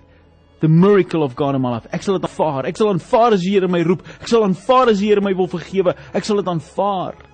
the 0.60 0.68
miracle 0.68 1.24
of 1.24 1.36
God 1.36 1.55
in 1.55 1.62
my 1.62 1.70
life. 1.70 1.88
Ek 1.91 2.01
sal 2.01 2.18
dit 2.18 2.30
aanvaar. 2.30 2.66
Ek 2.66 2.78
sal 2.78 2.89
aanvaar 2.89 3.34
as 3.34 3.41
die 3.41 3.53
Here 3.53 3.68
my 3.68 3.84
roep. 3.84 4.03
Ek 4.22 4.28
sal 4.28 4.43
aanvaar 4.43 4.89
as 4.89 4.99
die 4.99 5.08
Here 5.12 5.22
my 5.22 5.34
wil 5.34 5.47
vergewe. 5.47 5.95
Ek 6.14 6.26
sal 6.26 6.41
dit 6.41 6.47
aanvaar. 6.47 7.26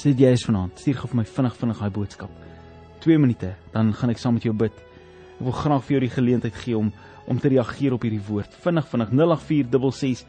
As 0.00 0.06
dit 0.08 0.22
jy 0.24 0.30
is 0.32 0.46
vanaand, 0.48 0.78
stuur 0.80 0.96
gou 0.96 1.08
vir 1.10 1.18
my 1.18 1.22
vinnig 1.28 1.56
vinnig 1.60 1.80
daai 1.82 1.90
boodskap. 1.92 2.30
2 3.04 3.18
minute, 3.20 3.50
dan 3.74 3.90
gaan 3.92 4.08
ek 4.08 4.22
saam 4.22 4.32
met 4.38 4.46
jou 4.46 4.54
bid. 4.56 4.78
Ek 5.34 5.42
wil 5.44 5.52
graag 5.58 5.82
vir 5.84 5.92
jou 5.92 6.00
die 6.06 6.14
geleentheid 6.14 6.56
gee 6.56 6.78
om 6.78 6.88
om 7.28 7.36
te 7.36 7.50
reageer 7.52 7.92
op 7.92 8.06
hierdie 8.08 8.22
woord. 8.30 8.56
Vinnig 8.64 8.88
vinnig 8.88 9.12
08466 9.12 10.24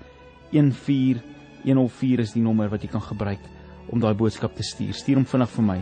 14 0.51 1.23
104 1.63 2.25
is 2.25 2.35
die 2.35 2.43
nommer 2.43 2.67
wat 2.67 2.83
jy 2.83 2.91
kan 2.91 3.05
gebruik 3.05 3.47
om 3.87 4.03
daai 4.03 4.11
boodskap 4.11 4.59
te 4.59 4.67
stuur. 4.73 4.91
Stuur 4.91 5.21
hom 5.21 5.29
vinnig 5.37 5.55
vir 5.55 5.67
my. 5.69 5.79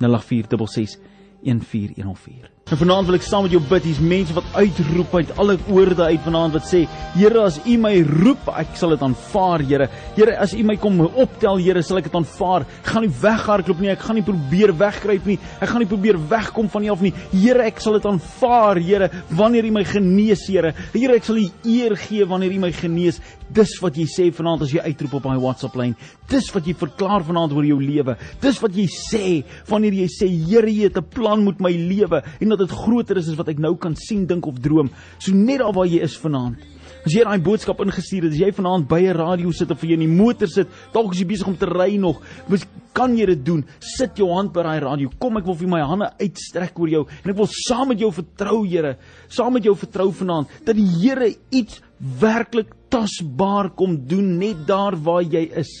08466 0.00 0.96
14104. 1.44 2.61
En 2.72 2.78
vanaand 2.80 3.04
wil 3.04 3.18
ek 3.18 3.24
saam 3.26 3.42
met 3.44 3.52
jou 3.52 3.60
bid. 3.68 3.84
Hier's 3.84 3.98
mense 4.00 4.32
wat 4.32 4.46
uitroep 4.56 5.12
uit 5.18 5.32
alle 5.42 5.58
oorde 5.68 6.06
uit 6.08 6.22
vanaand 6.24 6.54
wat 6.56 6.64
sê: 6.64 6.86
Here, 7.12 7.42
as 7.44 7.58
U 7.68 7.74
my 7.76 7.98
roep, 8.08 8.46
ek 8.48 8.78
sal 8.80 8.94
dit 8.94 9.02
aanvaar, 9.04 9.60
Here. 9.68 9.88
Here, 10.16 10.38
as 10.40 10.54
U 10.56 10.62
my 10.64 10.78
kom 10.80 11.02
optel, 11.04 11.60
Here, 11.60 11.82
sal 11.84 12.00
ek 12.00 12.08
dit 12.08 12.16
aanvaar. 12.16 12.64
Ek 12.80 12.88
gaan 12.94 13.04
nie 13.04 13.12
weghardloop 13.12 13.82
nie. 13.84 13.90
Ek 13.92 14.06
gaan 14.06 14.16
nie 14.16 14.24
probeer 14.24 14.72
wegkruip 14.80 15.28
nie. 15.28 15.36
Ek 15.60 15.68
gaan 15.68 15.84
nie 15.84 15.90
probeer 15.90 16.16
wegkom 16.32 16.72
van 16.72 16.88
U 16.88 16.94
af 16.94 17.04
nie. 17.04 17.12
Here, 17.34 17.68
ek 17.68 17.84
sal 17.84 17.98
dit 17.98 18.08
aanvaar, 18.08 18.80
Here, 18.80 19.10
wanneer 19.36 19.68
U 19.68 19.74
my 19.76 19.84
genees, 19.92 20.48
Here. 20.48 20.72
Here, 20.96 21.20
ek 21.20 21.28
sal 21.28 21.42
U 21.42 21.46
eer 21.68 21.98
gee 22.06 22.24
wanneer 22.24 22.56
U 22.56 22.62
my 22.64 22.72
genees. 22.72 23.20
Dis 23.52 23.74
wat 23.82 23.98
jy 24.00 24.06
sê 24.08 24.30
vanaand 24.32 24.64
as 24.64 24.72
jy 24.72 24.80
uitroep 24.80 25.18
op 25.18 25.26
my 25.28 25.36
WhatsApp 25.36 25.76
lyn. 25.76 25.94
Dis 26.30 26.48
wat 26.54 26.66
jy 26.68 26.72
verklaar 26.78 27.24
vanaand 27.26 27.52
oor 27.52 27.66
jou 27.66 27.78
lewe. 27.82 28.16
Dis 28.40 28.60
wat 28.62 28.76
jy 28.76 28.86
sê 28.88 29.24
wanneer 29.68 29.98
jy 30.02 30.08
sê 30.08 30.28
Here, 30.32 30.70
jy 30.70 30.88
het 30.88 30.96
'n 30.96 31.04
plan 31.04 31.44
met 31.44 31.60
my 31.60 31.70
lewe 31.70 32.22
en 32.40 32.48
dat 32.48 32.58
dit 32.58 32.70
groter 32.70 33.18
is 33.18 33.28
as 33.28 33.36
wat 33.36 33.48
ek 33.48 33.58
nou 33.58 33.76
kan 33.76 33.94
sien, 33.94 34.26
dink 34.26 34.46
of 34.46 34.60
droom. 34.60 34.90
So 35.18 35.32
net 35.32 35.58
daar 35.60 35.72
waar 35.72 35.86
jy 35.86 36.00
is 36.00 36.16
vanaand. 36.16 36.56
As 37.04 37.12
jy 37.12 37.24
daai 37.24 37.42
boodskap 37.42 37.80
ingestuur 37.80 38.22
het, 38.24 38.32
as 38.32 38.38
jy 38.38 38.52
vanaand 38.52 38.88
by 38.88 39.00
'n 39.00 39.16
radio 39.16 39.50
sit 39.50 39.70
of 39.70 39.82
jy 39.82 39.92
in 39.92 40.00
die 40.00 40.08
motor 40.08 40.46
sit, 40.46 40.68
dalk 40.92 41.12
is 41.12 41.20
jy 41.20 41.26
besig 41.26 41.48
om 41.48 41.56
te 41.56 41.66
ry 41.66 41.96
nog, 41.96 42.22
kan 42.94 43.16
jy 43.16 43.26
dit 43.26 43.44
doen? 43.44 43.64
Sit 43.80 44.16
jou 44.16 44.28
hand 44.32 44.52
by 44.52 44.62
daai 44.62 44.80
radio. 44.80 45.10
Kom, 45.18 45.36
ek 45.36 45.44
wil 45.44 45.54
vir 45.54 45.68
my 45.68 45.80
hande 45.80 46.10
uitstrek 46.20 46.78
oor 46.78 46.88
jou 46.88 47.06
en 47.24 47.30
ek 47.30 47.36
wil 47.36 47.48
saam 47.48 47.88
met 47.88 47.98
jou 47.98 48.10
vertrou, 48.12 48.64
Here, 48.68 48.96
saam 49.28 49.52
met 49.52 49.64
jou 49.64 49.74
vertrou 49.74 50.10
vanaand 50.12 50.48
dat 50.64 50.76
die 50.76 50.86
Here 50.86 51.34
iets 51.50 51.80
werklik 51.98 52.68
tasbaar 52.92 53.72
kom 53.78 53.96
doen 54.08 54.36
net 54.40 54.66
daar 54.68 54.96
waar 55.04 55.24
jy 55.24 55.46
is. 55.62 55.72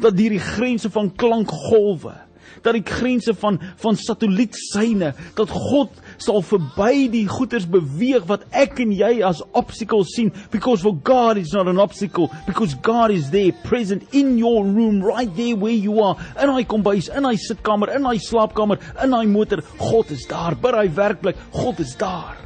Dat 0.00 0.18
hierdie 0.18 0.42
grense 0.42 0.90
van 0.90 1.12
klankgolwe 1.14 2.16
dat 2.64 2.76
die 2.76 2.84
grense 2.86 3.34
van 3.36 3.58
van 3.82 3.96
satellietsyne 3.96 5.12
dat 5.36 5.52
God 5.52 5.92
sal 6.22 6.42
verby 6.44 7.08
die 7.12 7.26
goeters 7.28 7.66
beweeg 7.70 8.26
wat 8.30 8.46
ek 8.56 8.80
en 8.84 8.92
jy 8.94 9.18
as 9.26 9.42
obstacles 9.52 10.14
sien 10.16 10.32
because 10.52 10.84
for 10.84 10.96
God 11.04 11.40
is 11.40 11.52
not 11.56 11.68
an 11.70 11.80
obstacle 11.82 12.30
because 12.48 12.76
God 12.82 13.12
is 13.14 13.30
there 13.34 13.52
present 13.64 14.06
in 14.12 14.36
your 14.40 14.64
room 14.64 15.02
right 15.04 15.30
there 15.36 15.56
where 15.56 15.74
you 15.74 16.00
are. 16.02 16.16
In 16.40 16.52
hy 16.54 16.64
kombuis 16.68 17.10
in 17.12 17.28
hy 17.28 17.36
sitkamer 17.40 17.94
in 17.96 18.06
hy 18.08 18.16
slaapkamer 18.22 18.80
in 19.04 19.16
hy 19.16 19.24
motor. 19.30 19.64
God 19.80 20.12
is 20.14 20.26
daar 20.30 20.56
by 20.56 20.74
hy 20.82 20.88
werkplek 20.94 21.40
God 21.54 21.82
is 21.84 21.96
daar. 22.00 22.38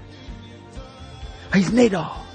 Hy's 1.54 1.70
net 1.72 1.94
daar 1.96 2.27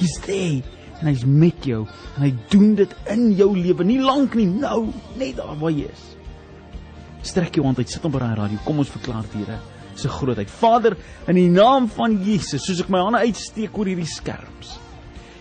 he's 0.00 0.16
there 0.26 0.62
en 1.00 1.10
hy's 1.10 1.26
met 1.26 1.66
jou 1.66 1.82
en 2.16 2.24
hy 2.24 2.32
doen 2.52 2.74
dit 2.78 2.96
in 3.10 3.28
jou 3.38 3.50
lewe 3.56 3.84
nie 3.84 4.00
lank 4.02 4.38
nie 4.38 4.48
nou 4.48 4.86
net 5.18 5.36
daar 5.40 5.58
waar 5.58 5.74
jy 5.74 5.90
is 5.90 6.12
strek 7.26 7.56
jou 7.56 7.64
hand 7.66 7.78
uit, 7.78 7.90
sit 7.90 8.02
hom 8.04 8.14
by 8.14 8.22
daai 8.22 8.36
radio. 8.38 8.60
Kom 8.66 8.82
ons 8.82 8.90
verklaar 8.92 9.26
dit, 9.28 9.42
Here, 9.42 9.58
se 9.98 10.10
grootheid. 10.10 10.50
Vader, 10.50 10.96
in 11.30 11.38
die 11.38 11.50
naam 11.52 11.88
van 11.92 12.16
Jesus, 12.24 12.64
soos 12.66 12.82
ek 12.82 12.90
my 12.92 13.02
hande 13.04 13.22
uitsteek 13.22 13.76
oor 13.78 13.90
hierdie 13.90 14.08
skerms. 14.08 14.76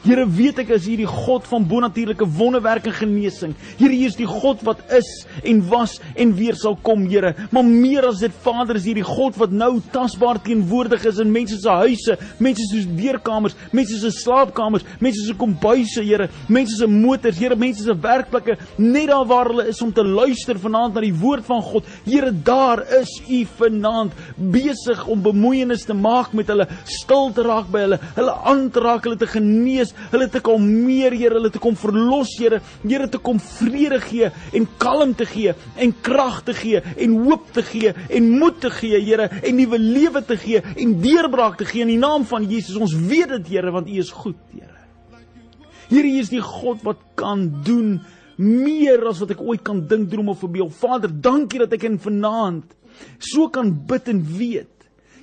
Here, 0.02 0.24
weet 0.26 0.58
ek 0.64 0.72
as 0.74 0.88
hierdie 0.90 1.06
God 1.06 1.46
van 1.46 1.66
bonatuurlike 1.70 2.26
wonderwerke 2.34 2.90
en 2.90 2.96
genesing. 2.98 3.52
Here, 3.78 3.94
hier 3.94 4.10
is 4.10 4.16
die 4.18 4.26
God 4.26 4.64
wat 4.66 4.80
is 4.98 5.10
en 5.46 5.60
was 5.70 6.00
en 6.18 6.32
weer 6.40 6.58
sal 6.58 6.74
kom, 6.82 7.04
Here. 7.12 7.36
Maar 7.54 7.68
meer 7.68 8.08
as 8.10 8.24
dit, 8.24 8.34
Vader, 8.42 8.80
is 8.80 8.88
hierdie 8.90 9.06
God 9.06 9.38
wat 9.38 9.54
nou 9.54 9.76
tasbaar 9.94 10.40
teenwoordig 10.42 11.06
is 11.06 11.20
in 11.22 11.30
mense 11.34 11.60
se 11.62 11.76
huise, 11.84 12.16
mense 12.42 12.66
se 12.72 12.82
deurkamers, 12.98 13.54
mense 13.70 14.00
se 14.02 14.10
slaapkamers, 14.16 14.88
mense 15.04 15.22
se 15.28 15.36
kombuise, 15.38 16.02
Here, 16.02 16.32
mense 16.50 16.80
se 16.80 16.90
motors, 16.90 17.38
Here, 17.38 17.60
mense 17.60 17.86
se 17.86 17.94
werkplekke, 17.94 18.58
net 18.82 19.12
daar 19.12 19.30
waar 19.30 19.54
hulle 19.54 19.68
is 19.70 19.84
om 19.86 19.94
te 19.94 20.02
luister 20.02 20.58
vanaand 20.66 20.98
na 20.98 21.06
die 21.06 21.14
woord 21.22 21.46
van 21.46 21.62
God. 21.62 21.86
Here, 22.08 22.34
daar 22.34 22.82
is 23.04 23.14
U 23.22 23.44
vanaand 23.62 24.18
besig 24.52 25.06
om 25.06 25.22
bemoeienis 25.22 25.86
te 25.86 25.94
maak 25.94 26.34
met 26.34 26.50
hulle, 26.50 26.66
stil 26.90 27.30
te 27.38 27.46
raak 27.46 27.70
by 27.70 27.86
hulle, 27.86 28.02
hulle 28.18 28.38
aan 28.50 28.66
te 28.74 28.82
raak, 28.82 29.06
hulle 29.06 29.22
te 29.22 29.30
genees 29.30 29.91
hulle 30.12 30.28
te 30.32 30.42
kom 30.44 30.64
meer, 30.86 31.14
Here, 31.16 31.36
hulle 31.38 31.52
te 31.54 31.62
kom 31.62 31.76
verlos, 31.80 32.34
Here, 32.40 32.62
Here 32.84 33.08
te 33.12 33.20
kom 33.22 33.40
vrede 33.40 34.00
gee 34.04 34.32
en 34.58 34.68
kalmte 34.82 35.28
gee 35.30 35.56
en 35.76 35.94
krag 36.06 36.42
te 36.48 36.56
gee 36.58 36.82
en 36.82 37.18
hoop 37.26 37.52
te 37.56 37.64
gee 37.68 37.94
en 37.94 38.30
moed 38.40 38.62
te 38.64 38.72
gee, 38.74 39.00
Here, 39.06 39.30
en 39.42 39.60
nuwe 39.60 39.80
lewe 39.82 40.24
te 40.26 40.38
gee 40.40 40.64
en 40.76 40.98
deurbraak 41.04 41.60
te 41.62 41.68
gee 41.70 41.86
in 41.86 41.94
die 41.96 42.02
naam 42.02 42.26
van 42.30 42.48
Jesus. 42.50 42.80
Ons 42.80 42.96
weet 42.96 43.36
dit, 43.38 43.56
Here, 43.56 43.74
want 43.74 43.90
U 43.90 44.00
is 44.02 44.12
goed, 44.24 44.40
Here. 44.54 44.70
Here, 45.92 46.08
U 46.08 46.18
is 46.22 46.32
die 46.32 46.44
God 46.44 46.84
wat 46.88 47.02
kan 47.20 47.48
doen 47.66 48.00
meer 48.42 49.04
as 49.10 49.20
wat 49.22 49.36
ek 49.36 49.42
ooit 49.44 49.62
kan 49.66 49.84
dink, 49.86 50.10
droom 50.10 50.32
of 50.34 50.42
verbeel. 50.42 50.72
Vader, 50.74 51.12
dankie 51.12 51.62
dat 51.62 51.76
ek 51.78 51.90
in 51.90 52.00
vanaand 52.02 52.78
so 53.22 53.48
kan 53.54 53.72
bid 53.88 54.10
en 54.12 54.20
weet 54.38 54.68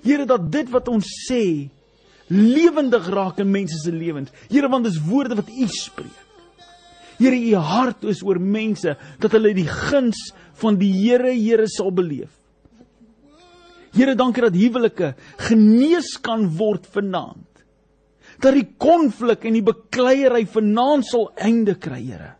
Here 0.05 0.25
dat 0.29 0.47
dit 0.53 0.71
wat 0.73 0.89
ons 0.91 1.07
sê 1.27 1.69
lewendig 2.29 3.09
raak 3.13 3.41
in 3.43 3.51
mense 3.51 3.79
se 3.83 3.93
lewens. 3.93 4.33
Here, 4.51 4.69
want 4.69 4.89
dis 4.89 5.01
woorde 5.09 5.39
wat 5.39 5.51
U 5.51 5.69
spreek. 5.73 6.25
Here, 7.19 7.35
U 7.35 7.55
hart 7.57 8.05
is 8.09 8.23
oor 8.23 8.39
mense 8.39 8.95
dat 9.21 9.35
hulle 9.35 9.55
die 9.57 9.69
guns 9.69 10.29
van 10.61 10.79
die 10.81 10.93
Here 10.93 11.33
Here 11.35 11.67
sal 11.71 11.93
beleef. 11.95 12.33
Here, 13.97 14.15
dankie 14.15 14.45
dat 14.45 14.57
huwelike 14.57 15.15
genees 15.49 16.17
kan 16.23 16.47
word 16.59 16.87
vanaand. 16.93 17.47
Dat 18.39 18.55
die 18.55 18.69
konflik 18.79 19.49
en 19.49 19.57
die 19.59 19.65
bekleierery 19.67 20.45
vanaand 20.47 21.09
sal 21.09 21.33
einde 21.43 21.75
kry, 21.81 22.05
Here 22.05 22.38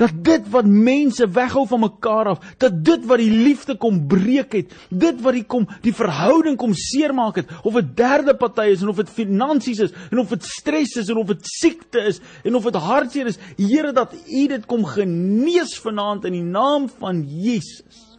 dat 0.00 0.16
dit 0.24 0.46
wat 0.52 0.66
mense 0.66 1.26
weghou 1.28 1.66
van 1.68 1.82
mekaar 1.84 2.32
af, 2.32 2.44
dat 2.62 2.78
dit 2.84 3.04
wat 3.08 3.20
die 3.20 3.30
liefde 3.30 3.76
kom 3.80 4.00
breek 4.08 4.56
het, 4.56 4.72
dit 4.88 5.20
wat 5.20 5.36
die 5.36 5.44
kom 5.44 5.66
die 5.84 5.94
verhouding 5.94 6.56
kom 6.60 6.72
seermaak 6.74 7.42
het, 7.42 7.50
of 7.62 7.76
'n 7.76 7.92
derde 7.94 8.34
party 8.36 8.72
is 8.72 8.82
en 8.82 8.88
of 8.88 8.96
dit 8.96 9.10
finansies 9.10 9.78
is 9.78 9.92
en 10.10 10.18
of 10.18 10.28
dit 10.28 10.44
stres 10.44 10.96
is 10.96 11.08
en 11.08 11.16
of 11.16 11.26
dit 11.26 11.46
siekte 11.46 12.00
is 12.00 12.20
en 12.44 12.54
of 12.54 12.64
dit 12.64 12.74
hartseer 12.74 13.26
is, 13.26 13.38
Here 13.56 13.92
dat 13.92 14.14
U 14.14 14.46
dit 14.46 14.66
kom 14.66 14.84
genees 14.84 15.78
vanaand 15.78 16.24
in 16.24 16.32
die 16.32 16.42
naam 16.42 16.88
van 16.98 17.22
Jesus. 17.22 18.18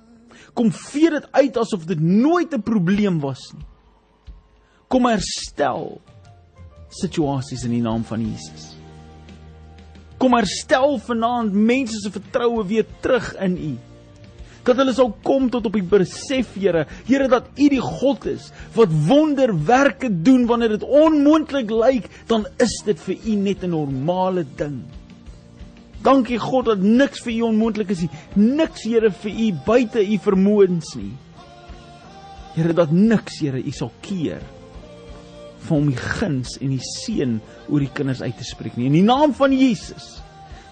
Kom 0.53 0.71
vee 0.71 1.09
dit 1.09 1.27
uit 1.31 1.57
asof 1.57 1.85
dit 1.85 1.99
nooit 1.99 2.53
'n 2.53 2.61
probleem 2.61 3.19
was 3.19 3.53
nie. 3.53 3.65
Kom 4.87 5.05
herstel 5.05 6.01
situasies 6.89 7.63
in 7.63 7.71
die 7.71 7.81
naam 7.81 8.03
van 8.03 8.19
Jesus. 8.19 8.80
Kom 10.21 10.35
herstel 10.37 10.99
vanaand 11.01 11.55
mense 11.57 11.97
se 11.97 12.11
vertroue 12.13 12.65
weer 12.69 12.85
terug 13.01 13.31
in 13.41 13.57
U. 13.57 13.71
Dat 14.61 14.77
hulle 14.77 14.93
sal 14.93 15.09
kom 15.25 15.47
tot 15.49 15.65
op 15.65 15.73
die 15.73 15.85
besef, 15.93 16.53
Here, 16.61 16.85
Here 17.07 17.25
dat 17.31 17.49
U 17.57 17.69
die 17.73 17.81
God 17.81 18.27
is 18.29 18.51
wat 18.75 18.93
wonderwerke 19.07 20.11
doen 20.21 20.45
wanneer 20.45 20.75
dit 20.77 20.85
onmoontlik 20.85 21.73
lyk, 21.73 22.05
dan 22.29 22.45
is 22.61 22.77
dit 22.85 23.01
vir 23.07 23.17
U 23.17 23.35
net 23.47 23.63
'n 23.65 23.73
normale 23.73 24.45
ding. 24.57 24.83
Dankie 26.03 26.37
God 26.37 26.65
dat 26.65 26.79
niks 26.79 27.21
vir 27.25 27.33
U 27.33 27.41
onmoontlik 27.49 27.89
is 27.89 28.01
nie. 28.01 28.09
Niks, 28.35 28.83
Here, 28.83 29.09
vir 29.11 29.31
U 29.31 29.51
buite 29.65 30.01
U 30.05 30.17
vermoëns 30.17 30.95
nie. 30.95 31.13
Here 32.53 32.73
dat 32.73 32.91
niks, 32.91 33.39
Here, 33.39 33.57
U 33.57 33.71
sal 33.71 33.91
keer 34.01 34.41
vir 35.61 35.75
hom 35.75 35.89
die 35.91 36.03
guns 36.19 36.57
en 36.61 36.73
die 36.73 36.85
seën 36.85 37.39
oor 37.69 37.83
die 37.83 37.91
kinders 37.93 38.21
uit 38.21 38.37
te 38.37 38.47
spreek 38.47 38.77
nie. 38.77 38.89
In 38.89 38.97
die 38.97 39.05
naam 39.05 39.35
van 39.37 39.53
Jesus. 39.55 40.17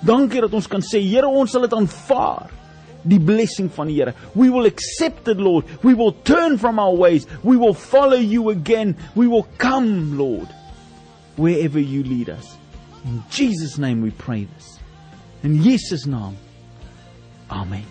Dankie 0.06 0.42
dat 0.46 0.56
ons 0.56 0.70
kan 0.72 0.84
sê, 0.86 1.02
Here, 1.04 1.28
ons 1.28 1.52
sal 1.52 1.68
dit 1.68 1.76
aanvaar 1.76 2.50
die 3.10 3.20
blessing 3.20 3.70
van 3.76 3.92
die 3.92 4.00
Here. 4.00 4.14
We 4.36 4.50
will 4.50 4.68
accept 4.68 5.28
it, 5.28 5.40
Lord. 5.40 5.68
We 5.84 5.94
will 5.94 6.14
turn 6.24 6.58
from 6.58 6.80
our 6.80 6.96
ways. 6.96 7.28
We 7.44 7.58
will 7.58 7.74
follow 7.74 8.18
you 8.18 8.50
again. 8.50 8.96
We 9.16 9.28
will 9.28 9.48
come, 9.58 10.18
Lord, 10.18 10.48
wherever 11.36 11.80
you 11.80 12.04
lead 12.04 12.30
us. 12.30 12.58
In 13.06 13.24
Jesus 13.32 13.78
name 13.78 14.02
we 14.02 14.12
pray 14.12 14.48
this. 14.56 14.80
In 15.44 15.64
Jesus 15.64 16.06
naam. 16.06 16.36
Amen. 17.50 17.86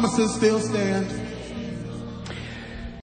Promises 0.00 0.32
still 0.36 0.60
stand. 0.60 1.17